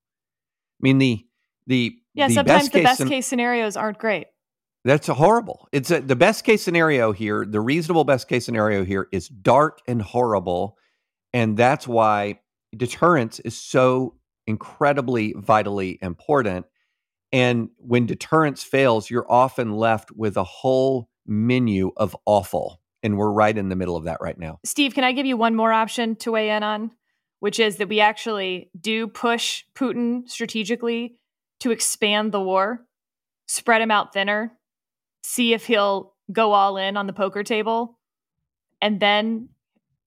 I 0.81 0.83
mean, 0.83 0.99
the 0.99 1.25
the 1.66 1.97
yeah, 2.14 2.29
the 2.29 2.35
sometimes 2.35 2.62
best 2.64 2.73
the 2.73 2.83
best 2.83 3.01
case, 3.01 3.09
case 3.09 3.27
scenarios 3.27 3.77
aren't 3.77 3.99
great. 3.99 4.27
That's 4.87 5.09
horrible. 5.09 5.68
It's 5.72 5.90
a, 5.90 6.01
the 6.01 6.14
best 6.14 6.44
case 6.44 6.62
scenario 6.62 7.11
here. 7.11 7.44
The 7.44 7.61
reasonable 7.61 8.05
best 8.05 8.29
case 8.29 8.44
scenario 8.46 8.85
here 8.85 9.09
is 9.11 9.27
dark 9.27 9.81
and 9.88 10.01
horrible, 10.01 10.79
and 11.33 11.57
that's 11.57 11.88
why 11.88 12.38
deterrence 12.77 13.40
is 13.40 13.59
so 13.59 14.14
incredibly 14.46 15.35
vitally 15.37 15.99
important. 16.01 16.66
And 17.33 17.70
when 17.79 18.07
deterrence 18.07 18.62
fails, 18.62 19.11
you're 19.11 19.31
often 19.31 19.72
left 19.72 20.12
with 20.12 20.37
a 20.37 20.44
whole 20.44 21.11
menu 21.27 21.90
of 21.96 22.14
awful. 22.25 22.81
And 23.03 23.18
we're 23.18 23.33
right 23.33 23.59
in 23.59 23.68
the 23.68 23.77
middle 23.77 23.96
of 23.96 24.05
that 24.05 24.20
right 24.20 24.38
now. 24.38 24.61
Steve, 24.64 24.94
can 24.94 25.03
I 25.03 25.11
give 25.11 25.27
you 25.27 25.37
one 25.37 25.57
more 25.57 25.72
option 25.72 26.14
to 26.16 26.31
weigh 26.31 26.51
in 26.51 26.62
on? 26.62 26.92
Which 27.40 27.59
is 27.59 27.79
that 27.79 27.88
we 27.88 27.99
actually 27.99 28.70
do 28.81 29.09
push 29.09 29.64
Putin 29.75 30.31
strategically 30.31 31.16
to 31.59 31.72
expand 31.72 32.31
the 32.31 32.40
war, 32.40 32.87
spread 33.49 33.83
him 33.83 33.90
out 33.90 34.12
thinner, 34.12 34.53
see 35.27 35.53
if 35.53 35.67
he'll 35.67 36.15
go 36.31 36.53
all 36.53 36.77
in 36.77 36.97
on 36.97 37.07
the 37.07 37.12
poker 37.12 37.43
table, 37.43 37.99
and 38.81 39.01
then 39.01 39.49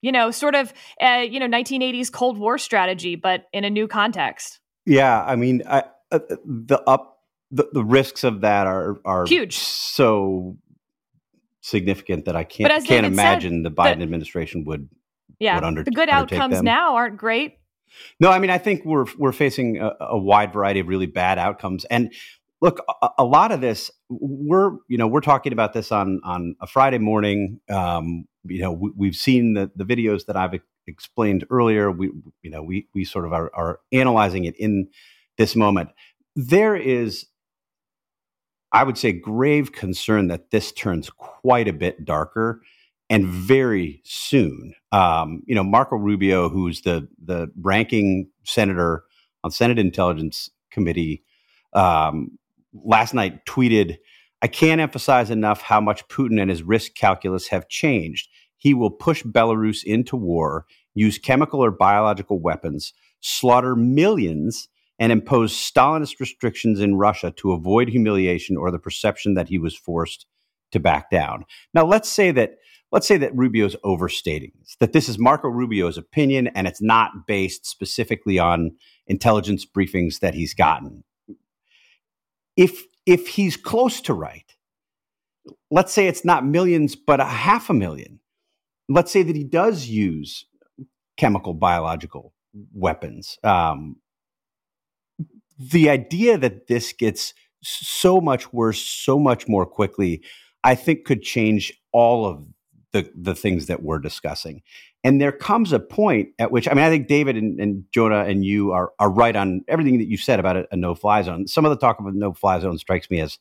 you 0.02 0.14
know, 0.14 0.32
sort 0.32 0.56
of, 0.56 0.74
uh, 1.02 1.26
you 1.30 1.42
know, 1.42 1.48
1980s 1.48 2.10
Cold 2.10 2.38
War 2.38 2.58
strategy, 2.58 3.16
but 3.16 3.48
in 3.52 3.66
a 3.66 3.70
new 3.70 3.86
context. 3.86 4.62
Yeah, 4.86 5.22
I 5.22 5.36
mean, 5.36 5.62
I, 5.68 5.84
uh, 6.10 6.20
the 6.46 6.82
up 6.88 7.20
the, 7.52 7.68
the 7.74 7.84
risks 7.84 8.24
of 8.24 8.42
that 8.42 8.66
are 8.66 9.00
are 9.04 9.26
huge, 9.26 9.58
so 9.58 10.58
significant 11.62 12.26
that 12.26 12.36
I 12.36 12.44
can't 12.44 12.72
can't 12.72 12.88
David 12.88 13.06
imagine 13.06 13.64
said, 13.64 13.72
the 13.72 13.76
Biden 13.76 13.98
the, 13.98 14.04
administration 14.04 14.64
would. 14.66 14.90
Yeah, 15.40 15.56
would 15.56 15.64
under, 15.64 15.84
the 15.84 15.92
good 15.92 16.10
outcomes 16.10 16.56
them. 16.56 16.66
now 16.66 16.96
aren't 16.96 17.18
great. 17.18 17.58
No, 18.20 18.30
I 18.30 18.40
mean, 18.40 18.50
I 18.50 18.58
think 18.58 18.86
we're 18.86 19.06
we're 19.18 19.32
facing 19.32 19.80
a, 19.80 19.92
a 20.00 20.18
wide 20.18 20.54
variety 20.54 20.80
of 20.80 20.88
really 20.88 21.08
bad 21.08 21.38
outcomes, 21.38 21.86
and 21.86 22.14
look, 22.62 22.80
a, 23.02 23.10
a, 23.20 23.24
lot 23.24 23.52
of 23.52 23.62
this 23.62 23.92
we're 24.10 24.72
you 24.88 24.98
know 24.98 25.08
we're 25.08 25.22
talking 25.22 25.54
about 25.54 25.74
this 25.74 25.92
on 25.92 26.22
on 26.24 26.56
a 26.62 26.68
Friday 26.68 26.98
morning. 26.98 27.60
Um, 27.70 28.26
you 28.46 28.62
know, 28.62 28.72
we, 28.72 29.08
have 29.08 29.16
seen 29.16 29.54
the 29.54 29.72
the 29.76 29.86
videos 29.86 30.26
that 30.26 30.36
I've 30.36 30.60
explained 30.88 31.46
earlier. 31.50 31.92
We 31.92 32.12
you 32.42 32.50
know 32.50 32.64
we 32.64 32.88
we 32.94 33.06
sort 33.06 33.26
of 33.26 33.34
are, 33.34 33.52
are 33.54 33.80
analyzing 33.92 34.46
it 34.46 34.56
in 34.58 34.90
this 35.38 35.56
moment. 35.56 35.90
There 36.36 36.76
is, 36.76 37.26
I 38.72 38.84
would 38.84 38.98
say, 38.98 39.12
grave 39.12 39.72
concern 39.72 40.28
that 40.28 40.52
this 40.52 40.72
turns 40.72 41.10
quite 41.10 41.68
a 41.68 41.74
bit 41.74 42.06
darker 42.06 42.62
and 43.10 43.26
very 43.26 44.02
soon. 44.04 44.74
Um, 44.92 45.44
you 45.46 45.56
know, 45.56 45.64
Marco 45.64 45.96
Rubio, 45.96 46.50
who's 46.50 46.82
the 46.82 47.08
the 47.24 47.52
ranking 47.60 48.30
senator 48.44 49.04
on 49.44 49.52
Senate 49.52 49.80
Intelligence 49.80 50.50
Committee, 50.72 51.24
um, 51.74 52.38
last 52.74 53.14
night 53.14 53.46
tweeted, 53.46 53.98
I 54.42 54.48
can't 54.48 54.82
emphasize 54.82 55.30
enough 55.30 55.62
how 55.62 55.82
much 55.82 56.08
Putin 56.08 56.40
and 56.42 56.50
his 56.50 56.64
risk 56.64 56.96
calculus 56.96 57.48
have 57.48 57.68
changed. 57.68 58.30
He 58.58 58.74
will 58.74 58.92
push 58.92 59.24
Belarus 59.24 59.84
into 59.84 60.16
war, 60.16 60.66
use 60.94 61.18
chemical 61.18 61.64
or 61.64 61.72
biological 61.72 62.40
weapons, 62.40 62.94
slaughter 63.22 63.76
millions, 63.76 64.68
and 64.98 65.12
impose 65.12 65.54
Stalinist 65.54 66.20
restrictions 66.20 66.80
in 66.80 66.96
Russia 66.96 67.32
to 67.38 67.54
avoid 67.54 67.90
humiliation 67.90 68.58
or 68.58 68.70
the 68.70 68.80
perception 68.80 69.34
that 69.34 69.48
he 69.48 69.58
was 69.58 69.76
forced 69.76 70.26
to 70.72 70.80
back 70.80 71.10
down. 71.10 71.46
Now, 71.74 71.86
let's 71.86 72.10
say 72.10 72.32
that 72.32 72.58
let's 72.92 73.08
say 73.08 73.18
that 73.18 73.36
Rubio's 73.36 73.76
overstating 73.84 74.52
this, 74.60 74.76
that 74.80 74.94
this 74.94 75.08
is 75.08 75.20
Marco 75.20 75.48
Rubio's 75.48 75.98
opinion 75.98 76.48
and 76.48 76.68
it's 76.68 76.82
not 76.82 77.28
based 77.28 77.66
specifically 77.66 78.40
on 78.40 78.72
intelligence 79.08 79.66
briefings 79.66 80.20
that 80.20 80.34
he's 80.34 80.54
gotten 80.54 81.04
if 82.60 82.84
if 83.06 83.30
he's 83.30 83.56
close 83.56 84.02
to 84.02 84.14
right, 84.14 84.54
let's 85.72 85.94
say 85.94 86.08
it's 86.08 86.26
not 86.26 86.46
millions, 86.46 86.96
but 86.96 87.22
a 87.22 87.26
half 87.26 87.70
a 87.70 87.74
million. 87.74 88.20
Let's 88.90 89.12
say 89.12 89.24
that 89.24 89.36
he 89.36 89.46
does 89.46 89.88
use 89.88 90.46
chemical, 91.16 91.54
biological 91.54 92.34
weapons. 92.74 93.40
Um, 93.44 93.96
the 95.58 95.90
idea 95.90 96.38
that 96.38 96.68
this 96.68 96.92
gets 96.92 97.34
so 97.64 98.20
much 98.20 98.52
worse, 98.52 98.82
so 98.82 99.18
much 99.18 99.48
more 99.48 99.66
quickly, 99.66 100.22
I 100.64 100.76
think 100.76 101.06
could 101.06 101.22
change 101.22 101.74
all 101.94 102.26
of 102.26 102.46
the 102.92 103.10
the 103.16 103.36
things 103.36 103.68
that 103.68 103.84
we're 103.84 104.00
discussing. 104.00 104.64
And 105.04 105.22
there 105.22 105.32
comes 105.32 105.72
a 105.72 105.80
point 105.80 106.30
at 106.40 106.52
which, 106.52 106.68
I 106.68 106.74
mean, 106.74 106.84
I 106.84 106.90
think 106.90 107.08
David 107.08 107.38
and, 107.38 107.60
and 107.60 107.86
Jonah 107.94 108.26
and 108.26 108.44
you 108.44 108.72
are, 108.72 108.92
are 109.00 109.10
right 109.10 109.36
on 109.36 109.64
everything 109.68 109.98
that 110.00 110.08
you 110.08 110.18
said 110.18 110.40
about 110.40 110.58
a, 110.58 110.68
a 110.72 110.76
no 110.76 110.94
fly 110.94 111.22
zone. 111.22 111.48
Some 111.48 111.66
of 111.66 111.72
the 111.72 111.78
talk 111.78 112.00
about 112.00 112.14
no 112.16 112.34
fly 112.34 112.60
zone 112.60 112.78
strikes 112.78 113.10
me 113.10 113.22
as 113.22 113.38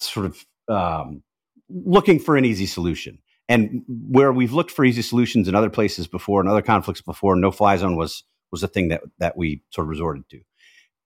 sort 0.00 0.26
of 0.26 0.44
um, 0.68 1.22
looking 1.70 2.18
for 2.18 2.36
an 2.36 2.44
easy 2.44 2.66
solution. 2.66 3.18
And 3.48 3.84
where 3.88 4.32
we've 4.32 4.52
looked 4.52 4.72
for 4.72 4.84
easy 4.84 5.02
solutions 5.02 5.48
in 5.48 5.54
other 5.54 5.70
places 5.70 6.08
before, 6.08 6.40
in 6.40 6.48
other 6.48 6.62
conflicts 6.62 7.00
before, 7.00 7.36
no 7.36 7.50
fly 7.50 7.76
zone 7.76 7.96
was 7.96 8.24
was 8.50 8.60
the 8.60 8.68
thing 8.68 8.88
that 8.88 9.02
that 9.18 9.36
we 9.36 9.62
sort 9.70 9.84
of 9.84 9.90
resorted 9.90 10.28
to. 10.30 10.40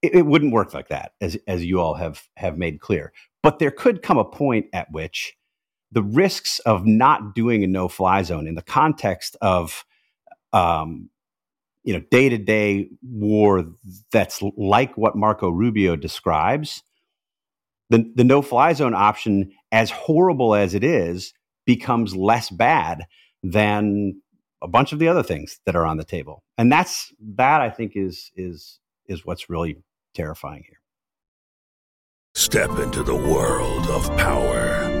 It, 0.01 0.15
it 0.15 0.25
wouldn't 0.25 0.53
work 0.53 0.73
like 0.73 0.87
that, 0.89 1.13
as 1.21 1.37
as 1.47 1.63
you 1.63 1.79
all 1.79 1.93
have 1.93 2.23
have 2.37 2.57
made 2.57 2.79
clear. 2.79 3.13
But 3.43 3.59
there 3.59 3.71
could 3.71 4.01
come 4.01 4.17
a 4.17 4.25
point 4.25 4.65
at 4.73 4.91
which 4.91 5.35
the 5.91 6.03
risks 6.03 6.59
of 6.59 6.85
not 6.85 7.35
doing 7.35 7.63
a 7.63 7.67
no 7.67 7.87
fly 7.87 8.23
zone 8.23 8.47
in 8.47 8.55
the 8.55 8.61
context 8.61 9.35
of 9.41 9.85
um, 10.53 11.09
you 11.83 11.93
know 11.93 12.01
day 12.11 12.29
to 12.29 12.37
day 12.37 12.89
war 13.01 13.65
that's 14.11 14.41
like 14.57 14.97
what 14.97 15.15
Marco 15.15 15.49
Rubio 15.49 15.95
describes. 15.95 16.83
The, 17.89 18.09
the 18.15 18.23
no 18.23 18.41
fly 18.41 18.71
zone 18.71 18.93
option, 18.93 19.51
as 19.71 19.91
horrible 19.91 20.55
as 20.55 20.73
it 20.73 20.83
is, 20.83 21.33
becomes 21.65 22.15
less 22.15 22.49
bad 22.49 23.05
than 23.43 24.21
a 24.61 24.67
bunch 24.67 24.93
of 24.93 24.99
the 24.99 25.07
other 25.07 25.23
things 25.23 25.59
that 25.65 25.75
are 25.75 25.85
on 25.85 25.97
the 25.97 26.05
table. 26.05 26.43
And 26.57 26.71
that's 26.71 27.13
that 27.35 27.61
I 27.61 27.69
think 27.69 27.93
is 27.95 28.31
is 28.35 28.79
is 29.07 29.25
what's 29.25 29.49
really 29.49 29.77
terrifying 30.13 30.63
here. 30.67 30.77
Step 32.33 32.79
into 32.79 33.03
the 33.03 33.15
world 33.15 33.87
of 33.87 34.05
power, 34.17 35.00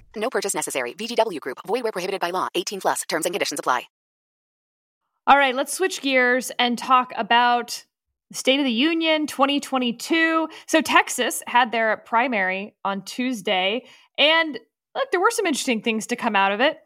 No 0.15 0.29
purchase 0.29 0.53
necessary. 0.53 0.93
VGW 0.93 1.39
Group. 1.39 1.59
Void 1.67 1.83
where 1.83 1.91
prohibited 1.91 2.21
by 2.21 2.31
law. 2.31 2.47
18 2.55 2.81
plus. 2.81 3.01
Terms 3.07 3.25
and 3.25 3.33
conditions 3.33 3.59
apply. 3.59 3.83
All 5.27 5.37
right, 5.37 5.53
let's 5.53 5.71
switch 5.71 6.01
gears 6.01 6.51
and 6.57 6.77
talk 6.77 7.13
about 7.15 7.85
State 8.33 8.59
of 8.59 8.65
the 8.65 8.71
Union 8.71 9.27
2022. 9.27 10.49
So 10.65 10.81
Texas 10.81 11.43
had 11.45 11.71
their 11.71 11.97
primary 11.97 12.75
on 12.83 13.03
Tuesday, 13.03 13.85
and 14.17 14.59
look, 14.95 15.11
there 15.11 15.21
were 15.21 15.29
some 15.29 15.45
interesting 15.45 15.81
things 15.81 16.07
to 16.07 16.15
come 16.15 16.35
out 16.35 16.51
of 16.51 16.59
it. 16.59 16.77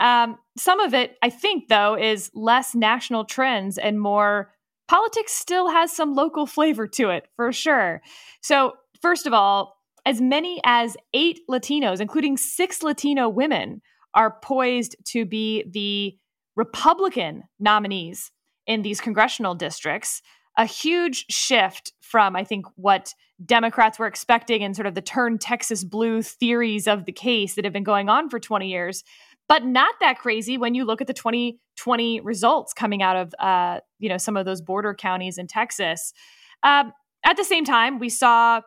Um, 0.00 0.38
some 0.56 0.80
of 0.80 0.94
it, 0.94 1.16
I 1.22 1.30
think, 1.30 1.68
though, 1.68 1.96
is 1.96 2.30
less 2.34 2.74
national 2.74 3.26
trends 3.26 3.76
and 3.76 4.00
more 4.00 4.52
politics 4.88 5.32
still 5.32 5.68
has 5.68 5.94
some 5.94 6.14
local 6.14 6.46
flavor 6.46 6.86
to 6.86 7.10
it, 7.10 7.26
for 7.36 7.52
sure. 7.52 8.02
So, 8.40 8.72
first 9.02 9.26
of 9.26 9.32
all, 9.32 9.73
as 10.06 10.20
many 10.20 10.60
as 10.64 10.96
eight 11.12 11.40
Latinos, 11.50 12.00
including 12.00 12.36
six 12.36 12.82
Latino 12.82 13.28
women, 13.28 13.80
are 14.14 14.38
poised 14.42 14.96
to 15.06 15.24
be 15.24 15.64
the 15.70 16.16
Republican 16.56 17.42
nominees 17.58 18.30
in 18.66 18.82
these 18.82 19.00
congressional 19.00 19.54
districts. 19.54 20.22
A 20.56 20.66
huge 20.66 21.26
shift 21.28 21.92
from, 22.00 22.36
I 22.36 22.44
think, 22.44 22.66
what 22.76 23.12
Democrats 23.44 23.98
were 23.98 24.06
expecting 24.06 24.62
and 24.62 24.76
sort 24.76 24.86
of 24.86 24.94
the 24.94 25.02
turn 25.02 25.38
Texas 25.38 25.82
blue 25.82 26.22
theories 26.22 26.86
of 26.86 27.04
the 27.04 27.12
case 27.12 27.56
that 27.56 27.64
have 27.64 27.72
been 27.72 27.82
going 27.82 28.08
on 28.08 28.30
for 28.30 28.38
20 28.38 28.68
years 28.68 29.02
but 29.48 29.64
not 29.64 29.94
that 30.00 30.18
crazy 30.18 30.56
when 30.56 30.74
you 30.74 30.84
look 30.84 31.00
at 31.00 31.06
the 31.06 31.14
2020 31.14 32.20
results 32.20 32.72
coming 32.72 33.02
out 33.02 33.16
of 33.16 33.34
uh, 33.38 33.80
you 33.98 34.08
know 34.08 34.18
some 34.18 34.36
of 34.36 34.44
those 34.44 34.60
border 34.60 34.94
counties 34.94 35.38
in 35.38 35.46
Texas. 35.46 36.12
Um, 36.62 36.92
at 37.24 37.36
the 37.36 37.44
same 37.44 37.64
time, 37.64 37.98
we 37.98 38.08
saw 38.08 38.60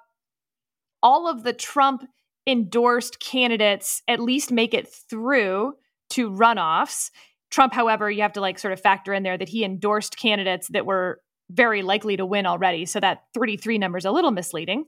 all 1.01 1.29
of 1.29 1.43
the 1.43 1.53
Trump 1.53 2.03
endorsed 2.45 3.19
candidates 3.19 4.01
at 4.07 4.19
least 4.19 4.51
make 4.51 4.73
it 4.73 4.87
through 4.87 5.73
to 6.11 6.29
runoffs. 6.31 7.11
Trump, 7.51 7.73
however, 7.73 8.09
you 8.09 8.21
have 8.21 8.33
to 8.33 8.41
like 8.41 8.59
sort 8.59 8.73
of 8.73 8.79
factor 8.79 9.13
in 9.13 9.23
there 9.23 9.37
that 9.37 9.49
he 9.49 9.63
endorsed 9.63 10.17
candidates 10.17 10.67
that 10.69 10.85
were 10.85 11.21
very 11.49 11.81
likely 11.81 12.17
to 12.17 12.25
win 12.25 12.45
already. 12.45 12.85
So 12.85 12.99
that 12.99 13.23
33 13.33 13.77
number 13.77 13.97
is 13.97 14.05
a 14.05 14.11
little 14.11 14.31
misleading. 14.31 14.85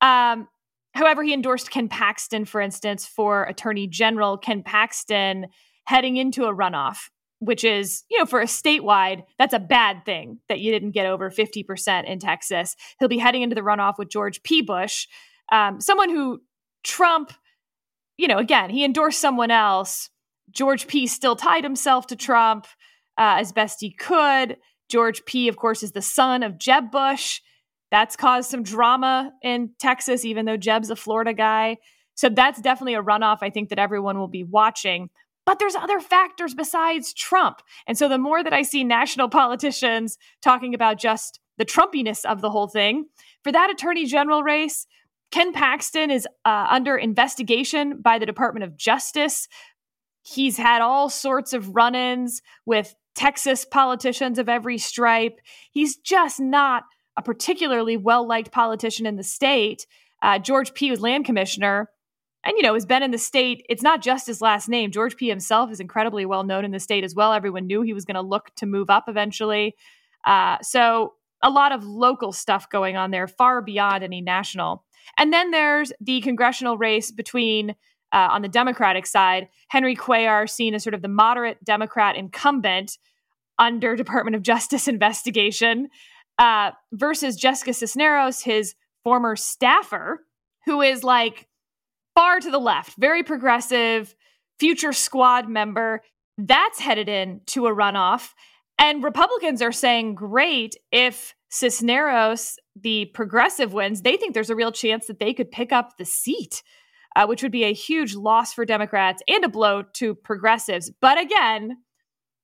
Um, 0.00 0.48
However, 0.98 1.22
he 1.22 1.32
endorsed 1.32 1.70
Ken 1.70 1.88
Paxton, 1.88 2.44
for 2.44 2.60
instance, 2.60 3.06
for 3.06 3.44
Attorney 3.44 3.86
General. 3.86 4.36
Ken 4.36 4.64
Paxton 4.64 5.46
heading 5.84 6.16
into 6.16 6.46
a 6.46 6.52
runoff, 6.54 7.10
which 7.38 7.62
is, 7.62 8.02
you 8.10 8.18
know, 8.18 8.26
for 8.26 8.40
a 8.40 8.46
statewide, 8.46 9.22
that's 9.38 9.54
a 9.54 9.60
bad 9.60 10.04
thing 10.04 10.40
that 10.48 10.58
you 10.58 10.72
didn't 10.72 10.90
get 10.90 11.06
over 11.06 11.30
50% 11.30 12.04
in 12.04 12.18
Texas. 12.18 12.74
He'll 12.98 13.08
be 13.08 13.18
heading 13.18 13.42
into 13.42 13.54
the 13.54 13.60
runoff 13.60 13.94
with 13.96 14.08
George 14.08 14.42
P. 14.42 14.60
Bush, 14.60 15.06
um, 15.52 15.80
someone 15.80 16.10
who 16.10 16.40
Trump, 16.84 17.32
you 18.16 18.28
know, 18.28 18.38
again, 18.38 18.70
he 18.70 18.84
endorsed 18.84 19.20
someone 19.20 19.50
else. 19.50 20.10
George 20.50 20.86
P. 20.86 21.06
still 21.06 21.36
tied 21.36 21.64
himself 21.64 22.06
to 22.08 22.16
Trump 22.16 22.66
uh, 23.18 23.36
as 23.38 23.52
best 23.52 23.80
he 23.80 23.90
could. 23.90 24.56
George 24.88 25.24
P., 25.26 25.48
of 25.48 25.56
course, 25.56 25.82
is 25.82 25.92
the 25.92 26.02
son 26.02 26.42
of 26.42 26.58
Jeb 26.58 26.90
Bush. 26.90 27.40
That's 27.90 28.16
caused 28.16 28.50
some 28.50 28.62
drama 28.62 29.32
in 29.42 29.70
Texas, 29.78 30.24
even 30.24 30.46
though 30.46 30.56
Jeb's 30.56 30.90
a 30.90 30.96
Florida 30.96 31.34
guy. 31.34 31.78
So 32.14 32.28
that's 32.28 32.60
definitely 32.60 32.94
a 32.94 33.02
runoff 33.02 33.38
I 33.42 33.50
think 33.50 33.68
that 33.68 33.78
everyone 33.78 34.18
will 34.18 34.28
be 34.28 34.44
watching. 34.44 35.10
But 35.46 35.58
there's 35.58 35.74
other 35.74 36.00
factors 36.00 36.54
besides 36.54 37.14
Trump. 37.14 37.62
And 37.86 37.96
so 37.96 38.08
the 38.08 38.18
more 38.18 38.42
that 38.42 38.52
I 38.52 38.62
see 38.62 38.84
national 38.84 39.28
politicians 39.30 40.18
talking 40.42 40.74
about 40.74 40.98
just 40.98 41.40
the 41.56 41.64
Trumpiness 41.64 42.24
of 42.24 42.40
the 42.40 42.50
whole 42.50 42.68
thing, 42.68 43.06
for 43.42 43.52
that 43.52 43.70
attorney 43.70 44.06
general 44.06 44.42
race, 44.42 44.86
Ken 45.30 45.52
Paxton 45.52 46.10
is 46.10 46.26
uh, 46.44 46.66
under 46.70 46.96
investigation 46.96 48.00
by 48.00 48.18
the 48.18 48.26
Department 48.26 48.64
of 48.64 48.76
Justice. 48.76 49.48
He's 50.22 50.56
had 50.56 50.82
all 50.82 51.08
sorts 51.08 51.52
of 51.52 51.74
run 51.74 51.94
ins 51.94 52.42
with 52.66 52.94
Texas 53.14 53.64
politicians 53.64 54.38
of 54.38 54.48
every 54.48 54.78
stripe. 54.78 55.40
He's 55.72 55.96
just 55.96 56.40
not 56.40 56.84
a 57.16 57.22
particularly 57.22 57.96
well 57.96 58.26
liked 58.26 58.52
politician 58.52 59.06
in 59.06 59.16
the 59.16 59.22
state. 59.22 59.86
Uh, 60.22 60.38
George 60.38 60.72
P. 60.74 60.90
was 60.90 61.00
land 61.00 61.24
commissioner 61.24 61.90
and, 62.44 62.56
you 62.56 62.62
know, 62.62 62.74
has 62.74 62.86
been 62.86 63.02
in 63.02 63.10
the 63.10 63.18
state. 63.18 63.64
It's 63.68 63.82
not 63.82 64.02
just 64.02 64.26
his 64.26 64.40
last 64.40 64.68
name. 64.68 64.92
George 64.92 65.16
P. 65.16 65.28
himself 65.28 65.70
is 65.70 65.80
incredibly 65.80 66.24
well 66.26 66.44
known 66.44 66.64
in 66.64 66.70
the 66.70 66.78
state 66.78 67.04
as 67.04 67.14
well. 67.14 67.32
Everyone 67.32 67.66
knew 67.66 67.82
he 67.82 67.92
was 67.92 68.04
going 68.04 68.14
to 68.14 68.20
look 68.22 68.50
to 68.56 68.66
move 68.66 68.88
up 68.88 69.04
eventually. 69.08 69.74
Uh, 70.24 70.58
so, 70.62 71.14
a 71.40 71.50
lot 71.50 71.70
of 71.70 71.84
local 71.84 72.32
stuff 72.32 72.68
going 72.68 72.96
on 72.96 73.12
there, 73.12 73.28
far 73.28 73.62
beyond 73.62 74.02
any 74.02 74.20
national. 74.20 74.84
And 75.16 75.32
then 75.32 75.50
there's 75.50 75.92
the 76.00 76.20
congressional 76.20 76.76
race 76.76 77.10
between, 77.10 77.70
uh, 78.12 78.28
on 78.30 78.42
the 78.42 78.48
Democratic 78.48 79.06
side, 79.06 79.48
Henry 79.68 79.96
Cuellar, 79.96 80.48
seen 80.48 80.74
as 80.74 80.82
sort 80.82 80.94
of 80.94 81.02
the 81.02 81.08
moderate 81.08 81.62
Democrat 81.64 82.16
incumbent 82.16 82.98
under 83.58 83.96
Department 83.96 84.36
of 84.36 84.42
Justice 84.42 84.88
investigation 84.88 85.88
uh, 86.38 86.70
versus 86.92 87.36
Jessica 87.36 87.72
Cisneros, 87.72 88.42
his 88.42 88.74
former 89.04 89.36
staffer, 89.36 90.24
who 90.66 90.82
is 90.82 91.02
like 91.02 91.48
far 92.14 92.40
to 92.40 92.50
the 92.50 92.58
left, 92.58 92.96
very 92.98 93.22
progressive, 93.22 94.14
future 94.58 94.92
squad 94.92 95.48
member. 95.48 96.02
That's 96.36 96.78
headed 96.78 97.08
in 97.08 97.40
to 97.46 97.66
a 97.66 97.74
runoff. 97.74 98.30
And 98.78 99.02
Republicans 99.02 99.60
are 99.60 99.72
saying, 99.72 100.14
great, 100.14 100.76
if 100.92 101.34
Cisneros, 101.50 102.58
the 102.82 103.06
progressive, 103.06 103.72
wins, 103.72 104.02
they 104.02 104.16
think 104.16 104.34
there's 104.34 104.50
a 104.50 104.56
real 104.56 104.72
chance 104.72 105.06
that 105.06 105.18
they 105.18 105.34
could 105.34 105.50
pick 105.50 105.72
up 105.72 105.96
the 105.96 106.04
seat, 106.04 106.62
uh, 107.16 107.26
which 107.26 107.42
would 107.42 107.52
be 107.52 107.64
a 107.64 107.72
huge 107.72 108.14
loss 108.14 108.52
for 108.52 108.64
Democrats 108.64 109.22
and 109.28 109.44
a 109.44 109.48
blow 109.48 109.82
to 109.94 110.14
progressives. 110.14 110.90
But 111.00 111.20
again, 111.20 111.78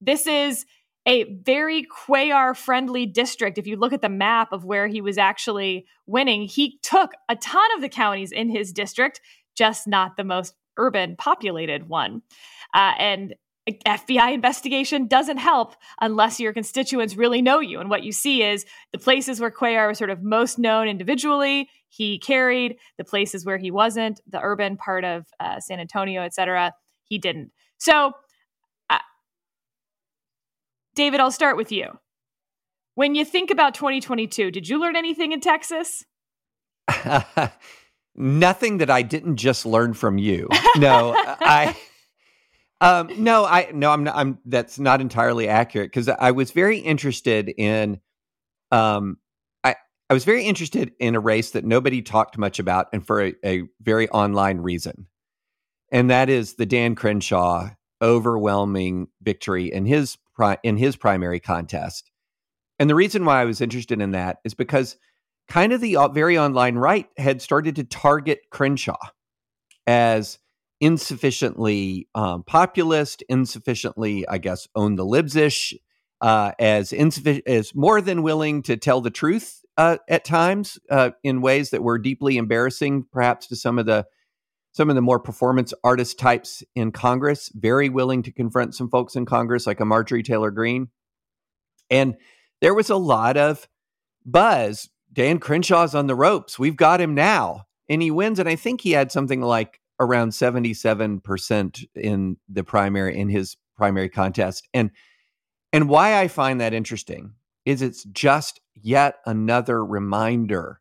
this 0.01 0.27
is 0.27 0.65
a 1.07 1.25
very 1.43 1.85
Cuellar 1.85 2.57
friendly 2.57 3.07
district. 3.07 3.59
If 3.59 3.67
you 3.67 3.77
look 3.77 3.93
at 3.93 4.03
the 4.03 4.09
map 4.09 4.53
of 4.53 4.65
where 4.65 4.87
he 4.87 5.01
was 5.01 5.19
actually 5.19 5.87
winning, 6.07 6.43
he 6.43 6.79
took 6.83 7.13
a 7.29 7.37
ton 7.37 7.75
of 7.77 7.83
the 7.83 7.89
counties 7.89 8.33
in 8.33 8.49
his 8.49 8.73
district, 8.73 9.21
just 9.55 9.87
not 9.87 10.17
the 10.17 10.25
most 10.25 10.55
urban 10.77 11.17
populated 11.17 11.89
one. 11.89 12.23
Uh, 12.73 12.93
and 12.99 13.35
FBI 13.67 14.35
investigation 14.35 15.07
doesn't 15.07 15.39
help 15.39 15.75
unless 16.01 16.39
your 16.39 16.53
constituents 16.53 17.17
really 17.17 17.41
know 17.41 17.61
you. 17.61 17.81
And 17.81 17.89
what 17.89 18.03
you 18.03 18.13
see 18.13 18.43
is 18.43 18.67
the 18.93 18.99
places 18.99 19.41
where 19.41 19.51
Cuellar 19.51 19.89
was 19.89 19.97
sort 19.97 20.11
of 20.11 20.23
most 20.23 20.59
known 20.59 20.87
individually, 20.87 21.71
he 21.89 22.19
carried. 22.19 22.77
The 22.99 23.05
places 23.05 23.47
where 23.47 23.57
he 23.57 23.71
wasn't, 23.71 24.21
the 24.27 24.41
urban 24.43 24.77
part 24.77 25.05
of 25.05 25.27
uh, 25.41 25.61
San 25.61 25.81
Antonio, 25.81 26.23
et 26.23 26.35
cetera, 26.35 26.73
he 27.05 27.19
didn't. 27.19 27.53
So 27.79 28.13
David, 30.95 31.21
I'll 31.21 31.31
start 31.31 31.57
with 31.57 31.73
you. 31.73 31.99
when 32.95 33.15
you 33.17 33.25
think 33.25 33.51
about 33.51 33.75
2022, 33.75 34.53
did 34.53 34.69
you 34.69 34.79
learn 34.79 34.95
anything 34.95 35.33
in 35.33 35.41
Texas? 35.41 36.05
Nothing 38.15 38.79
that 38.79 38.91
I 38.91 39.03
didn't 39.03 39.37
just 39.37 39.67
learn 39.67 39.95
from 39.95 40.19
you. 40.19 40.49
No, 40.77 41.15
I. 41.17 41.77
Um, 42.81 43.11
no, 43.23 43.45
I 43.45 43.71
no, 43.73 43.91
I'm 43.91 44.05
not. 44.05 44.17
I'm 44.17 44.39
that's 44.45 44.79
not 44.79 45.01
entirely 45.01 45.49
accurate 45.49 45.91
because 45.91 46.09
I 46.09 46.33
was 46.33 46.51
very 46.51 46.79
interested 46.79 47.49
in. 47.49 48.01
Um, 48.71 49.19
I 49.63 49.77
I 50.11 50.15
was 50.15 50.25
very 50.25 50.45
interested 50.45 50.93
in 50.99 51.15
a 51.15 51.21
race 51.21 51.53
that 51.53 51.65
nobody 51.65 52.03
talked 52.03 52.37
much 52.37 52.59
about, 52.59 52.89
and 52.93 53.07
for 53.07 53.23
a, 53.23 53.35
a 53.45 53.63
very 53.81 54.09
online 54.11 54.59
reason, 54.59 55.07
and 55.91 56.11
that 56.11 56.29
is 56.29 56.55
the 56.55 56.67
Dan 56.67 56.95
Crenshaw 56.95 57.71
overwhelming 58.03 59.09
victory 59.23 59.73
in 59.73 59.87
his 59.87 60.19
pri- 60.35 60.59
in 60.63 60.77
his 60.77 60.97
primary 60.97 61.41
contest. 61.41 62.11
And 62.79 62.91
the 62.91 62.95
reason 62.95 63.25
why 63.25 63.41
I 63.41 63.45
was 63.45 63.61
interested 63.61 64.01
in 64.01 64.11
that 64.11 64.39
is 64.45 64.55
because 64.55 64.97
kind 65.49 65.73
of 65.73 65.81
the 65.81 65.97
uh, 65.97 66.09
very 66.09 66.37
online 66.37 66.77
right 66.77 67.09
had 67.17 67.41
started 67.41 67.77
to 67.77 67.85
target 67.85 68.41
Crenshaw 68.51 68.99
as 69.87 70.39
insufficiently 70.81 72.09
um, 72.15 72.43
populist, 72.43 73.23
insufficiently, 73.29 74.27
I 74.29 74.39
guess, 74.39 74.69
own 74.75 74.97
the 74.97 75.05
libsish, 75.05 75.75
uh, 76.21 76.53
as 76.59 76.93
insufficient, 76.93 77.47
as 77.47 77.75
more 77.75 78.01
than 78.01 78.23
willing 78.23 78.63
to 78.63 78.77
tell 78.77 79.01
the 79.01 79.11
truth 79.11 79.63
uh, 79.77 79.99
at 80.09 80.25
times 80.25 80.79
uh, 80.91 81.11
in 81.23 81.41
ways 81.41 81.71
that 81.71 81.83
were 81.83 81.99
deeply 81.99 82.37
embarrassing, 82.37 83.07
perhaps 83.13 83.47
to 83.49 83.57
some 83.57 83.79
of 83.79 83.87
the 83.87 84.07
some 84.73 84.89
of 84.89 84.97
the 84.97 85.03
more 85.03 85.21
performance 85.21 85.73
artist 85.85 86.19
types 86.19 86.65
in 86.75 86.91
Congress. 86.91 87.51
Very 87.55 87.89
willing 87.89 88.23
to 88.25 88.33
confront 88.33 88.75
some 88.75 88.91
folks 88.91 89.15
in 89.15 89.25
Congress, 89.25 89.67
like 89.67 89.81
a 89.81 89.85
Marjorie 89.85 90.23
Taylor 90.23 90.51
Greene, 90.51 90.89
and 91.91 92.17
there 92.61 92.75
was 92.75 92.91
a 92.91 92.97
lot 92.97 93.37
of 93.37 93.69
buzz. 94.25 94.89
Dan 95.13 95.39
Crenshaw's 95.39 95.95
on 95.95 96.09
the 96.09 96.15
ropes. 96.17 96.59
We've 96.59 96.77
got 96.77 97.01
him 97.01 97.15
now, 97.15 97.67
and 97.89 98.03
he 98.03 98.11
wins. 98.11 98.39
And 98.39 98.49
I 98.49 98.57
think 98.57 98.81
he 98.81 98.93
had 98.93 99.13
something 99.13 99.41
like 99.41 99.81
around 100.01 100.31
77% 100.31 101.85
in 101.95 102.37
the 102.49 102.65
primary 102.65 103.17
in 103.17 103.29
his 103.29 103.57
primary 103.77 104.09
contest 104.09 104.69
and 104.73 104.91
and 105.73 105.89
why 105.89 106.21
i 106.21 106.29
find 106.29 106.61
that 106.61 106.73
interesting 106.73 107.33
is 107.65 107.83
it's 107.83 108.05
just 108.05 108.61
yet 108.75 109.17
another 109.27 109.85
reminder 109.85 110.81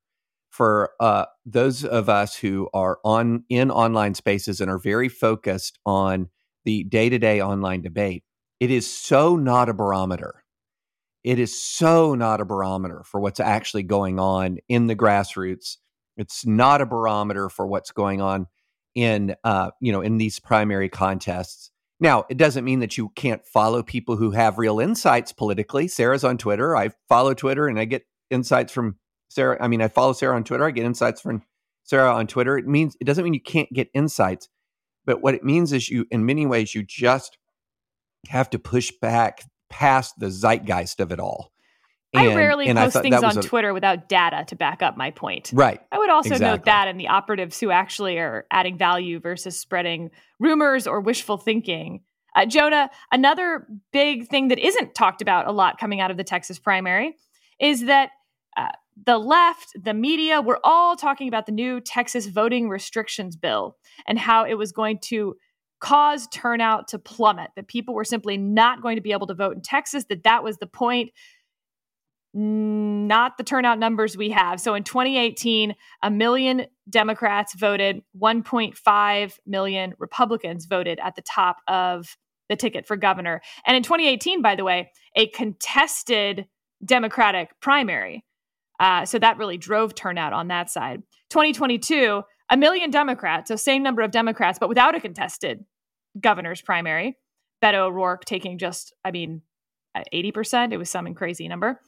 for 0.53 0.91
uh, 0.99 1.25
those 1.47 1.83
of 1.83 2.09
us 2.09 2.35
who 2.35 2.69
are 2.75 2.99
on 3.03 3.43
in 3.49 3.71
online 3.71 4.13
spaces 4.13 4.61
and 4.61 4.69
are 4.69 4.77
very 4.77 5.09
focused 5.09 5.79
on 5.83 6.29
the 6.63 6.83
day-to-day 6.83 7.41
online 7.41 7.81
debate. 7.81 8.23
It 8.59 8.69
is 8.69 8.87
so 8.87 9.35
not 9.35 9.67
a 9.67 9.73
barometer. 9.73 10.43
It 11.23 11.39
is 11.39 11.59
so 11.59 12.13
not 12.13 12.39
a 12.39 12.45
barometer 12.45 13.03
for 13.03 13.19
what's 13.19 13.39
actually 13.39 13.81
going 13.81 14.19
on 14.19 14.59
in 14.69 14.85
the 14.85 14.95
grassroots. 14.95 15.77
It's 16.17 16.45
not 16.45 16.81
a 16.81 16.85
barometer 16.85 17.49
for 17.49 17.65
what's 17.65 17.91
going 17.91 18.21
on 18.21 18.45
in 18.95 19.35
uh, 19.43 19.71
you 19.79 19.91
know 19.91 20.01
in 20.01 20.17
these 20.17 20.39
primary 20.39 20.89
contests. 20.89 21.71
Now, 21.99 22.25
it 22.29 22.37
doesn't 22.37 22.65
mean 22.65 22.79
that 22.79 22.97
you 22.97 23.09
can't 23.15 23.45
follow 23.45 23.81
people 23.81 24.17
who 24.17 24.31
have 24.31 24.57
real 24.57 24.79
insights 24.79 25.31
politically. 25.31 25.87
Sarah's 25.87 26.25
on 26.25 26.37
Twitter. 26.37 26.75
I 26.75 26.89
follow 27.07 27.33
Twitter 27.33 27.67
and 27.67 27.79
I 27.79 27.85
get 27.85 28.05
insights 28.29 28.73
from 28.73 28.97
Sarah. 29.29 29.57
I 29.61 29.69
mean, 29.69 29.81
I 29.81 29.87
follow 29.87 30.11
Sarah 30.11 30.35
on 30.35 30.43
Twitter. 30.43 30.65
I 30.65 30.71
get 30.71 30.85
insights 30.85 31.21
from 31.21 31.43
Sarah 31.83 32.13
on 32.13 32.27
Twitter. 32.27 32.57
It 32.57 32.67
means 32.67 32.97
it 32.99 33.05
doesn't 33.05 33.23
mean 33.23 33.33
you 33.33 33.41
can't 33.41 33.71
get 33.71 33.89
insights, 33.93 34.49
but 35.05 35.21
what 35.21 35.33
it 35.33 35.45
means 35.45 35.71
is 35.71 35.89
you, 35.89 36.05
in 36.11 36.25
many 36.25 36.45
ways, 36.45 36.75
you 36.75 36.83
just 36.83 37.37
have 38.27 38.49
to 38.49 38.59
push 38.59 38.91
back 39.01 39.43
past 39.69 40.15
the 40.19 40.29
zeitgeist 40.29 40.99
of 40.99 41.13
it 41.13 41.21
all. 41.21 41.52
And, 42.13 42.29
I 42.29 42.35
rarely 42.35 42.71
post 42.73 42.95
I 42.95 43.01
things 43.01 43.23
on 43.23 43.37
a, 43.37 43.41
Twitter 43.41 43.73
without 43.73 44.07
data 44.07 44.45
to 44.47 44.55
back 44.55 44.83
up 44.83 44.97
my 44.97 45.11
point. 45.11 45.51
Right. 45.53 45.81
I 45.91 45.97
would 45.97 46.09
also 46.09 46.29
exactly. 46.29 46.47
note 46.47 46.65
that 46.65 46.87
and 46.87 46.99
the 46.99 47.07
operatives 47.07 47.59
who 47.59 47.71
actually 47.71 48.17
are 48.19 48.45
adding 48.51 48.77
value 48.77 49.19
versus 49.19 49.59
spreading 49.59 50.11
rumors 50.39 50.85
or 50.85 51.01
wishful 51.01 51.37
thinking. 51.37 52.01
Uh, 52.35 52.45
Jonah, 52.45 52.89
another 53.11 53.67
big 53.91 54.27
thing 54.27 54.49
that 54.49 54.59
isn't 54.59 54.95
talked 54.95 55.21
about 55.21 55.47
a 55.47 55.51
lot 55.51 55.79
coming 55.79 56.01
out 56.01 56.11
of 56.11 56.17
the 56.17 56.23
Texas 56.23 56.59
primary 56.59 57.15
is 57.59 57.85
that 57.85 58.11
uh, 58.57 58.69
the 59.05 59.17
left, 59.17 59.71
the 59.81 59.93
media, 59.93 60.41
we're 60.41 60.59
all 60.63 60.95
talking 60.95 61.27
about 61.27 61.45
the 61.45 61.51
new 61.51 61.79
Texas 61.79 62.27
voting 62.27 62.69
restrictions 62.69 63.35
bill 63.35 63.77
and 64.07 64.19
how 64.19 64.45
it 64.45 64.53
was 64.55 64.71
going 64.71 64.99
to 64.99 65.35
cause 65.79 66.27
turnout 66.27 66.87
to 66.87 66.97
plummet, 66.97 67.49
that 67.55 67.67
people 67.67 67.93
were 67.93 68.05
simply 68.05 68.37
not 68.37 68.81
going 68.81 68.95
to 68.95 69.01
be 69.01 69.11
able 69.11 69.27
to 69.27 69.33
vote 69.33 69.53
in 69.53 69.61
Texas, 69.61 70.05
that 70.05 70.23
that 70.23 70.41
was 70.41 70.57
the 70.57 70.67
point 70.67 71.11
not 72.33 73.37
the 73.37 73.43
turnout 73.43 73.77
numbers 73.77 74.17
we 74.17 74.31
have. 74.31 74.59
So 74.59 74.73
in 74.73 74.83
2018, 74.83 75.75
a 76.01 76.09
million 76.09 76.65
Democrats 76.89 77.53
voted, 77.53 78.01
1.5 78.19 79.33
million 79.45 79.93
Republicans 79.99 80.65
voted 80.65 80.99
at 81.03 81.15
the 81.15 81.21
top 81.21 81.57
of 81.67 82.17
the 82.49 82.55
ticket 82.55 82.87
for 82.87 82.97
governor. 82.97 83.41
And 83.65 83.77
in 83.77 83.83
2018, 83.83 84.41
by 84.41 84.55
the 84.55 84.63
way, 84.63 84.91
a 85.15 85.27
contested 85.27 86.47
Democratic 86.83 87.51
primary. 87.61 88.25
Uh, 88.79 89.05
so 89.05 89.19
that 89.19 89.37
really 89.37 89.57
drove 89.57 89.93
turnout 89.93 90.33
on 90.33 90.47
that 90.47 90.69
side. 90.69 91.03
2022, 91.29 92.23
a 92.49 92.57
million 92.57 92.89
Democrats, 92.89 93.47
so 93.47 93.55
same 93.55 93.83
number 93.83 94.01
of 94.01 94.11
Democrats, 94.11 94.59
but 94.59 94.69
without 94.69 94.95
a 94.95 94.99
contested 94.99 95.63
governor's 96.19 96.61
primary. 96.61 97.17
Beto 97.63 97.87
O'Rourke 97.87 98.25
taking 98.25 98.57
just, 98.57 98.93
I 99.05 99.11
mean, 99.11 99.41
80%. 99.95 100.73
It 100.73 100.77
was 100.77 100.89
some 100.89 101.13
crazy 101.13 101.47
number 101.47 101.79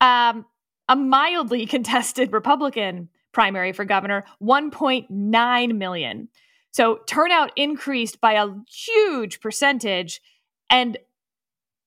um, 0.00 0.44
a 0.88 0.96
mildly 0.96 1.66
contested 1.74 2.32
Republican 2.32 3.08
primary 3.32 3.72
for 3.72 3.84
governor, 3.84 4.24
1.9 4.42 5.76
million. 5.76 6.28
So 6.72 7.00
turnout 7.06 7.52
increased 7.56 8.20
by 8.20 8.32
a 8.32 8.48
huge 8.68 9.40
percentage, 9.40 10.20
and 10.68 10.98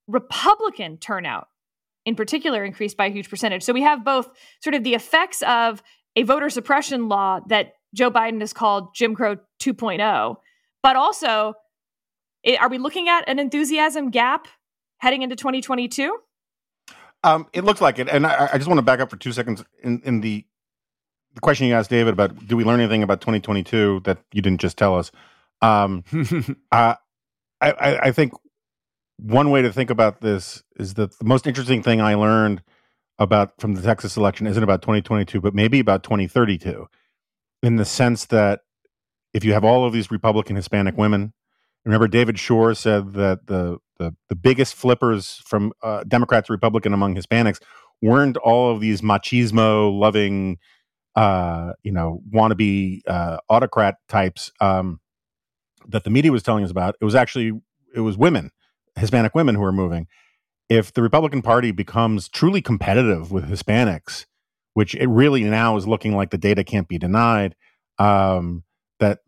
Republican 0.08 0.98
turnout 0.98 1.48
in 2.06 2.16
particular 2.16 2.64
increased 2.66 2.98
by 2.98 3.06
a 3.06 3.10
huge 3.10 3.30
percentage. 3.30 3.64
So 3.64 3.74
we 3.74 3.82
have 3.82 4.04
both 4.04 4.30
sort 4.62 4.74
of 4.74 4.84
the 4.84 4.94
effects 4.94 5.42
of 5.44 5.82
a 6.16 6.24
voter 6.24 6.50
suppression 6.50 7.08
law 7.08 7.40
that 7.48 7.76
Joe 7.94 8.12
Biden 8.12 8.42
has 8.42 8.54
called 8.54 8.94
Jim 8.94 9.16
Crow 9.16 9.38
2.0, 9.60 10.36
but 10.82 10.96
also 10.96 11.54
are 12.60 12.70
we 12.70 12.78
looking 12.78 13.08
at 13.08 13.28
an 13.30 13.40
enthusiasm 13.40 14.10
gap 14.10 14.48
heading 14.98 15.22
into 15.22 15.36
2022? 15.36 16.18
Um, 17.24 17.48
it 17.54 17.64
looks 17.64 17.82
like 17.82 18.00
it, 18.00 18.10
and 18.10 18.28
I, 18.28 18.50
I 18.54 18.58
just 18.58 18.68
want 18.68 18.80
to 18.80 18.84
back 18.84 19.00
up 19.00 19.10
for 19.10 19.16
two 19.16 19.32
seconds 19.32 19.64
in, 19.82 20.02
in 20.04 20.22
the 20.22 20.46
the 21.34 21.42
question 21.42 21.68
you 21.68 21.74
asked 21.74 21.90
David 21.90 22.14
about 22.14 22.48
do 22.48 22.56
we 22.56 22.64
learn 22.64 22.80
anything 22.80 23.04
about 23.04 23.22
2022 23.22 24.02
that 24.06 24.20
you 24.34 24.42
didn't 24.42 24.62
just 24.62 24.78
tell 24.78 24.98
us? 24.98 25.12
Um, 25.62 26.04
uh, 26.72 26.96
I, 27.62 27.72
I, 27.72 28.00
I 28.08 28.12
think 28.12 28.34
one 29.18 29.50
way 29.50 29.62
to 29.62 29.72
think 29.72 29.90
about 29.90 30.22
this 30.22 30.64
is 30.78 30.96
that 30.96 31.18
the 31.18 31.26
most 31.26 31.48
interesting 31.48 31.82
thing 31.82 32.02
I 32.02 32.16
learned 32.16 32.62
about 33.18 33.60
from 33.60 33.76
the 33.76 33.82
Texas 33.82 34.18
election 34.18 34.48
isn't 34.48 34.64
about 34.64 34.82
2022, 34.82 35.40
but 35.40 35.56
maybe 35.56 35.80
about 35.80 36.04
2032, 36.04 36.88
in 37.62 37.78
the 37.78 37.86
sense 37.86 38.26
that 38.26 38.62
if 39.34 39.44
you 39.44 39.54
have 39.54 39.64
all 39.64 39.86
of 39.86 39.94
these 39.94 40.12
Republican 40.12 40.56
Hispanic 40.56 40.98
women, 40.98 41.34
remember 41.86 42.08
David 42.08 42.40
Shor 42.40 42.74
said 42.74 43.14
that 43.14 43.48
the 43.48 43.78
the 43.98 44.16
the 44.30 44.36
biggest 44.36 44.76
flippers 44.76 45.42
from 45.46 45.72
uh, 45.82 46.04
to 46.04 46.46
Republican 46.50 46.94
among 46.94 47.16
Hispanics 47.16 47.60
weren't 48.02 48.38
all 48.38 48.72
of 48.72 48.82
these 48.82 49.02
machismo 49.02 49.98
loving, 49.98 50.58
uh, 51.16 51.74
you 51.84 51.92
know, 51.92 52.22
wannabe 52.34 53.02
uh, 53.08 53.38
autocrat 53.50 53.96
types 54.10 54.52
um, 54.60 55.00
that 55.88 56.04
the 56.04 56.10
media 56.10 56.32
was 56.32 56.44
telling 56.44 56.64
us 56.64 56.72
about. 56.72 56.96
It 57.02 57.06
was 57.06 57.16
actually 57.16 57.54
it 57.96 58.02
was 58.02 58.18
women, 58.18 58.52
Hispanic 58.98 59.36
women 59.36 59.56
who 59.56 59.62
were 59.62 59.72
moving. 59.72 60.08
If 60.70 60.94
the 60.94 61.02
Republican 61.02 61.42
Party 61.42 61.72
becomes 61.72 62.30
truly 62.30 62.62
competitive 62.62 63.32
with 63.32 63.50
Hispanics, 63.50 64.26
which 64.74 64.96
it 64.96 65.08
really 65.08 65.44
now 65.44 65.78
is 65.78 65.88
looking 65.88 66.16
like 66.16 66.32
the 66.32 66.38
data 66.38 66.64
can't 66.64 66.88
be 66.88 66.98
denied, 66.98 67.56
um, 68.00 68.64
that, 69.00 69.20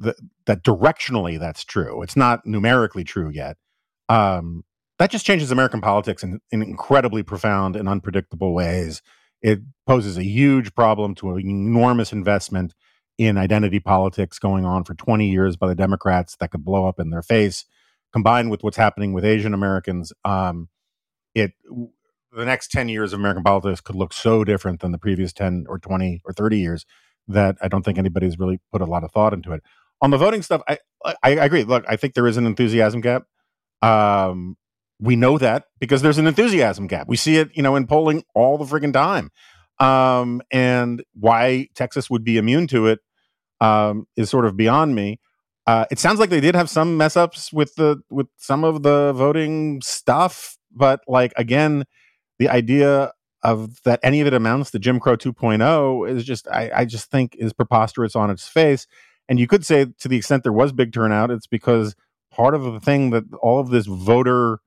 that 0.45 0.63
directionally 0.63 1.39
that's 1.39 1.63
true. 1.63 2.01
It's 2.01 2.15
not 2.15 2.45
numerically 2.45 3.03
true 3.03 3.29
yet 3.29 3.57
um, 4.09 4.63
that 4.97 5.11
just 5.11 5.25
changes 5.25 5.51
American 5.51 5.81
politics 5.81 6.23
in, 6.23 6.39
in 6.51 6.61
incredibly 6.61 7.23
profound 7.23 7.75
and 7.75 7.89
unpredictable 7.89 8.53
ways. 8.53 9.01
It 9.41 9.59
poses 9.85 10.17
a 10.17 10.23
huge 10.23 10.73
problem 10.73 11.15
to 11.15 11.35
an 11.35 11.49
enormous 11.49 12.13
investment 12.13 12.73
in 13.17 13.37
identity 13.37 13.79
politics 13.79 14.39
going 14.39 14.65
on 14.65 14.83
for 14.83 14.93
20 14.93 15.29
years 15.29 15.55
by 15.55 15.67
the 15.67 15.75
Democrats 15.75 16.35
that 16.37 16.51
could 16.51 16.65
blow 16.65 16.87
up 16.87 16.99
in 16.99 17.09
their 17.09 17.21
face, 17.21 17.65
combined 18.11 18.51
with 18.51 18.63
what's 18.63 18.77
happening 18.77 19.13
with 19.13 19.25
Asian 19.25 19.53
Americans. 19.53 20.11
Um, 20.23 20.69
it 21.33 21.53
the 22.31 22.45
next 22.45 22.71
10 22.71 22.89
years 22.89 23.13
of 23.13 23.19
American 23.19 23.43
politics 23.43 23.79
could 23.79 23.95
look 23.95 24.11
so 24.11 24.43
different 24.43 24.81
than 24.81 24.91
the 24.91 24.97
previous 24.97 25.31
10 25.31 25.65
or 25.69 25.79
20 25.79 26.21
or 26.25 26.33
30 26.33 26.57
years 26.57 26.85
that 27.27 27.57
I 27.61 27.67
don't 27.67 27.83
think 27.83 27.97
anybody's 27.97 28.37
really 28.37 28.59
put 28.71 28.81
a 28.81 28.85
lot 28.85 29.03
of 29.03 29.11
thought 29.11 29.33
into 29.33 29.51
it. 29.53 29.63
On 30.01 30.11
the 30.11 30.17
voting 30.17 30.41
stuff, 30.41 30.61
I 30.67 30.77
I, 31.03 31.15
I 31.23 31.29
agree. 31.45 31.63
Look, 31.63 31.85
I 31.87 31.95
think 31.95 32.13
there 32.13 32.27
is 32.27 32.37
an 32.37 32.45
enthusiasm 32.45 33.01
gap. 33.01 33.23
Um, 33.81 34.57
we 34.99 35.15
know 35.15 35.37
that 35.37 35.65
because 35.79 36.01
there's 36.01 36.17
an 36.17 36.27
enthusiasm 36.27 36.87
gap. 36.87 37.07
We 37.07 37.17
see 37.17 37.37
it, 37.37 37.49
you 37.53 37.63
know, 37.63 37.75
in 37.75 37.87
polling 37.87 38.23
all 38.33 38.57
the 38.57 38.65
friggin' 38.65 38.93
time. 38.93 39.31
Um, 39.79 40.41
and 40.51 41.03
why 41.13 41.67
Texas 41.75 42.09
would 42.09 42.23
be 42.23 42.37
immune 42.37 42.67
to 42.67 42.87
it 42.87 42.99
um, 43.59 44.07
is 44.15 44.29
sort 44.29 44.45
of 44.45 44.55
beyond 44.55 44.95
me. 44.95 45.19
Uh, 45.67 45.85
it 45.91 45.99
sounds 45.99 46.19
like 46.19 46.29
they 46.29 46.39
did 46.39 46.55
have 46.55 46.69
some 46.69 46.95
mess 46.97 47.17
ups 47.17 47.51
with 47.51 47.75
the 47.75 48.01
with 48.09 48.27
some 48.37 48.63
of 48.63 48.83
the 48.83 49.11
voting 49.13 49.81
stuff, 49.81 50.57
but 50.71 51.01
like 51.07 51.33
again, 51.37 51.85
the 52.37 52.49
idea 52.49 53.11
of 53.45 53.81
that 53.83 53.99
any 54.03 54.21
of 54.21 54.27
it 54.27 54.33
amounts 54.33 54.71
to 54.71 54.79
Jim 54.79 54.99
Crow 54.99 55.15
2.0 55.15 56.09
is 56.09 56.25
just 56.25 56.47
I, 56.49 56.71
I 56.75 56.85
just 56.85 57.09
think 57.09 57.35
is 57.37 57.53
preposterous 57.53 58.15
on 58.15 58.29
its 58.29 58.47
face. 58.47 58.87
And 59.29 59.39
you 59.39 59.47
could 59.47 59.65
say 59.65 59.85
to 59.99 60.07
the 60.07 60.17
extent 60.17 60.43
there 60.43 60.51
was 60.51 60.71
big 60.71 60.91
turnout, 60.91 61.31
it's 61.31 61.47
because 61.47 61.95
part 62.31 62.53
of 62.53 62.63
the 62.63 62.79
thing 62.79 63.11
that 63.11 63.23
all 63.41 63.59
of 63.59 63.69
this 63.69 63.85
voter 63.85 64.59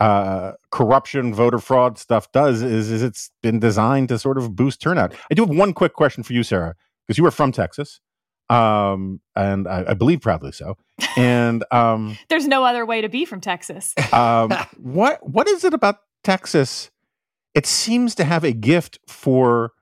uh, 0.00 0.52
corruption, 0.70 1.34
voter 1.34 1.58
fraud 1.58 1.98
stuff 1.98 2.30
does 2.32 2.62
is, 2.62 2.90
is 2.90 3.02
it's 3.02 3.30
been 3.42 3.58
designed 3.58 4.08
to 4.10 4.18
sort 4.18 4.38
of 4.38 4.54
boost 4.54 4.80
turnout. 4.80 5.14
I 5.30 5.34
do 5.34 5.46
have 5.46 5.56
one 5.56 5.72
quick 5.72 5.94
question 5.94 6.22
for 6.22 6.32
you, 6.32 6.42
Sarah, 6.42 6.74
because 7.06 7.18
you 7.18 7.26
are 7.26 7.30
from 7.30 7.52
Texas 7.52 8.00
um, 8.48 9.20
and 9.34 9.66
I, 9.66 9.84
I, 9.88 9.94
believe 9.94 10.20
proudly 10.20 10.52
so. 10.52 10.76
And 11.16 11.64
um, 11.70 12.16
there's 12.28 12.46
no 12.46 12.64
other 12.64 12.86
way 12.86 13.00
to 13.00 13.08
be 13.08 13.24
from 13.24 13.40
Texas. 13.40 13.94
um, 14.12 14.52
what 14.76 15.28
what 15.28 15.48
is 15.48 15.64
it 15.64 15.74
about 15.74 15.96
Texas? 16.22 16.90
It 17.56 17.66
seems 17.66 18.14
to 18.16 18.24
have 18.24 18.44
a 18.44 18.52
gift 18.52 19.00
for 19.08 19.72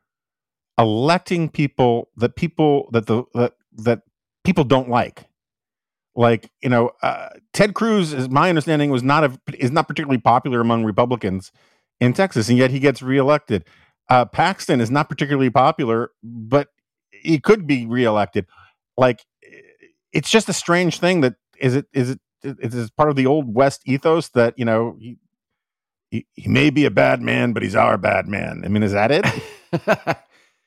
electing 0.78 1.48
people 1.48 2.08
that 2.16 2.36
people 2.36 2.88
that 2.92 3.06
the 3.06 3.24
that, 3.34 3.54
that 3.72 4.02
people 4.44 4.62
don't 4.64 4.88
like. 4.88 5.26
Like 6.14 6.50
you 6.62 6.68
know, 6.68 6.92
uh, 7.02 7.30
Ted 7.52 7.74
Cruz, 7.74 8.12
is 8.12 8.28
my 8.28 8.48
understanding, 8.48 8.90
was 8.90 9.02
not 9.02 9.24
a 9.24 9.38
is 9.58 9.72
not 9.72 9.88
particularly 9.88 10.20
popular 10.20 10.60
among 10.60 10.84
Republicans 10.84 11.50
in 12.00 12.12
Texas, 12.12 12.48
and 12.48 12.56
yet 12.56 12.70
he 12.70 12.78
gets 12.78 13.02
reelected. 13.02 13.64
Uh, 14.08 14.24
Paxton 14.24 14.80
is 14.80 14.92
not 14.92 15.08
particularly 15.08 15.50
popular, 15.50 16.12
but 16.22 16.68
he 17.10 17.40
could 17.40 17.66
be 17.66 17.86
reelected. 17.86 18.46
Like 18.96 19.24
it's 20.12 20.30
just 20.30 20.48
a 20.48 20.52
strange 20.52 21.00
thing 21.00 21.22
that 21.22 21.34
is 21.58 21.74
it 21.74 21.86
is 21.92 22.10
it 22.10 22.20
is 22.44 22.74
it 22.74 22.96
part 22.96 23.10
of 23.10 23.16
the 23.16 23.26
old 23.26 23.52
West 23.52 23.82
ethos 23.84 24.28
that 24.30 24.56
you 24.56 24.64
know 24.64 24.96
he, 26.14 26.26
he 26.34 26.48
may 26.48 26.70
be 26.70 26.84
a 26.84 26.90
bad 26.92 27.20
man, 27.20 27.52
but 27.52 27.64
he's 27.64 27.74
our 27.74 27.98
bad 27.98 28.28
man. 28.28 28.62
I 28.64 28.68
mean, 28.68 28.84
is 28.84 28.92
that 28.92 29.10
it? 29.10 29.26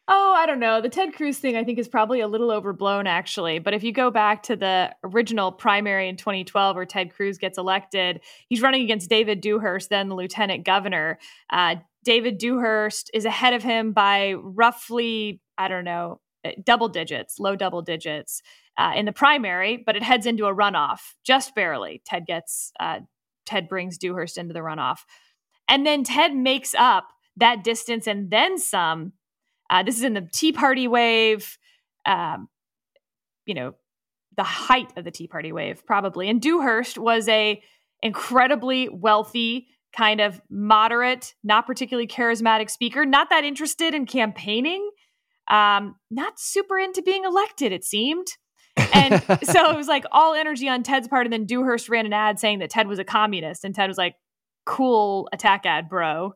Oh, 0.10 0.34
I 0.34 0.45
don't 0.45 0.62
know. 0.62 0.80
The 0.80 0.88
Ted 0.88 1.14
Cruz 1.16 1.38
thing, 1.38 1.58
I 1.58 1.66
think, 1.66 1.78
is 1.78 1.89
probably 1.89 2.22
a 2.22 2.30
little 2.30 2.50
overblown, 2.50 3.08
actually. 3.08 3.60
But 3.60 3.74
if 3.74 3.84
you 3.84 3.91
go 3.91 4.10
back 4.10 4.43
to 4.43 4.56
the 4.56 4.95
original 5.04 5.52
primary 5.52 6.08
in 6.08 6.16
2012, 6.16 6.78
where 6.78 6.86
Ted 6.86 7.14
Cruz 7.14 7.38
gets 7.38 7.58
elected, 7.58 8.22
he's 8.48 8.62
running 8.62 8.84
against 8.84 9.10
David 9.10 9.41
Dewhurst, 9.41 9.89
then 9.89 10.08
the 10.08 10.16
lieutenant 10.16 10.64
governor. 10.64 11.20
Uh, 11.50 11.76
David 12.06 12.38
Dewhurst 12.38 13.12
is 13.14 13.26
ahead 13.26 13.54
of 13.54 13.64
him 13.64 13.91
by 13.91 14.36
roughly, 14.38 15.41
I 15.58 15.68
don't 15.68 15.84
know, 15.84 16.22
uh, 16.45 16.52
double 16.64 16.88
digits, 16.88 17.38
low 17.38 17.58
double 17.58 17.82
digits 17.82 18.41
uh, 18.78 18.93
in 18.95 19.04
the 19.04 19.12
primary, 19.12 19.76
but 19.76 19.98
it 19.98 20.04
heads 20.04 20.26
into 20.26 20.45
a 20.45 20.56
runoff 20.56 21.00
just 21.26 21.54
barely. 21.54 22.02
Ted 22.06 22.26
gets 22.26 22.72
uh, 22.80 23.02
Ted 23.48 23.68
brings 23.68 23.98
Dewhurst 23.98 24.38
into 24.38 24.54
the 24.54 24.60
runoff, 24.60 25.00
and 25.68 25.86
then 25.86 26.03
Ted 26.03 26.36
makes 26.36 26.74
up 26.76 27.09
that 27.38 27.63
distance 27.63 28.07
and 28.07 28.32
then 28.32 28.57
some. 28.57 29.13
Uh, 29.70 29.84
this 29.84 29.97
is 29.97 30.03
in 30.03 30.13
the 30.13 30.28
Tea 30.32 30.53
Party 30.53 30.88
wave, 30.88 31.57
um, 32.05 32.47
you 33.45 33.53
know, 33.53 33.74
the 34.38 34.43
height 34.43 34.91
of 34.97 35.03
the 35.03 35.11
Tea 35.11 35.28
Party 35.28 35.51
wave, 35.51 35.86
probably. 35.86 36.30
And 36.30 36.41
Dewhurst 36.41 36.97
was 36.97 37.28
a 37.28 37.61
incredibly 38.01 38.88
wealthy, 38.88 39.68
kind 39.95 40.22
of 40.22 40.41
moderate, 40.49 41.34
not 41.43 41.65
particularly 41.65 42.07
charismatic 42.07 42.70
speaker, 42.70 43.05
not 43.05 43.30
that 43.30 43.43
interested 43.43 43.93
in 43.93 44.05
campaigning 44.05 44.89
um, 45.47 45.95
not 46.11 46.39
super 46.39 46.78
into 46.78 47.01
being 47.01 47.24
elected, 47.24 47.72
it 47.72 47.84
seemed. 47.84 48.28
And 48.93 49.22
so 49.43 49.72
it 49.72 49.78
was 49.78 49.88
like 49.88 50.05
all 50.11 50.34
energy 50.34 50.68
on 50.68 50.84
Ted's 50.84 51.07
part. 51.07 51.26
And 51.26 51.34
then 51.34 51.45
Dewhurst 51.45 51.89
ran 51.89 52.05
an 52.05 52.13
ad 52.13 52.39
saying 52.39 52.59
that 52.59 52.70
Ted 52.70 52.88
was 52.88 52.99
a 52.99 53.03
communist. 53.03 53.63
And 53.63 53.74
Ted 53.74 53.88
was 53.88 53.97
like, 53.97 54.15
cool 54.68 55.30
attack 55.32 55.65
ad, 55.65 55.89
bro. 55.89 56.34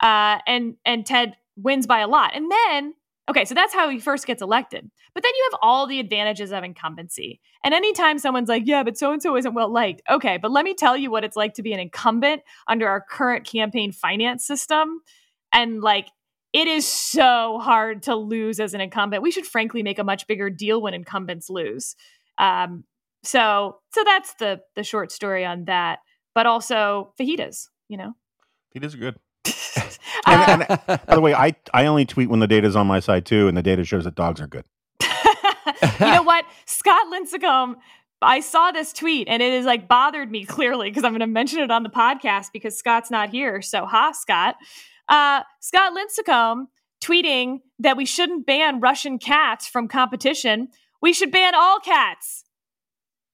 Uh, 0.00 0.38
and, 0.46 0.76
and 0.84 1.04
Ted 1.04 1.36
wins 1.56 1.86
by 1.86 2.00
a 2.00 2.06
lot. 2.08 2.34
And 2.34 2.50
then, 2.50 2.94
okay, 3.28 3.44
so 3.44 3.54
that's 3.54 3.74
how 3.74 3.90
he 3.90 3.98
first 3.98 4.26
gets 4.26 4.40
elected. 4.40 4.90
But 5.14 5.22
then 5.22 5.32
you 5.36 5.48
have 5.50 5.58
all 5.62 5.86
the 5.86 6.00
advantages 6.00 6.52
of 6.52 6.62
incumbency. 6.62 7.40
And 7.64 7.74
anytime 7.74 8.18
someone's 8.18 8.48
like, 8.48 8.62
yeah, 8.66 8.82
but 8.82 8.96
so 8.96 9.12
and 9.12 9.22
so 9.22 9.36
isn't 9.36 9.54
well 9.54 9.72
liked, 9.72 10.02
okay, 10.08 10.38
but 10.40 10.50
let 10.50 10.64
me 10.64 10.74
tell 10.74 10.96
you 10.96 11.10
what 11.10 11.24
it's 11.24 11.36
like 11.36 11.54
to 11.54 11.62
be 11.62 11.72
an 11.72 11.80
incumbent 11.80 12.42
under 12.68 12.86
our 12.86 13.00
current 13.00 13.44
campaign 13.44 13.92
finance 13.92 14.46
system. 14.46 15.00
And 15.52 15.80
like, 15.80 16.08
it 16.52 16.68
is 16.68 16.86
so 16.86 17.58
hard 17.60 18.04
to 18.04 18.14
lose 18.14 18.60
as 18.60 18.72
an 18.72 18.80
incumbent. 18.80 19.22
We 19.22 19.30
should 19.30 19.46
frankly 19.46 19.82
make 19.82 19.98
a 19.98 20.04
much 20.04 20.26
bigger 20.26 20.48
deal 20.48 20.80
when 20.80 20.94
incumbents 20.94 21.50
lose. 21.50 21.96
Um, 22.38 22.84
so 23.22 23.78
so 23.92 24.02
that's 24.04 24.34
the 24.34 24.60
the 24.74 24.84
short 24.84 25.10
story 25.10 25.44
on 25.44 25.64
that. 25.64 25.98
But 26.36 26.46
also 26.46 27.14
fajitas, 27.18 27.70
you 27.88 27.96
know. 27.96 28.12
Fajitas 28.74 28.94
are 28.94 28.98
good. 28.98 29.16
and, 30.26 30.66
and, 30.68 30.80
by 31.06 31.14
the 31.14 31.20
way, 31.20 31.34
I 31.34 31.56
I 31.72 31.86
only 31.86 32.04
tweet 32.04 32.28
when 32.28 32.40
the 32.40 32.46
data 32.46 32.68
is 32.68 32.76
on 32.76 32.86
my 32.86 33.00
side 33.00 33.24
too, 33.24 33.48
and 33.48 33.56
the 33.56 33.62
data 33.62 33.84
shows 33.84 34.04
that 34.04 34.14
dogs 34.14 34.40
are 34.40 34.46
good. 34.46 34.66
you 35.02 36.06
know 36.06 36.22
what, 36.22 36.44
Scott 36.66 37.06
Lincicome 37.12 37.76
I 38.22 38.40
saw 38.40 38.70
this 38.70 38.92
tweet 38.92 39.28
and 39.28 39.42
it 39.42 39.52
has 39.52 39.66
like 39.66 39.88
bothered 39.88 40.30
me 40.30 40.44
clearly 40.44 40.90
because 40.90 41.04
I'm 41.04 41.12
going 41.12 41.20
to 41.20 41.26
mention 41.26 41.60
it 41.60 41.70
on 41.70 41.82
the 41.82 41.90
podcast 41.90 42.46
because 42.52 42.76
Scott's 42.76 43.10
not 43.10 43.30
here. 43.30 43.60
So, 43.60 43.84
ha, 43.84 44.12
Scott. 44.12 44.56
Uh, 45.08 45.42
Scott 45.60 45.92
Lincicome 45.92 46.66
tweeting 47.02 47.60
that 47.78 47.96
we 47.96 48.06
shouldn't 48.06 48.46
ban 48.46 48.80
Russian 48.80 49.18
cats 49.18 49.68
from 49.68 49.86
competition. 49.86 50.68
We 51.02 51.12
should 51.12 51.30
ban 51.30 51.54
all 51.54 51.78
cats. 51.78 52.44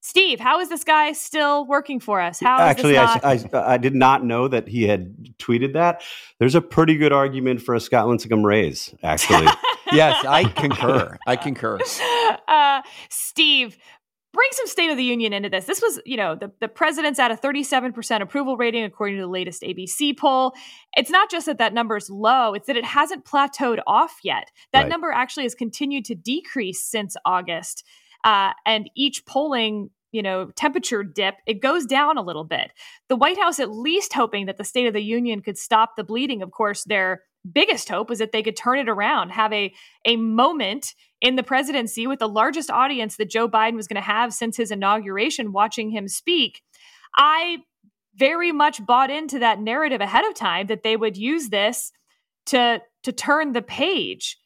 Steve, 0.05 0.37
how 0.37 0.59
is 0.59 0.67
this 0.67 0.83
guy 0.83 1.13
still 1.13 1.65
working 1.65 1.97
for 1.97 2.19
us? 2.19 2.41
How 2.41 2.59
actually? 2.59 2.95
Not- 2.95 3.23
I, 3.23 3.39
I, 3.53 3.73
I, 3.73 3.77
did 3.77 3.95
not 3.95 4.25
know 4.25 4.49
that 4.49 4.67
he 4.67 4.83
had 4.83 5.15
tweeted 5.39 5.71
that. 5.73 6.03
There's 6.39 6.55
a 6.55 6.61
pretty 6.61 6.97
good 6.97 7.13
argument 7.13 7.61
for 7.61 7.73
a 7.73 7.79
Scott 7.79 8.07
Lincicome 8.07 8.43
raise, 8.43 8.93
actually. 9.01 9.47
yes, 9.93 10.23
I 10.25 10.43
concur. 10.43 11.17
I 11.25 11.37
concur. 11.37 11.79
Uh, 12.49 12.81
Steve, 13.09 13.77
bring 14.33 14.49
some 14.51 14.67
State 14.67 14.89
of 14.89 14.97
the 14.97 15.05
Union 15.05 15.31
into 15.31 15.47
this. 15.47 15.65
This 15.65 15.81
was, 15.81 16.01
you 16.05 16.17
know, 16.17 16.35
the, 16.35 16.51
the 16.59 16.67
president's 16.67 17.17
at 17.17 17.31
a 17.31 17.35
37% 17.35 18.21
approval 18.21 18.57
rating 18.57 18.83
according 18.83 19.15
to 19.15 19.21
the 19.21 19.27
latest 19.27 19.61
ABC 19.61 20.17
poll. 20.17 20.51
It's 20.97 21.11
not 21.11 21.31
just 21.31 21.45
that 21.45 21.59
that 21.59 21.73
number 21.73 21.95
is 21.95 22.09
low, 22.09 22.53
it's 22.53 22.67
that 22.67 22.75
it 22.75 22.83
hasn't 22.83 23.23
plateaued 23.23 23.79
off 23.87 24.17
yet. 24.21 24.51
That 24.73 24.81
right. 24.81 24.89
number 24.89 25.11
actually 25.13 25.43
has 25.43 25.55
continued 25.55 26.03
to 26.05 26.15
decrease 26.15 26.83
since 26.83 27.15
August. 27.23 27.85
Uh, 28.23 28.51
and 28.65 28.89
each 28.95 29.25
polling 29.25 29.89
you 30.11 30.21
know 30.21 30.51
temperature 30.55 31.03
dip 31.03 31.35
it 31.47 31.59
goes 31.59 31.85
down 31.85 32.17
a 32.17 32.21
little 32.21 32.43
bit 32.43 32.71
the 33.09 33.15
white 33.15 33.37
house 33.37 33.59
at 33.59 33.71
least 33.71 34.13
hoping 34.13 34.45
that 34.45 34.57
the 34.57 34.63
state 34.63 34.85
of 34.85 34.93
the 34.93 35.01
union 35.01 35.41
could 35.41 35.57
stop 35.57 35.95
the 35.95 36.03
bleeding 36.03 36.43
of 36.43 36.51
course 36.51 36.83
their 36.83 37.23
biggest 37.51 37.89
hope 37.89 38.09
was 38.09 38.19
that 38.19 38.31
they 38.31 38.43
could 38.43 38.55
turn 38.55 38.77
it 38.77 38.87
around 38.87 39.31
have 39.31 39.51
a 39.51 39.73
a 40.05 40.15
moment 40.15 40.93
in 41.23 41.37
the 41.37 41.41
presidency 41.41 42.05
with 42.05 42.19
the 42.19 42.27
largest 42.27 42.69
audience 42.69 43.15
that 43.15 43.29
Joe 43.29 43.47
Biden 43.47 43.75
was 43.75 43.87
going 43.87 43.95
to 43.95 44.01
have 44.01 44.33
since 44.33 44.57
his 44.57 44.71
inauguration, 44.71 45.53
watching 45.53 45.89
him 45.89 46.09
speak. 46.09 46.61
I 47.15 47.59
very 48.15 48.51
much 48.51 48.85
bought 48.85 49.09
into 49.09 49.39
that 49.39 49.59
narrative 49.59 50.01
ahead 50.01 50.25
of 50.25 50.35
time 50.35 50.67
that 50.67 50.83
they 50.83 50.97
would 50.97 51.17
use 51.17 51.49
this 51.49 51.91
to 52.47 52.81
to 53.03 53.11
turn 53.11 53.53
the 53.53 53.61
page. 53.61 54.37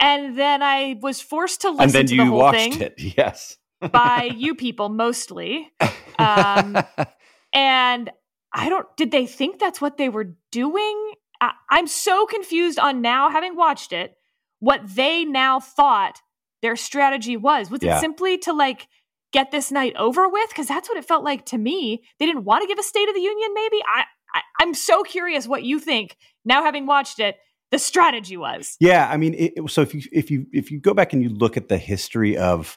And 0.00 0.36
then 0.38 0.62
I 0.62 0.98
was 1.00 1.20
forced 1.20 1.60
to 1.62 1.70
listen 1.70 1.86
to 1.88 1.92
the 1.92 1.92
stuff. 1.92 2.00
and 2.00 2.08
then 2.08 2.08
to 2.08 2.14
you 2.14 2.24
the 2.24 2.30
whole 2.30 2.38
watched 2.38 2.58
thing 2.58 2.80
it. 2.80 2.94
Yes. 3.16 3.56
by 3.92 4.30
you 4.34 4.54
people 4.54 4.88
mostly. 4.88 5.70
Um, 6.18 6.78
and 7.52 8.10
I 8.52 8.68
don't 8.68 8.86
did 8.96 9.10
they 9.10 9.26
think 9.26 9.58
that's 9.58 9.80
what 9.80 9.96
they 9.96 10.08
were 10.08 10.34
doing? 10.50 11.12
I, 11.40 11.52
I'm 11.70 11.86
so 11.86 12.26
confused 12.26 12.78
on 12.78 13.00
now 13.00 13.30
having 13.30 13.56
watched 13.56 13.92
it 13.92 14.14
what 14.58 14.80
they 14.94 15.24
now 15.24 15.60
thought 15.60 16.20
their 16.62 16.76
strategy 16.76 17.36
was. 17.36 17.70
Was 17.70 17.82
yeah. 17.82 17.96
it 17.96 18.00
simply 18.00 18.38
to 18.38 18.52
like 18.52 18.86
get 19.32 19.50
this 19.50 19.72
night 19.72 19.94
over 19.96 20.28
with? 20.28 20.50
Because 20.50 20.68
that's 20.68 20.88
what 20.88 20.98
it 20.98 21.04
felt 21.04 21.24
like 21.24 21.46
to 21.46 21.58
me. 21.58 22.02
They 22.18 22.26
didn't 22.26 22.44
want 22.44 22.62
to 22.62 22.68
give 22.68 22.78
a 22.78 22.82
State 22.82 23.08
of 23.08 23.14
the 23.14 23.20
Union, 23.20 23.50
maybe. 23.54 23.78
I, 23.82 24.04
I 24.34 24.40
I'm 24.60 24.74
so 24.74 25.02
curious 25.02 25.48
what 25.48 25.62
you 25.62 25.78
think 25.80 26.16
now, 26.44 26.62
having 26.62 26.86
watched 26.86 27.18
it. 27.18 27.36
The 27.70 27.78
strategy 27.78 28.36
was. 28.36 28.76
Yeah, 28.80 29.08
I 29.08 29.16
mean, 29.16 29.34
it, 29.34 29.70
so 29.70 29.82
if 29.82 29.94
you 29.94 30.02
if 30.12 30.30
you 30.30 30.46
if 30.52 30.70
you 30.70 30.80
go 30.80 30.94
back 30.94 31.12
and 31.12 31.22
you 31.22 31.28
look 31.28 31.56
at 31.56 31.68
the 31.68 31.78
history 31.78 32.36
of 32.36 32.76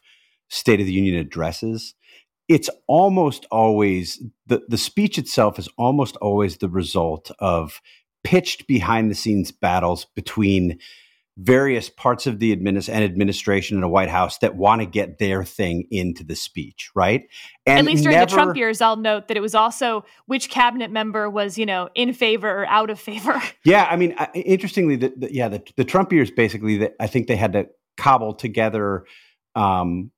State 0.49 0.79
of 0.79 0.85
the 0.85 0.93
Union 0.93 1.15
addresses, 1.15 1.95
it's 2.47 2.69
almost 2.87 3.45
always 3.51 4.21
the 4.45 4.61
the 4.67 4.77
speech 4.77 5.17
itself 5.17 5.57
is 5.57 5.67
almost 5.77 6.15
always 6.17 6.57
the 6.57 6.69
result 6.69 7.31
of 7.39 7.81
pitched 8.23 8.67
behind 8.67 9.09
the 9.09 9.15
scenes 9.15 9.51
battles 9.51 10.05
between 10.15 10.79
various 11.37 11.89
parts 11.89 12.27
of 12.27 12.39
the 12.39 12.55
administ- 12.55 12.89
and 12.89 13.03
administration 13.03 13.75
in 13.75 13.81
the 13.81 13.87
White 13.87 14.09
House 14.09 14.37
that 14.39 14.55
want 14.55 14.81
to 14.81 14.85
get 14.85 15.17
their 15.17 15.43
thing 15.43 15.87
into 15.89 16.23
the 16.23 16.35
speech, 16.35 16.91
right? 16.93 17.23
And 17.65 17.79
At 17.79 17.85
least 17.85 18.03
during 18.03 18.17
never, 18.17 18.29
the 18.29 18.35
Trump 18.35 18.55
years, 18.55 18.81
I'll 18.81 18.97
note 18.97 19.27
that 19.29 19.37
it 19.37 19.39
was 19.39 19.55
also 19.55 20.05
which 20.27 20.49
cabinet 20.49 20.91
member 20.91 21.29
was, 21.29 21.57
you 21.57 21.65
know, 21.65 21.89
in 21.95 22.13
favor 22.13 22.49
or 22.49 22.67
out 22.67 22.89
of 22.89 22.99
favor. 22.99 23.41
Yeah, 23.65 23.87
I 23.89 23.95
mean, 23.95 24.13
interestingly, 24.35 24.97
the, 24.97 25.13
the, 25.15 25.33
yeah, 25.33 25.47
the, 25.47 25.63
the 25.77 25.85
Trump 25.85 26.11
years 26.11 26.29
basically, 26.29 26.77
that 26.79 26.95
I 26.99 27.07
think 27.07 27.27
they 27.27 27.37
had 27.37 27.53
to 27.53 27.67
cobble 27.95 28.33
together 28.33 29.05
um, 29.55 30.11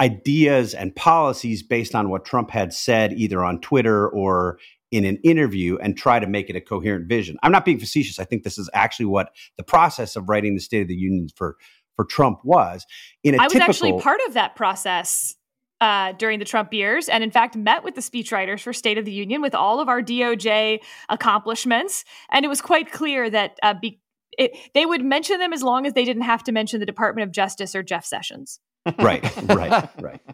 ideas 0.00 0.74
and 0.74 0.94
policies 0.94 1.62
based 1.62 1.94
on 1.94 2.10
what 2.10 2.26
Trump 2.26 2.50
had 2.50 2.74
said, 2.74 3.14
either 3.14 3.42
on 3.42 3.60
Twitter 3.60 4.06
or 4.08 4.58
in 4.90 5.04
an 5.04 5.16
interview 5.18 5.78
and 5.78 5.96
try 5.96 6.18
to 6.18 6.26
make 6.26 6.50
it 6.50 6.56
a 6.56 6.60
coherent 6.60 7.08
vision. 7.08 7.36
I'm 7.42 7.52
not 7.52 7.64
being 7.64 7.78
facetious. 7.78 8.18
I 8.18 8.24
think 8.24 8.42
this 8.42 8.58
is 8.58 8.68
actually 8.74 9.06
what 9.06 9.32
the 9.56 9.62
process 9.62 10.16
of 10.16 10.28
writing 10.28 10.54
the 10.54 10.60
State 10.60 10.82
of 10.82 10.88
the 10.88 10.96
Union 10.96 11.28
for 11.34 11.56
for 11.96 12.04
Trump 12.04 12.40
was. 12.44 12.86
In 13.22 13.34
a 13.34 13.38
I 13.38 13.44
was 13.44 13.52
typical, 13.52 13.70
actually 13.70 14.00
part 14.00 14.20
of 14.26 14.34
that 14.34 14.56
process 14.56 15.36
uh, 15.80 16.12
during 16.12 16.38
the 16.38 16.44
Trump 16.44 16.72
years, 16.72 17.08
and 17.08 17.22
in 17.22 17.30
fact 17.30 17.56
met 17.56 17.84
with 17.84 17.94
the 17.94 18.00
speechwriters 18.00 18.60
for 18.60 18.72
State 18.72 18.98
of 18.98 19.04
the 19.04 19.12
Union 19.12 19.42
with 19.42 19.54
all 19.54 19.80
of 19.80 19.88
our 19.88 20.02
DOJ 20.02 20.80
accomplishments, 21.08 22.04
and 22.30 22.44
it 22.44 22.48
was 22.48 22.60
quite 22.60 22.90
clear 22.90 23.30
that 23.30 23.58
uh, 23.62 23.74
be, 23.74 24.00
it, 24.38 24.56
they 24.74 24.86
would 24.86 25.04
mention 25.04 25.38
them 25.38 25.52
as 25.52 25.62
long 25.62 25.86
as 25.86 25.92
they 25.92 26.04
didn't 26.04 26.22
have 26.22 26.42
to 26.44 26.52
mention 26.52 26.80
the 26.80 26.86
Department 26.86 27.26
of 27.26 27.32
Justice 27.32 27.74
or 27.74 27.82
Jeff 27.82 28.04
Sessions. 28.04 28.60
right, 28.98 29.22
right, 29.46 29.88
right. 30.00 30.20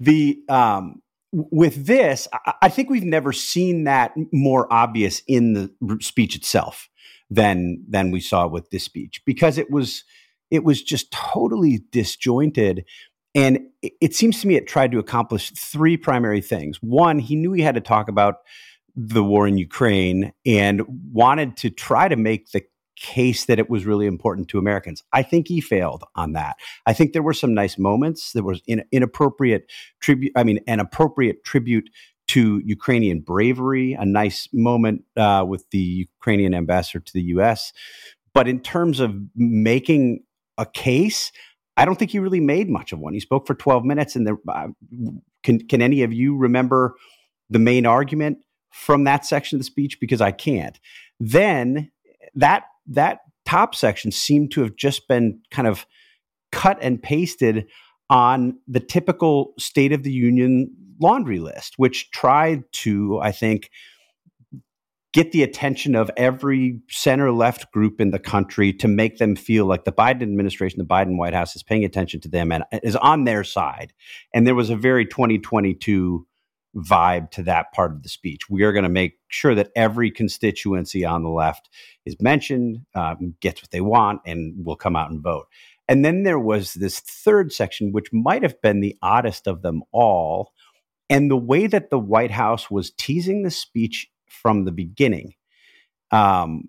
The 0.00 0.42
um, 0.48 1.01
with 1.32 1.86
this, 1.86 2.28
I 2.60 2.68
think 2.68 2.90
we've 2.90 3.02
never 3.02 3.32
seen 3.32 3.84
that 3.84 4.12
more 4.32 4.70
obvious 4.72 5.22
in 5.26 5.54
the 5.54 5.70
speech 6.00 6.36
itself 6.36 6.88
than 7.30 7.82
than 7.88 8.10
we 8.10 8.20
saw 8.20 8.46
with 8.46 8.70
this 8.70 8.84
speech 8.84 9.22
because 9.24 9.56
it 9.56 9.70
was 9.70 10.04
it 10.50 10.64
was 10.64 10.82
just 10.82 11.10
totally 11.10 11.80
disjointed. 11.90 12.84
And 13.34 13.60
it 13.80 14.14
seems 14.14 14.42
to 14.42 14.46
me 14.46 14.56
it 14.56 14.68
tried 14.68 14.92
to 14.92 14.98
accomplish 14.98 15.50
three 15.52 15.96
primary 15.96 16.42
things. 16.42 16.76
One 16.82 17.18
he 17.18 17.34
knew 17.34 17.52
he 17.52 17.62
had 17.62 17.74
to 17.76 17.80
talk 17.80 18.08
about 18.08 18.36
the 18.94 19.24
war 19.24 19.48
in 19.48 19.56
ukraine 19.56 20.34
and 20.44 20.82
wanted 21.10 21.56
to 21.56 21.70
try 21.70 22.08
to 22.08 22.16
make 22.16 22.50
the 22.50 22.62
case 23.02 23.46
that 23.46 23.58
it 23.58 23.68
was 23.68 23.84
really 23.84 24.06
important 24.06 24.48
to 24.48 24.58
Americans. 24.58 25.02
I 25.12 25.22
think 25.24 25.48
he 25.48 25.60
failed 25.60 26.04
on 26.14 26.32
that. 26.32 26.56
I 26.86 26.92
think 26.92 27.12
there 27.12 27.22
were 27.22 27.34
some 27.34 27.52
nice 27.52 27.76
moments. 27.76 28.32
There 28.32 28.44
was 28.44 28.62
in, 28.66 28.84
inappropriate 28.92 29.70
tribute. 30.00 30.32
I 30.36 30.44
mean, 30.44 30.60
an 30.68 30.78
appropriate 30.78 31.44
tribute 31.44 31.90
to 32.28 32.62
Ukrainian 32.64 33.20
bravery. 33.20 33.94
A 33.94 34.06
nice 34.06 34.48
moment 34.52 35.02
uh, 35.16 35.44
with 35.46 35.68
the 35.70 36.06
Ukrainian 36.18 36.54
ambassador 36.54 37.00
to 37.00 37.12
the 37.12 37.22
U.S. 37.34 37.72
But 38.32 38.46
in 38.46 38.60
terms 38.60 39.00
of 39.00 39.16
making 39.34 40.22
a 40.56 40.64
case, 40.64 41.32
I 41.76 41.84
don't 41.84 41.98
think 41.98 42.12
he 42.12 42.20
really 42.20 42.40
made 42.40 42.70
much 42.70 42.92
of 42.92 43.00
one. 43.00 43.14
He 43.14 43.20
spoke 43.20 43.48
for 43.48 43.54
12 43.54 43.84
minutes, 43.84 44.14
and 44.14 44.26
there, 44.28 44.38
uh, 44.48 44.68
can 45.42 45.66
can 45.66 45.82
any 45.82 46.04
of 46.04 46.12
you 46.12 46.36
remember 46.36 46.94
the 47.50 47.58
main 47.58 47.84
argument 47.84 48.38
from 48.70 49.04
that 49.04 49.26
section 49.26 49.56
of 49.56 49.60
the 49.60 49.64
speech? 49.64 49.98
Because 49.98 50.20
I 50.20 50.30
can't. 50.30 50.78
Then 51.18 51.90
that 52.36 52.64
that 52.86 53.20
top 53.44 53.74
section 53.74 54.10
seemed 54.10 54.52
to 54.52 54.62
have 54.62 54.76
just 54.76 55.08
been 55.08 55.40
kind 55.50 55.68
of 55.68 55.86
cut 56.50 56.78
and 56.80 57.02
pasted 57.02 57.66
on 58.10 58.58
the 58.68 58.80
typical 58.80 59.54
State 59.58 59.92
of 59.92 60.02
the 60.02 60.12
Union 60.12 60.70
laundry 61.00 61.38
list, 61.38 61.74
which 61.78 62.10
tried 62.10 62.62
to, 62.72 63.18
I 63.20 63.32
think, 63.32 63.70
get 65.12 65.32
the 65.32 65.42
attention 65.42 65.94
of 65.94 66.10
every 66.16 66.80
center 66.88 67.30
left 67.30 67.70
group 67.72 68.00
in 68.00 68.10
the 68.10 68.18
country 68.18 68.72
to 68.72 68.88
make 68.88 69.18
them 69.18 69.36
feel 69.36 69.66
like 69.66 69.84
the 69.84 69.92
Biden 69.92 70.22
administration, 70.22 70.78
the 70.78 70.84
Biden 70.84 71.18
White 71.18 71.34
House 71.34 71.54
is 71.54 71.62
paying 71.62 71.84
attention 71.84 72.20
to 72.22 72.28
them 72.28 72.50
and 72.50 72.64
is 72.82 72.96
on 72.96 73.24
their 73.24 73.44
side. 73.44 73.92
And 74.32 74.46
there 74.46 74.54
was 74.54 74.70
a 74.70 74.76
very 74.76 75.04
2022 75.04 76.26
vibe 76.76 77.30
to 77.30 77.42
that 77.42 77.72
part 77.72 77.92
of 77.92 78.02
the 78.02 78.08
speech. 78.08 78.48
We 78.48 78.62
are 78.62 78.72
going 78.72 78.84
to 78.84 78.88
make 78.88 79.18
sure 79.28 79.54
that 79.54 79.70
every 79.76 80.10
constituency 80.10 81.04
on 81.04 81.22
the 81.22 81.28
left 81.28 81.68
is 82.06 82.16
mentioned, 82.20 82.80
um, 82.94 83.34
gets 83.40 83.62
what 83.62 83.70
they 83.70 83.80
want, 83.80 84.20
and 84.26 84.64
will 84.64 84.76
come 84.76 84.96
out 84.96 85.10
and 85.10 85.22
vote. 85.22 85.46
And 85.88 86.04
then 86.04 86.22
there 86.22 86.38
was 86.38 86.74
this 86.74 87.00
third 87.00 87.52
section, 87.52 87.92
which 87.92 88.12
might 88.12 88.42
have 88.42 88.60
been 88.62 88.80
the 88.80 88.96
oddest 89.02 89.46
of 89.46 89.62
them 89.62 89.82
all. 89.92 90.52
And 91.10 91.30
the 91.30 91.36
way 91.36 91.66
that 91.66 91.90
the 91.90 91.98
White 91.98 92.30
House 92.30 92.70
was 92.70 92.90
teasing 92.92 93.42
the 93.42 93.50
speech 93.50 94.10
from 94.26 94.64
the 94.64 94.72
beginning. 94.72 95.34
Um, 96.10 96.68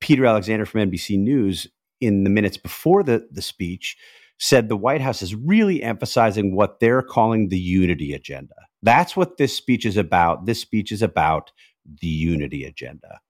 Peter 0.00 0.26
Alexander 0.26 0.66
from 0.66 0.90
NBC 0.90 1.18
News, 1.18 1.66
in 2.00 2.24
the 2.24 2.30
minutes 2.30 2.56
before 2.56 3.02
the, 3.02 3.26
the 3.30 3.42
speech, 3.42 3.96
said 4.38 4.68
the 4.68 4.76
White 4.76 5.00
House 5.00 5.22
is 5.22 5.34
really 5.34 5.82
emphasizing 5.82 6.54
what 6.54 6.80
they're 6.80 7.02
calling 7.02 7.48
the 7.48 7.58
unity 7.58 8.12
agenda. 8.12 8.54
That's 8.82 9.16
what 9.16 9.36
this 9.36 9.56
speech 9.56 9.86
is 9.86 9.96
about. 9.96 10.46
This 10.46 10.60
speech 10.60 10.92
is 10.92 11.02
about 11.02 11.52
the 12.00 12.08
unity 12.08 12.64
agenda. 12.64 13.20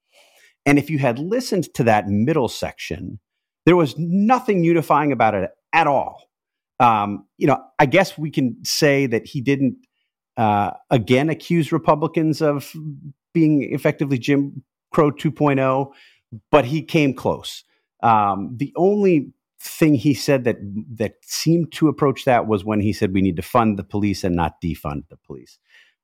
And 0.65 0.79
if 0.79 0.89
you 0.89 0.99
had 0.99 1.19
listened 1.19 1.73
to 1.75 1.85
that 1.85 2.09
middle 2.09 2.49
section, 2.49 3.19
there 3.67 3.77
was 3.77 3.97
nothing 3.99 4.65
unifying 4.65 5.13
about 5.13 5.35
it 5.35 5.51
at 5.73 5.87
all. 5.87 6.29
Um, 6.81 7.27
you 7.39 7.47
know, 7.47 7.63
I 7.79 7.87
guess 7.87 8.17
we 8.19 8.31
can 8.31 8.57
say 8.65 9.07
that 9.07 9.27
he 9.27 9.41
didn't 9.41 9.77
uh, 10.37 10.73
again 10.91 11.29
accuse 11.29 11.73
Republicans 11.73 12.41
of 12.41 12.73
being 13.35 13.73
effectively 13.73 14.19
Jim 14.19 14.63
Crow 14.93 15.11
2.0, 15.11 15.93
but 16.51 16.65
he 16.65 16.83
came 16.83 17.15
close. 17.15 17.65
Um, 18.03 18.55
the 18.57 18.73
only 18.77 19.33
thing 19.63 19.95
he 19.95 20.13
said 20.13 20.45
that 20.45 20.57
that 20.97 21.15
seemed 21.23 21.73
to 21.73 21.89
approach 21.89 22.25
that 22.25 22.47
was 22.47 22.65
when 22.65 22.81
he 22.81 22.93
said 22.93 23.15
we 23.15 23.23
need 23.23 23.37
to 23.37 23.43
fund 23.43 23.79
the 23.79 23.85
police 23.85 24.25
and 24.25 24.35
not 24.35 24.61
defund 24.61 25.09
the 25.09 25.17
police. 25.17 25.59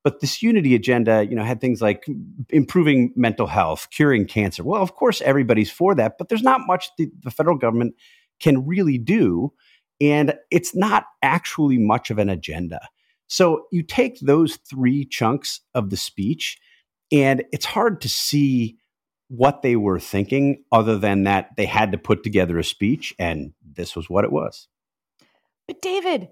But 0.04 0.20
this 0.20 0.42
unity 0.42 0.74
agenda, 0.74 1.26
you 1.28 1.34
know, 1.34 1.42
had 1.42 1.60
things 1.60 1.82
like 1.82 2.06
improving 2.50 3.12
mental 3.16 3.48
health, 3.48 3.88
curing 3.90 4.26
cancer. 4.26 4.62
Well, 4.62 4.80
of 4.80 4.94
course, 4.94 5.20
everybody's 5.22 5.70
for 5.70 5.94
that, 5.96 6.18
but 6.18 6.28
there's 6.28 6.42
not 6.42 6.60
much 6.66 6.88
the, 6.96 7.10
the 7.22 7.32
federal 7.32 7.56
government 7.56 7.94
can 8.40 8.64
really 8.64 8.96
do, 8.96 9.52
and 10.00 10.34
it's 10.52 10.74
not 10.74 11.06
actually 11.22 11.78
much 11.78 12.10
of 12.10 12.18
an 12.18 12.28
agenda. 12.28 12.80
So 13.26 13.66
you 13.72 13.82
take 13.82 14.20
those 14.20 14.56
three 14.56 15.04
chunks 15.04 15.60
of 15.74 15.90
the 15.90 15.96
speech, 15.96 16.58
and 17.10 17.44
it's 17.52 17.66
hard 17.66 18.00
to 18.02 18.08
see 18.08 18.78
what 19.28 19.62
they 19.62 19.76
were 19.76 20.00
thinking 20.00 20.64
other 20.72 20.98
than 20.98 21.24
that 21.24 21.50
they 21.56 21.66
had 21.66 21.92
to 21.92 21.98
put 21.98 22.22
together 22.22 22.58
a 22.58 22.64
speech 22.64 23.14
and 23.18 23.52
this 23.62 23.94
was 23.94 24.08
what 24.08 24.24
it 24.24 24.32
was. 24.32 24.68
But 25.66 25.82
David, 25.82 26.28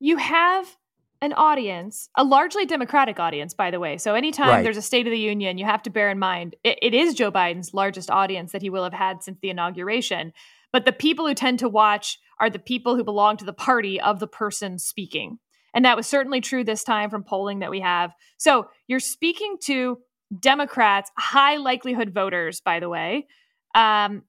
you 0.00 0.16
have 0.16 0.76
an 1.22 1.32
audience, 1.34 2.08
a 2.16 2.24
largely 2.24 2.66
Democratic 2.66 3.18
audience, 3.18 3.54
by 3.54 3.70
the 3.70 3.80
way. 3.80 3.98
So 3.98 4.14
anytime 4.14 4.48
right. 4.48 4.62
there's 4.62 4.76
a 4.76 4.82
State 4.82 5.06
of 5.06 5.10
the 5.10 5.18
Union, 5.18 5.58
you 5.58 5.64
have 5.64 5.82
to 5.84 5.90
bear 5.90 6.10
in 6.10 6.18
mind 6.18 6.56
it, 6.64 6.78
it 6.82 6.94
is 6.94 7.14
Joe 7.14 7.30
Biden's 7.30 7.74
largest 7.74 8.10
audience 8.10 8.52
that 8.52 8.62
he 8.62 8.70
will 8.70 8.84
have 8.84 8.92
had 8.92 9.22
since 9.22 9.38
the 9.40 9.50
inauguration. 9.50 10.32
But 10.72 10.84
the 10.84 10.92
people 10.92 11.26
who 11.26 11.34
tend 11.34 11.58
to 11.60 11.68
watch 11.68 12.18
are 12.40 12.50
the 12.50 12.58
people 12.58 12.96
who 12.96 13.04
belong 13.04 13.36
to 13.38 13.44
the 13.44 13.52
party 13.52 14.00
of 14.00 14.20
the 14.20 14.26
person 14.26 14.78
speaking. 14.78 15.38
And 15.74 15.84
that 15.84 15.96
was 15.96 16.06
certainly 16.06 16.40
true 16.40 16.64
this 16.64 16.84
time 16.84 17.10
from 17.10 17.22
polling 17.22 17.58
that 17.60 17.70
we 17.70 17.80
have. 17.80 18.12
So 18.38 18.68
you're 18.86 19.00
speaking 19.00 19.56
to 19.64 19.98
Democrats, 20.38 21.10
high 21.16 21.56
likelihood 21.56 22.12
voters, 22.12 22.60
by 22.60 22.80
the 22.80 22.88
way, 22.88 23.26
um, 23.74 24.22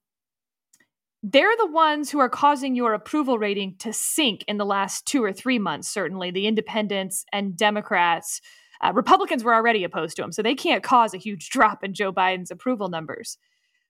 they're 1.23 1.57
the 1.57 1.71
ones 1.71 2.11
who 2.11 2.19
are 2.19 2.29
causing 2.29 2.75
your 2.75 2.93
approval 2.93 3.39
rating 3.39 3.75
to 3.79 3.91
sink 3.91 4.43
in 4.47 4.57
the 4.57 4.65
last 4.65 5.05
two 5.05 5.23
or 5.23 5.33
three 5.33 5.57
months, 5.59 5.89
certainly. 5.89 6.31
The 6.31 6.47
independents 6.47 7.25
and 7.33 7.57
Democrats. 7.57 8.39
Uh, 8.81 8.93
Republicans 8.93 9.43
were 9.43 9.55
already 9.55 9.83
opposed 9.83 10.15
to 10.17 10.23
him, 10.23 10.31
so 10.31 10.43
they 10.43 10.53
can't 10.53 10.83
cause 10.83 11.13
a 11.13 11.17
huge 11.17 11.49
drop 11.51 11.83
in 11.83 11.93
Joe 11.93 12.13
Biden's 12.13 12.51
approval 12.51 12.89
numbers. 12.89 13.37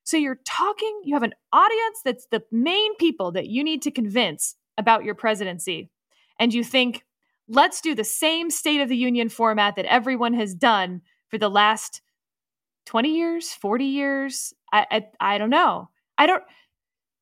So 0.04 0.16
you're 0.16 0.40
talking, 0.46 1.02
you 1.04 1.16
have 1.16 1.24
an 1.24 1.34
audience 1.52 2.00
that's 2.06 2.28
the 2.32 2.44
main 2.50 2.96
people 2.96 3.34
that 3.34 3.48
you 3.48 3.62
need 3.62 3.82
to 3.82 3.92
convince 3.92 4.56
about 4.78 5.04
your 5.04 5.16
presidency. 5.16 5.90
And 6.40 6.54
you 6.54 6.64
think, 6.64 7.04
let's 7.50 7.82
do 7.82 7.94
the 7.94 8.06
same 8.06 8.50
State 8.50 8.80
of 8.80 8.88
the 8.88 8.96
Union 8.96 9.28
format 9.28 9.76
that 9.76 9.86
everyone 9.86 10.34
has 10.36 10.56
done 10.56 11.02
for 11.30 11.38
the 11.38 11.50
last 11.50 12.02
20 12.86 13.16
years, 13.16 13.52
40 13.52 13.86
years. 13.86 14.54
I, 14.72 14.86
I, 14.92 15.06
I 15.20 15.38
don't 15.38 15.50
know. 15.50 15.90
I 16.18 16.26
don't 16.26 16.44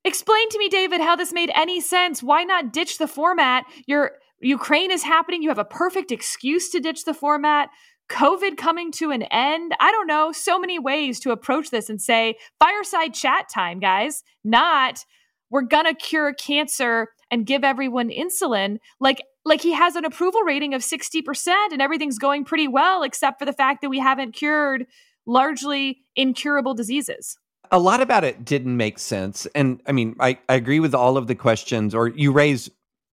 explain 0.04 0.48
to 0.50 0.58
me, 0.58 0.68
David, 0.68 1.00
how 1.00 1.16
this 1.16 1.32
made 1.32 1.50
any 1.54 1.80
sense. 1.80 2.22
Why 2.22 2.44
not 2.44 2.72
ditch 2.72 2.98
the 2.98 3.08
format? 3.08 3.64
Your 3.86 4.12
Ukraine 4.40 4.90
is 4.90 5.02
happening. 5.02 5.42
You 5.42 5.48
have 5.48 5.58
a 5.58 5.64
perfect 5.64 6.12
excuse 6.12 6.70
to 6.70 6.80
ditch 6.80 7.04
the 7.04 7.14
format. 7.14 7.68
COVID 8.08 8.56
coming 8.56 8.92
to 8.92 9.10
an 9.10 9.22
end. 9.24 9.74
I 9.80 9.90
don't 9.90 10.06
know. 10.06 10.30
So 10.30 10.58
many 10.58 10.78
ways 10.78 11.18
to 11.20 11.32
approach 11.32 11.70
this 11.70 11.90
and 11.90 12.00
say, 12.00 12.36
fireside 12.60 13.14
chat 13.14 13.46
time, 13.52 13.80
guys, 13.80 14.22
not 14.44 15.04
we're 15.50 15.62
gonna 15.62 15.94
cure 15.94 16.32
cancer 16.34 17.08
and 17.30 17.46
give 17.46 17.64
everyone 17.64 18.10
insulin. 18.10 18.78
Like 19.00 19.22
like 19.46 19.62
he 19.62 19.72
has 19.72 19.94
an 19.94 20.04
approval 20.04 20.40
rating 20.42 20.74
of 20.74 20.82
60% 20.82 21.54
and 21.70 21.80
everything's 21.80 22.18
going 22.18 22.44
pretty 22.44 22.66
well 22.66 23.04
except 23.04 23.38
for 23.38 23.46
the 23.46 23.52
fact 23.52 23.80
that 23.80 23.88
we 23.88 24.00
haven't 24.00 24.32
cured 24.32 24.86
largely 25.24 26.00
incurable 26.16 26.74
diseases. 26.74 27.38
a 27.70 27.78
lot 27.78 28.00
about 28.00 28.24
it 28.24 28.44
didn't 28.44 28.76
make 28.76 28.98
sense. 28.98 29.46
And 29.54 29.80
I 29.86 29.92
mean, 29.92 30.16
I, 30.20 30.38
I 30.48 30.54
agree 30.54 30.80
with 30.80 30.94
all 30.94 31.16
of 31.16 31.26
the 31.26 31.34
questions, 31.34 31.94
or 31.94 32.08
you 32.08 32.32
raise 32.32 32.70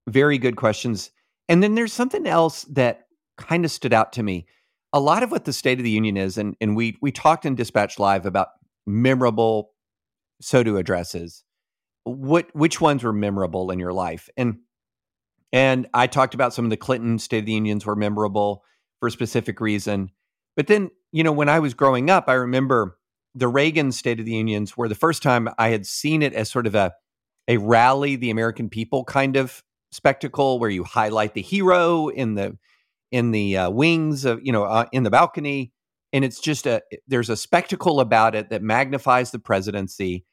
very 0.08 0.38
good 0.38 0.56
questions. 0.56 1.10
And 1.48 1.62
then 1.62 1.74
there's 1.74 1.92
something 1.92 2.26
else 2.26 2.62
that 2.64 3.06
kind 3.38 3.64
of 3.64 3.70
stood 3.70 3.92
out 3.92 4.12
to 4.14 4.22
me. 4.22 4.46
A 4.92 5.00
lot 5.00 5.22
of 5.22 5.30
what 5.30 5.44
the 5.44 5.52
State 5.52 5.78
of 5.78 5.84
the 5.84 5.90
Union 5.90 6.16
is, 6.16 6.38
and, 6.38 6.56
and 6.60 6.76
we 6.76 6.96
we 7.02 7.10
talked 7.10 7.44
in 7.44 7.56
Dispatch 7.56 7.98
Live 7.98 8.26
about 8.26 8.48
memorable 8.86 9.72
SOTU 10.40 10.78
addresses. 10.78 11.42
What 12.04 12.46
which 12.54 12.80
ones 12.80 13.02
were 13.02 13.12
memorable 13.12 13.72
in 13.72 13.80
your 13.80 13.92
life? 13.92 14.28
And 14.36 14.58
and 15.54 15.86
I 15.94 16.08
talked 16.08 16.34
about 16.34 16.52
some 16.52 16.64
of 16.64 16.70
the 16.72 16.76
Clinton 16.76 17.16
State 17.20 17.38
of 17.38 17.46
the 17.46 17.52
Unions 17.52 17.86
were 17.86 17.94
memorable 17.94 18.64
for 18.98 19.06
a 19.06 19.10
specific 19.12 19.60
reason. 19.60 20.10
But 20.56 20.66
then, 20.66 20.90
you 21.12 21.22
know, 21.22 21.30
when 21.30 21.48
I 21.48 21.60
was 21.60 21.74
growing 21.74 22.10
up, 22.10 22.24
I 22.26 22.32
remember 22.32 22.98
the 23.36 23.46
Reagan 23.46 23.92
State 23.92 24.18
of 24.18 24.26
the 24.26 24.32
Unions 24.32 24.76
were 24.76 24.88
the 24.88 24.96
first 24.96 25.22
time 25.22 25.48
I 25.56 25.68
had 25.68 25.86
seen 25.86 26.22
it 26.22 26.34
as 26.34 26.50
sort 26.50 26.66
of 26.66 26.74
a 26.74 26.92
a 27.46 27.58
rally 27.58 28.16
the 28.16 28.30
American 28.30 28.68
people 28.68 29.04
kind 29.04 29.36
of 29.36 29.62
spectacle 29.92 30.58
where 30.58 30.70
you 30.70 30.82
highlight 30.82 31.34
the 31.34 31.42
hero 31.42 32.08
in 32.08 32.34
the 32.34 32.58
in 33.12 33.30
the 33.30 33.56
uh, 33.56 33.70
wings 33.70 34.24
of 34.24 34.40
you 34.42 34.50
know 34.50 34.64
uh, 34.64 34.86
in 34.90 35.04
the 35.04 35.10
balcony. 35.10 35.72
And 36.12 36.24
it's 36.24 36.40
just 36.40 36.66
a 36.66 36.82
there's 37.06 37.30
a 37.30 37.36
spectacle 37.36 38.00
about 38.00 38.34
it 38.34 38.50
that 38.50 38.60
magnifies 38.60 39.30
the 39.30 39.38
presidency. 39.38 40.24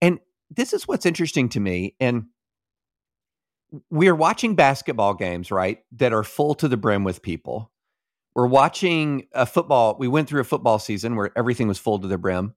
And 0.00 0.18
this 0.50 0.72
is 0.72 0.88
what's 0.88 1.06
interesting 1.06 1.48
to 1.50 1.60
me. 1.60 1.94
And 2.00 2.24
we're 3.90 4.14
watching 4.14 4.54
basketball 4.54 5.14
games 5.14 5.50
right 5.50 5.78
that 5.92 6.12
are 6.12 6.24
full 6.24 6.54
to 6.56 6.68
the 6.68 6.76
brim 6.76 7.04
with 7.04 7.22
people. 7.22 7.70
We're 8.34 8.46
watching 8.46 9.26
a 9.32 9.46
football 9.46 9.96
we 9.98 10.08
went 10.08 10.28
through 10.28 10.40
a 10.40 10.44
football 10.44 10.78
season 10.78 11.16
where 11.16 11.30
everything 11.36 11.68
was 11.68 11.78
full 11.78 11.98
to 11.98 12.08
the 12.08 12.18
brim. 12.18 12.54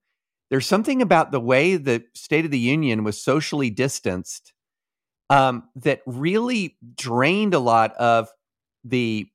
There's 0.50 0.68
something 0.68 1.02
about 1.02 1.32
the 1.32 1.40
way 1.40 1.78
the 1.78 2.04
state 2.14 2.46
of 2.46 2.52
the 2.52 2.60
union 2.60 3.04
was 3.04 3.22
socially 3.22 3.70
distanced 3.70 4.54
um, 5.30 5.64
that 5.76 6.02
really 6.06 6.78
drained 6.96 7.54
a 7.54 7.60
lot 7.60 7.94
of 7.96 8.30
the 8.84 9.28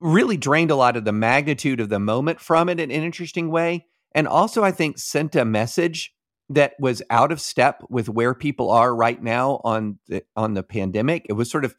really 0.00 0.36
drained 0.36 0.70
a 0.70 0.76
lot 0.76 0.96
of 0.96 1.04
the 1.04 1.12
magnitude 1.12 1.80
of 1.80 1.88
the 1.88 1.98
moment 1.98 2.40
from 2.40 2.68
it 2.68 2.78
in 2.78 2.90
an 2.90 3.02
interesting 3.02 3.50
way. 3.50 3.86
And 4.12 4.28
also 4.28 4.62
i 4.62 4.70
think 4.70 4.98
sent 4.98 5.34
a 5.34 5.44
message 5.44 6.13
that 6.50 6.74
was 6.78 7.02
out 7.10 7.32
of 7.32 7.40
step 7.40 7.82
with 7.88 8.08
where 8.08 8.34
people 8.34 8.70
are 8.70 8.94
right 8.94 9.22
now 9.22 9.60
on 9.64 9.98
the 10.08 10.22
on 10.36 10.54
the 10.54 10.62
pandemic. 10.62 11.26
It 11.28 11.34
was 11.34 11.50
sort 11.50 11.64
of 11.64 11.74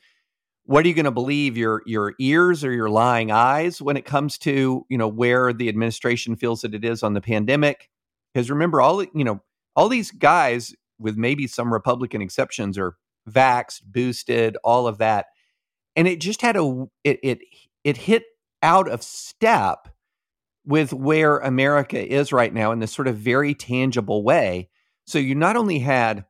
what 0.66 0.84
are 0.84 0.88
you 0.88 0.96
going 0.96 1.06
to 1.06 1.12
believe 1.12 1.58
your 1.58 1.84
your 1.86 2.16
ears 2.20 2.64
or 2.64 2.72
your 2.72 2.90
lying 2.90 3.32
eyes 3.32 3.82
when 3.82 3.98
it 3.98 4.06
comes 4.06 4.38
to 4.40 4.86
you 4.90 4.98
know 4.98 5.08
where 5.08 5.54
the 5.54 5.70
administration 5.70 6.36
feels 6.36 6.62
that 6.62 6.74
it 6.74 6.84
is 6.84 7.04
on 7.04 7.14
the 7.14 7.22
pandemic? 7.22 7.90
Because 8.34 8.50
remember 8.50 8.82
all 8.82 9.04
you 9.04 9.24
know 9.24 9.42
all 9.76 9.90
these 9.90 10.12
guys 10.12 10.74
with 10.98 11.18
maybe 11.18 11.46
some 11.46 11.72
republican 11.72 12.22
exceptions 12.22 12.78
are 12.78 12.96
vaxxed 13.30 13.84
boosted 13.84 14.58
all 14.64 14.88
of 14.88 14.98
that. 14.98 15.28
And 15.96 16.08
it 16.08 16.20
just 16.20 16.42
had 16.42 16.58
a 16.58 16.88
it 17.04 17.20
it 17.22 17.40
it 17.84 17.98
hit 17.98 18.24
out 18.64 18.90
of 18.90 19.04
step 19.04 19.90
with 20.66 20.94
where 20.94 21.38
america 21.40 22.14
is 22.14 22.32
right 22.32 22.54
now 22.54 22.72
in 22.72 22.80
this 22.80 22.94
sort 22.94 23.08
of 23.08 23.18
very 23.18 23.54
tangible 23.54 24.24
way 24.24 24.70
so 25.06 25.20
you 25.20 25.36
not 25.36 25.56
only 25.56 25.80
had 25.80 26.26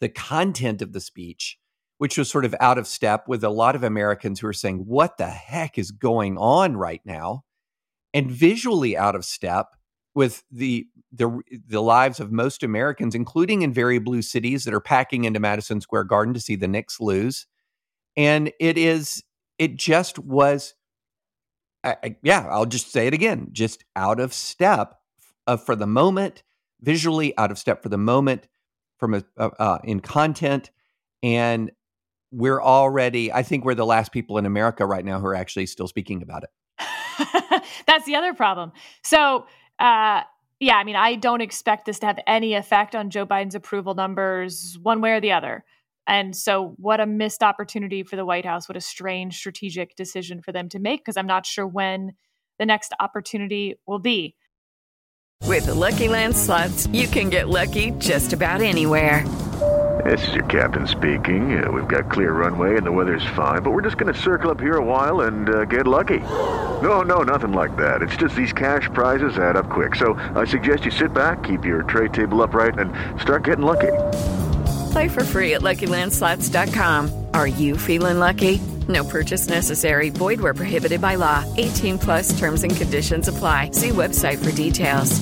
the 0.00 0.08
content 0.08 0.82
of 0.82 0.92
the 0.92 1.00
speech 1.00 1.58
which 1.98 2.18
was 2.18 2.30
sort 2.30 2.44
of 2.44 2.54
out 2.60 2.78
of 2.78 2.86
step 2.86 3.28
with 3.28 3.44
a 3.44 3.50
lot 3.50 3.76
of 3.76 3.82
Americans 3.82 4.40
who 4.40 4.46
are 4.46 4.52
saying, 4.52 4.84
What 4.86 5.16
the 5.16 5.28
heck 5.28 5.78
is 5.78 5.90
going 5.90 6.36
on 6.36 6.76
right 6.76 7.00
now? 7.04 7.44
And 8.12 8.30
visually 8.30 8.96
out 8.96 9.14
of 9.14 9.24
step 9.24 9.68
with 10.14 10.44
the, 10.50 10.86
the, 11.12 11.40
the 11.66 11.82
lives 11.82 12.20
of 12.20 12.30
most 12.30 12.62
Americans, 12.62 13.14
including 13.14 13.62
in 13.62 13.72
very 13.72 13.98
blue 13.98 14.22
cities 14.22 14.64
that 14.64 14.74
are 14.74 14.80
packing 14.80 15.24
into 15.24 15.40
Madison 15.40 15.80
Square 15.80 16.04
Garden 16.04 16.34
to 16.34 16.40
see 16.40 16.54
the 16.54 16.68
Knicks 16.68 17.00
lose. 17.00 17.46
And 18.16 18.52
it 18.60 18.78
is, 18.78 19.24
it 19.58 19.76
just 19.76 20.18
was, 20.20 20.74
I, 21.84 21.96
I, 22.02 22.16
yeah, 22.22 22.46
I'll 22.50 22.66
just 22.66 22.90
say 22.90 23.06
it 23.06 23.14
again, 23.14 23.48
just 23.52 23.84
out 23.94 24.18
of 24.18 24.32
step 24.32 24.98
uh, 25.46 25.56
for 25.56 25.76
the 25.76 25.86
moment, 25.86 26.42
visually 26.80 27.36
out 27.38 27.50
of 27.50 27.58
step 27.58 27.82
for 27.82 27.90
the 27.90 27.98
moment, 27.98 28.48
from 28.98 29.14
a, 29.14 29.24
uh, 29.36 29.50
uh, 29.58 29.78
in 29.84 30.00
content, 30.00 30.70
and 31.22 31.70
we're 32.32 32.60
already, 32.60 33.32
I 33.32 33.42
think 33.42 33.64
we're 33.64 33.74
the 33.74 33.86
last 33.86 34.12
people 34.12 34.38
in 34.38 34.46
America 34.46 34.86
right 34.86 35.04
now 35.04 35.20
who 35.20 35.26
are 35.26 35.34
actually 35.34 35.66
still 35.66 35.86
speaking 35.86 36.22
about 36.22 36.44
it. 36.44 37.62
That's 37.86 38.06
the 38.06 38.16
other 38.16 38.34
problem. 38.34 38.72
So, 39.02 39.46
uh, 39.78 40.22
yeah, 40.60 40.76
I 40.76 40.84
mean, 40.84 40.96
I 40.96 41.14
don't 41.14 41.40
expect 41.40 41.86
this 41.86 41.98
to 42.00 42.06
have 42.06 42.18
any 42.26 42.54
effect 42.54 42.94
on 42.96 43.10
Joe 43.10 43.26
Biden's 43.26 43.54
approval 43.54 43.94
numbers 43.94 44.78
one 44.82 45.00
way 45.00 45.12
or 45.12 45.20
the 45.20 45.32
other. 45.32 45.64
And 46.06 46.36
so, 46.36 46.74
what 46.76 47.00
a 47.00 47.06
missed 47.06 47.42
opportunity 47.42 48.02
for 48.02 48.16
the 48.16 48.24
White 48.24 48.44
House. 48.44 48.68
What 48.68 48.76
a 48.76 48.80
strange 48.80 49.36
strategic 49.36 49.96
decision 49.96 50.42
for 50.42 50.52
them 50.52 50.68
to 50.70 50.78
make 50.78 51.00
because 51.00 51.16
I'm 51.16 51.26
not 51.26 51.46
sure 51.46 51.66
when 51.66 52.12
the 52.58 52.66
next 52.66 52.92
opportunity 53.00 53.74
will 53.86 53.98
be. 53.98 54.36
With 55.42 55.66
the 55.66 55.74
Lucky 55.74 56.08
Land 56.08 56.36
slots, 56.36 56.86
you 56.88 57.06
can 57.06 57.30
get 57.30 57.48
lucky 57.48 57.90
just 57.92 58.32
about 58.32 58.60
anywhere. 58.60 59.24
This 60.04 60.26
is 60.28 60.34
your 60.34 60.44
captain 60.44 60.86
speaking. 60.86 61.64
Uh, 61.64 61.70
we've 61.70 61.88
got 61.88 62.10
clear 62.10 62.32
runway 62.32 62.76
and 62.76 62.84
the 62.84 62.92
weather's 62.92 63.24
fine, 63.36 63.62
but 63.62 63.70
we're 63.70 63.82
just 63.82 63.96
going 63.96 64.12
to 64.12 64.20
circle 64.20 64.50
up 64.50 64.60
here 64.60 64.76
a 64.76 64.84
while 64.84 65.22
and 65.22 65.48
uh, 65.48 65.64
get 65.64 65.86
lucky. 65.86 66.20
No, 66.82 67.02
no, 67.02 67.22
nothing 67.22 67.52
like 67.52 67.76
that. 67.76 68.02
It's 68.02 68.16
just 68.16 68.34
these 68.34 68.52
cash 68.52 68.88
prizes 68.92 69.38
add 69.38 69.56
up 69.56 69.70
quick. 69.70 69.94
So 69.94 70.14
I 70.34 70.44
suggest 70.44 70.84
you 70.84 70.90
sit 70.90 71.14
back, 71.14 71.42
keep 71.44 71.64
your 71.64 71.84
tray 71.84 72.08
table 72.08 72.42
upright, 72.42 72.78
and 72.78 72.92
start 73.20 73.44
getting 73.44 73.64
lucky. 73.64 73.92
Play 74.94 75.08
for 75.08 75.24
free 75.24 75.54
at 75.54 75.60
LuckyLandSlots.com. 75.60 77.26
Are 77.34 77.48
you 77.48 77.76
feeling 77.76 78.20
lucky? 78.20 78.60
No 78.88 79.02
purchase 79.02 79.48
necessary. 79.48 80.10
Void 80.10 80.40
where 80.40 80.54
prohibited 80.54 81.00
by 81.00 81.16
law. 81.16 81.42
18 81.56 81.98
plus 81.98 82.38
terms 82.38 82.62
and 82.62 82.76
conditions 82.76 83.26
apply. 83.26 83.72
See 83.72 83.88
website 83.90 84.38
for 84.38 84.52
details. 84.52 85.20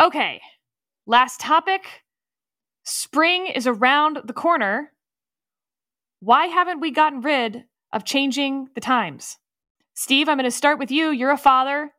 Okay. 0.00 0.40
Last 1.08 1.40
topic 1.40 1.82
Spring 2.84 3.48
is 3.48 3.66
around 3.66 4.20
the 4.24 4.32
corner. 4.32 4.92
Why 6.20 6.46
haven't 6.46 6.78
we 6.78 6.92
gotten 6.92 7.20
rid 7.20 7.64
of 7.92 8.04
changing 8.04 8.68
the 8.76 8.80
times? 8.80 9.38
Steve, 9.94 10.28
I'm 10.28 10.36
going 10.36 10.44
to 10.44 10.52
start 10.52 10.78
with 10.78 10.92
you. 10.92 11.10
You're 11.10 11.32
a 11.32 11.36
father. 11.36 11.90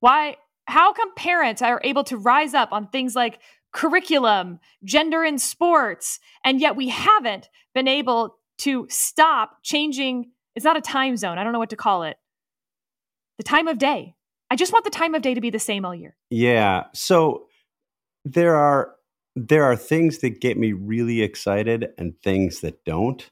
Why 0.00 0.38
how 0.66 0.92
come 0.92 1.14
parents 1.14 1.62
are 1.62 1.80
able 1.84 2.02
to 2.04 2.16
rise 2.16 2.52
up 2.52 2.72
on 2.72 2.88
things 2.88 3.14
like 3.14 3.38
curriculum, 3.72 4.60
gender 4.84 5.24
in 5.24 5.38
sports, 5.38 6.20
and 6.44 6.60
yet 6.60 6.76
we 6.76 6.88
haven't 6.88 7.48
been 7.74 7.88
able 7.88 8.36
to 8.58 8.86
stop 8.90 9.58
changing 9.62 10.30
it's 10.54 10.64
not 10.64 10.76
a 10.76 10.82
time 10.82 11.16
zone. 11.16 11.38
I 11.38 11.44
don't 11.44 11.52
know 11.52 11.58
what 11.58 11.70
to 11.70 11.76
call 11.76 12.02
it. 12.02 12.16
The 13.38 13.44
time 13.44 13.68
of 13.68 13.78
day. 13.78 14.14
I 14.50 14.56
just 14.56 14.72
want 14.72 14.84
the 14.84 14.90
time 14.90 15.14
of 15.14 15.22
day 15.22 15.34
to 15.34 15.40
be 15.40 15.50
the 15.50 15.58
same 15.58 15.84
all 15.84 15.94
year. 15.94 16.16
Yeah. 16.30 16.84
So 16.92 17.46
there 18.24 18.54
are 18.54 18.94
there 19.34 19.64
are 19.64 19.76
things 19.76 20.18
that 20.18 20.40
get 20.40 20.58
me 20.58 20.72
really 20.72 21.22
excited 21.22 21.88
and 21.96 22.14
things 22.22 22.60
that 22.60 22.84
don't. 22.84 23.26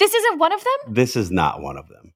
This 0.00 0.12
isn't 0.12 0.38
one 0.38 0.52
of 0.52 0.60
them? 0.60 0.94
This 0.94 1.14
is 1.14 1.30
not 1.30 1.62
one 1.62 1.76
of 1.76 1.88
them. 1.88 2.12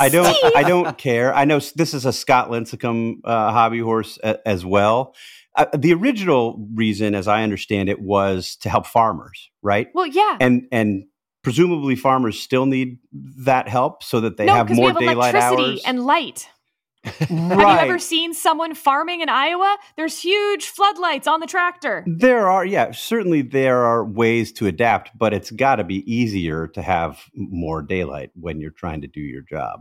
I 0.00 0.08
don't 0.08 0.36
I 0.56 0.62
don't 0.62 0.96
care. 0.98 1.34
I 1.34 1.44
know 1.44 1.60
this 1.60 1.94
is 1.94 2.04
a 2.04 2.12
Scott 2.12 2.50
Lincicome 2.50 3.20
uh, 3.24 3.52
hobby 3.52 3.80
horse 3.80 4.18
a, 4.22 4.46
as 4.46 4.64
well. 4.64 5.14
Uh, 5.54 5.66
the 5.76 5.92
original 5.92 6.66
reason 6.74 7.14
as 7.14 7.28
I 7.28 7.42
understand 7.42 7.88
it 7.88 8.00
was 8.00 8.56
to 8.56 8.70
help 8.70 8.86
farmers, 8.86 9.50
right? 9.60 9.88
Well, 9.94 10.06
yeah. 10.06 10.38
And 10.40 10.66
and 10.72 11.04
presumably 11.42 11.96
farmers 11.96 12.40
still 12.40 12.66
need 12.66 12.98
that 13.12 13.68
help 13.68 14.02
so 14.02 14.20
that 14.20 14.36
they 14.36 14.46
no, 14.46 14.54
have 14.54 14.70
more 14.70 14.86
we 14.86 14.92
have 14.92 14.98
daylight 14.98 15.34
electricity 15.34 15.70
hours 15.72 15.82
and 15.84 16.04
light. 16.04 16.48
Right. 17.04 17.14
Have 17.28 17.58
you 17.60 17.66
ever 17.66 17.98
seen 17.98 18.34
someone 18.34 18.74
farming 18.74 19.20
in 19.20 19.28
Iowa? 19.28 19.76
There's 19.96 20.20
huge 20.20 20.66
floodlights 20.66 21.26
on 21.26 21.40
the 21.40 21.46
tractor. 21.46 22.04
There 22.06 22.48
are, 22.48 22.64
yeah, 22.64 22.92
certainly 22.92 23.42
there 23.42 23.84
are 23.84 24.04
ways 24.04 24.52
to 24.54 24.66
adapt, 24.66 25.10
but 25.16 25.34
it's 25.34 25.50
got 25.50 25.76
to 25.76 25.84
be 25.84 26.10
easier 26.12 26.68
to 26.68 26.82
have 26.82 27.20
more 27.34 27.82
daylight 27.82 28.30
when 28.34 28.60
you're 28.60 28.70
trying 28.70 29.00
to 29.02 29.08
do 29.08 29.20
your 29.20 29.42
job. 29.42 29.80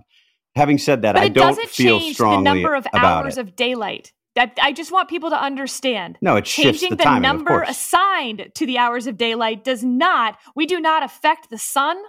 Having 0.56 0.80
said 0.80 1.04
that, 1.04 1.14
but 1.14 1.24
I 1.24 1.30
don't 1.30 1.48
doesn't 1.48 1.70
feel 1.70 2.00
change 2.00 2.16
strongly 2.16 2.44
the 2.44 2.54
number 2.56 2.76
of 2.76 2.86
about 2.88 3.24
hours 3.24 3.38
it. 3.38 3.42
of 3.42 3.56
daylight. 3.56 4.12
That 4.36 4.58
I 4.62 4.72
just 4.72 4.92
want 4.92 5.10
people 5.10 5.30
to 5.30 5.42
understand. 5.42 6.18
No, 6.22 6.38
it 6.38 6.48
shifts 6.48 6.82
changing 6.82 6.98
the 6.98 7.04
timing, 7.04 7.22
number 7.22 7.62
assigned 7.64 8.52
to 8.56 8.66
the 8.66 8.78
hours 8.78 9.06
of 9.06 9.18
daylight 9.18 9.64
does 9.64 9.84
not. 9.84 10.38
We 10.56 10.66
do 10.66 10.80
not 10.80 11.04
affect 11.04 11.50
the 11.50 11.58
sun 11.58 12.02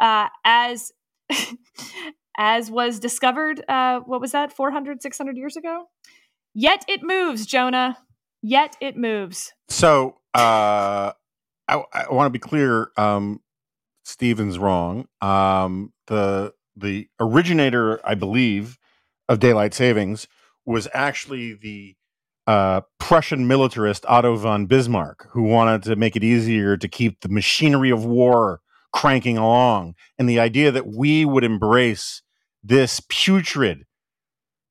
uh, 0.00 0.28
as 0.44 0.92
as 2.38 2.70
was 2.70 3.00
discovered. 3.00 3.62
Uh, 3.68 4.00
what 4.00 4.20
was 4.20 4.32
that? 4.32 4.52
400, 4.52 5.02
600 5.02 5.36
years 5.36 5.56
ago. 5.56 5.86
Yet 6.54 6.84
it 6.88 7.02
moves, 7.02 7.44
Jonah. 7.44 7.98
Yet 8.40 8.76
it 8.80 8.96
moves. 8.96 9.52
So 9.68 10.16
uh, 10.34 11.12
I, 11.68 11.82
I 11.92 12.06
want 12.10 12.26
to 12.26 12.30
be 12.30 12.38
clear. 12.38 12.92
Um, 12.96 13.40
Steven's 14.04 14.58
wrong. 14.58 15.06
Um, 15.20 15.92
the 16.06 16.54
the 16.76 17.08
originator, 17.20 18.00
I 18.06 18.14
believe, 18.14 18.78
of 19.28 19.40
daylight 19.40 19.74
savings 19.74 20.28
was 20.64 20.88
actually 20.94 21.54
the 21.54 21.96
uh, 22.46 22.82
Prussian 22.98 23.46
militarist 23.46 24.06
Otto 24.08 24.36
von 24.36 24.66
Bismarck, 24.66 25.28
who 25.32 25.42
wanted 25.42 25.82
to 25.82 25.96
make 25.96 26.16
it 26.16 26.24
easier 26.24 26.76
to 26.76 26.88
keep 26.88 27.20
the 27.20 27.28
machinery 27.28 27.90
of 27.90 28.04
war 28.04 28.60
cranking 28.92 29.36
along. 29.36 29.94
And 30.18 30.28
the 30.28 30.40
idea 30.40 30.70
that 30.70 30.86
we 30.86 31.24
would 31.24 31.44
embrace 31.44 32.22
this 32.68 33.00
putrid, 33.08 33.86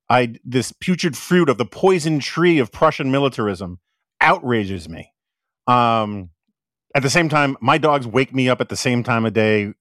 I, 0.10 0.36
this 0.46 0.72
putrid 0.72 1.18
fruit 1.18 1.50
of 1.50 1.58
the 1.58 1.66
poison 1.66 2.20
tree 2.20 2.60
of 2.60 2.72
Prussian 2.72 3.12
militarism 3.12 3.80
outrages 4.22 4.88
me. 4.88 5.12
Um, 5.66 6.30
at 6.96 7.04
the 7.04 7.10
same 7.10 7.28
time, 7.28 7.58
my 7.60 7.78
dogs 7.78 8.08
wake 8.08 8.34
me 8.34 8.50
up 8.50 8.62
at 8.62 8.70
the 8.70 8.78
same 8.78 9.04
time 9.04 9.26
of 9.26 9.34
day, 9.34 9.74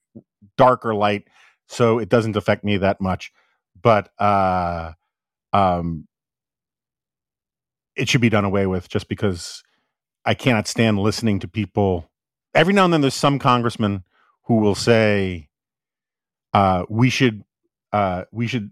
dark 0.56 0.84
or 0.84 0.94
light, 0.94 1.28
so 1.68 1.98
it 1.98 2.08
doesn't 2.08 2.36
affect 2.36 2.64
me 2.64 2.78
that 2.78 3.00
much. 3.00 3.32
But 3.80 4.10
uh, 4.18 4.92
um, 5.52 6.08
it 7.94 8.08
should 8.08 8.20
be 8.20 8.30
done 8.30 8.44
away 8.44 8.66
with 8.66 8.88
just 8.88 9.08
because 9.08 9.62
I 10.24 10.34
cannot 10.34 10.66
stand 10.66 10.98
listening 10.98 11.38
to 11.40 11.48
people. 11.48 12.10
Every 12.54 12.72
now 12.72 12.84
and 12.84 12.92
then, 12.92 13.02
there's 13.02 13.14
some 13.14 13.38
congressman 13.38 14.04
who 14.44 14.56
will 14.56 14.74
say, 14.74 15.48
uh, 16.54 16.84
"We 16.88 17.10
should, 17.10 17.44
uh, 17.92 18.24
we 18.32 18.46
should 18.46 18.70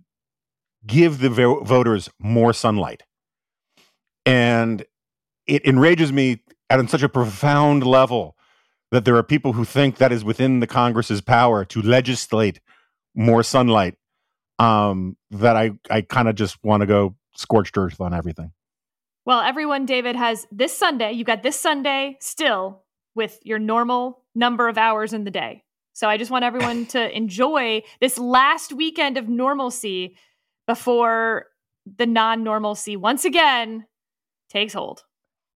give 0.86 1.18
the 1.18 1.30
vo- 1.30 1.62
voters 1.64 2.10
more 2.18 2.52
sunlight," 2.52 3.02
and 4.26 4.84
it 5.46 5.64
enrages 5.66 6.12
me 6.12 6.42
at 6.70 6.88
such 6.90 7.02
a 7.02 7.08
profound 7.08 7.86
level 7.86 8.36
that 8.90 9.04
there 9.04 9.16
are 9.16 9.22
people 9.22 9.52
who 9.52 9.64
think 9.64 9.96
that 9.96 10.12
is 10.12 10.24
within 10.24 10.60
the 10.60 10.66
Congress's 10.66 11.20
power 11.20 11.64
to 11.64 11.82
legislate 11.82 12.60
more 13.14 13.42
sunlight. 13.42 13.96
Um, 14.58 15.16
that 15.30 15.56
I 15.56 15.72
I 15.90 16.02
kind 16.02 16.28
of 16.28 16.36
just 16.36 16.62
want 16.62 16.82
to 16.82 16.86
go 16.86 17.16
scorched 17.36 17.76
earth 17.76 18.00
on 18.00 18.14
everything. 18.14 18.52
Well, 19.26 19.40
everyone, 19.40 19.86
David 19.86 20.16
has 20.16 20.46
this 20.52 20.76
Sunday. 20.76 21.12
You 21.12 21.24
got 21.24 21.42
this 21.42 21.58
Sunday 21.58 22.16
still 22.20 22.84
with 23.14 23.40
your 23.42 23.58
normal 23.58 24.22
number 24.34 24.68
of 24.68 24.78
hours 24.78 25.12
in 25.12 25.24
the 25.24 25.30
day. 25.30 25.63
So 25.94 26.08
I 26.08 26.16
just 26.16 26.30
want 26.30 26.44
everyone 26.44 26.86
to 26.86 27.16
enjoy 27.16 27.82
this 28.00 28.18
last 28.18 28.72
weekend 28.72 29.16
of 29.16 29.28
normalcy 29.28 30.16
before 30.66 31.46
the 31.86 32.06
non 32.06 32.42
normalcy 32.42 32.96
once 32.96 33.24
again 33.24 33.86
takes 34.50 34.74
hold. 34.74 35.04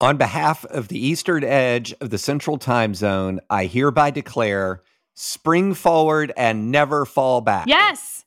On 0.01 0.15
behalf 0.15 0.63
of 0.65 0.87
the 0.87 0.97
eastern 0.97 1.43
edge 1.43 1.93
of 1.99 2.09
the 2.09 2.17
central 2.17 2.57
time 2.57 2.95
zone, 2.95 3.41
I 3.49 3.65
hereby 3.65 4.11
declare 4.11 4.81
spring 5.13 5.73
forward 5.73 6.31
and 6.37 6.71
never 6.71 7.05
fall 7.05 7.41
back. 7.41 7.67
Yes. 7.67 8.23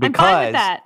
I'm 0.00 0.14
fine 0.14 0.46
with 0.46 0.52
that. 0.54 0.84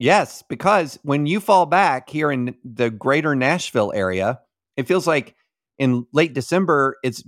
Yes, 0.00 0.42
because 0.48 0.98
when 1.04 1.26
you 1.26 1.38
fall 1.38 1.64
back 1.64 2.10
here 2.10 2.32
in 2.32 2.56
the 2.64 2.90
greater 2.90 3.36
Nashville 3.36 3.92
area, 3.94 4.40
it 4.76 4.88
feels 4.88 5.06
like 5.06 5.36
in 5.78 6.06
late 6.12 6.32
December 6.32 6.96
it's 7.04 7.22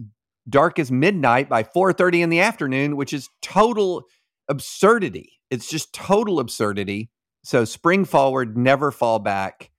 dark 0.49 0.79
as 0.79 0.91
midnight 0.91 1.49
by 1.49 1.63
4:30 1.63 2.23
in 2.23 2.31
the 2.31 2.41
afternoon, 2.41 2.97
which 2.97 3.13
is 3.13 3.29
total 3.43 4.05
absurdity. 4.49 5.41
It's 5.51 5.69
just 5.69 5.93
total 5.93 6.41
absurdity. 6.41 7.11
So 7.43 7.65
spring 7.65 8.05
forward, 8.05 8.57
never 8.57 8.91
fall 8.91 9.19
back. 9.19 9.71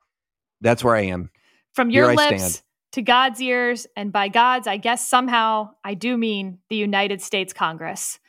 That's 0.61 0.83
where 0.83 0.95
I 0.95 1.01
am. 1.01 1.29
From 1.73 1.89
your 1.89 2.09
Here 2.09 2.17
lips 2.17 2.63
to 2.93 3.01
God's 3.01 3.41
ears, 3.41 3.87
and 3.97 4.11
by 4.11 4.29
God's, 4.29 4.67
I 4.67 4.77
guess 4.77 5.07
somehow 5.07 5.71
I 5.83 5.95
do 5.95 6.17
mean 6.17 6.59
the 6.69 6.77
United 6.77 7.21
States 7.21 7.51
Congress. 7.51 8.19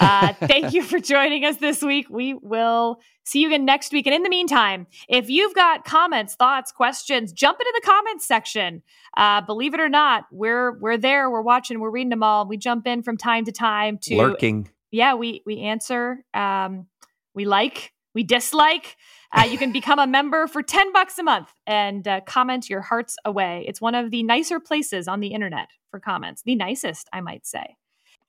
Uh, 0.00 0.32
thank 0.32 0.72
you 0.72 0.82
for 0.82 0.98
joining 0.98 1.44
us 1.44 1.56
this 1.58 1.82
week. 1.82 2.06
We 2.08 2.34
will 2.34 3.00
see 3.24 3.40
you 3.40 3.48
again 3.48 3.64
next 3.64 3.92
week. 3.92 4.06
And 4.06 4.14
in 4.14 4.22
the 4.22 4.28
meantime, 4.28 4.86
if 5.08 5.28
you've 5.28 5.54
got 5.54 5.84
comments, 5.84 6.34
thoughts, 6.34 6.72
questions, 6.72 7.32
jump 7.32 7.60
into 7.60 7.72
the 7.74 7.86
comments 7.86 8.26
section. 8.26 8.82
Uh, 9.16 9.42
believe 9.42 9.74
it 9.74 9.80
or 9.80 9.88
not, 9.88 10.24
we're 10.32 10.78
we're 10.78 10.96
there. 10.96 11.30
We're 11.30 11.42
watching. 11.42 11.80
We're 11.80 11.90
reading 11.90 12.10
them 12.10 12.22
all. 12.22 12.46
We 12.46 12.56
jump 12.56 12.86
in 12.86 13.02
from 13.02 13.16
time 13.16 13.44
to 13.44 13.52
time 13.52 13.98
to 14.02 14.16
Lurking. 14.16 14.70
Yeah, 14.90 15.14
we 15.14 15.42
we 15.44 15.60
answer. 15.60 16.24
Um, 16.34 16.86
we 17.34 17.44
like. 17.44 17.92
We 18.14 18.24
dislike. 18.24 18.96
Uh, 19.32 19.44
you 19.44 19.56
can 19.56 19.70
become 19.70 20.00
a 20.00 20.06
member 20.06 20.48
for 20.48 20.62
10 20.62 20.92
bucks 20.92 21.16
a 21.18 21.22
month 21.22 21.52
and 21.66 22.06
uh, 22.08 22.20
comment 22.22 22.68
your 22.68 22.80
hearts 22.80 23.16
away. 23.24 23.64
It's 23.68 23.80
one 23.80 23.94
of 23.94 24.10
the 24.10 24.24
nicer 24.24 24.58
places 24.58 25.06
on 25.06 25.20
the 25.20 25.28
internet 25.28 25.68
for 25.90 26.00
comments. 26.00 26.42
The 26.42 26.56
nicest, 26.56 27.08
I 27.12 27.20
might 27.20 27.46
say. 27.46 27.76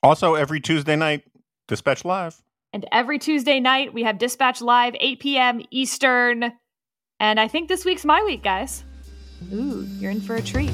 Also, 0.04 0.36
every 0.36 0.60
Tuesday 0.60 0.96
night, 0.96 1.24
Dispatch 1.72 2.04
Live. 2.04 2.44
And 2.74 2.86
every 2.92 3.18
Tuesday 3.18 3.62
night, 3.62 3.94
we 3.94 4.04
have 4.04 4.18
Dispatch 4.18 4.60
Live, 4.60 4.94
8 5.00 5.20
p.m. 5.22 5.62
Eastern. 5.72 6.52
And 7.18 7.40
I 7.40 7.48
think 7.48 7.70
this 7.70 7.86
week's 7.86 8.04
my 8.04 8.22
week, 8.24 8.44
guys. 8.44 8.84
Ooh, 9.54 9.88
you're 9.98 10.12
in 10.12 10.20
for 10.20 10.36
a 10.36 10.42
treat. 10.42 10.74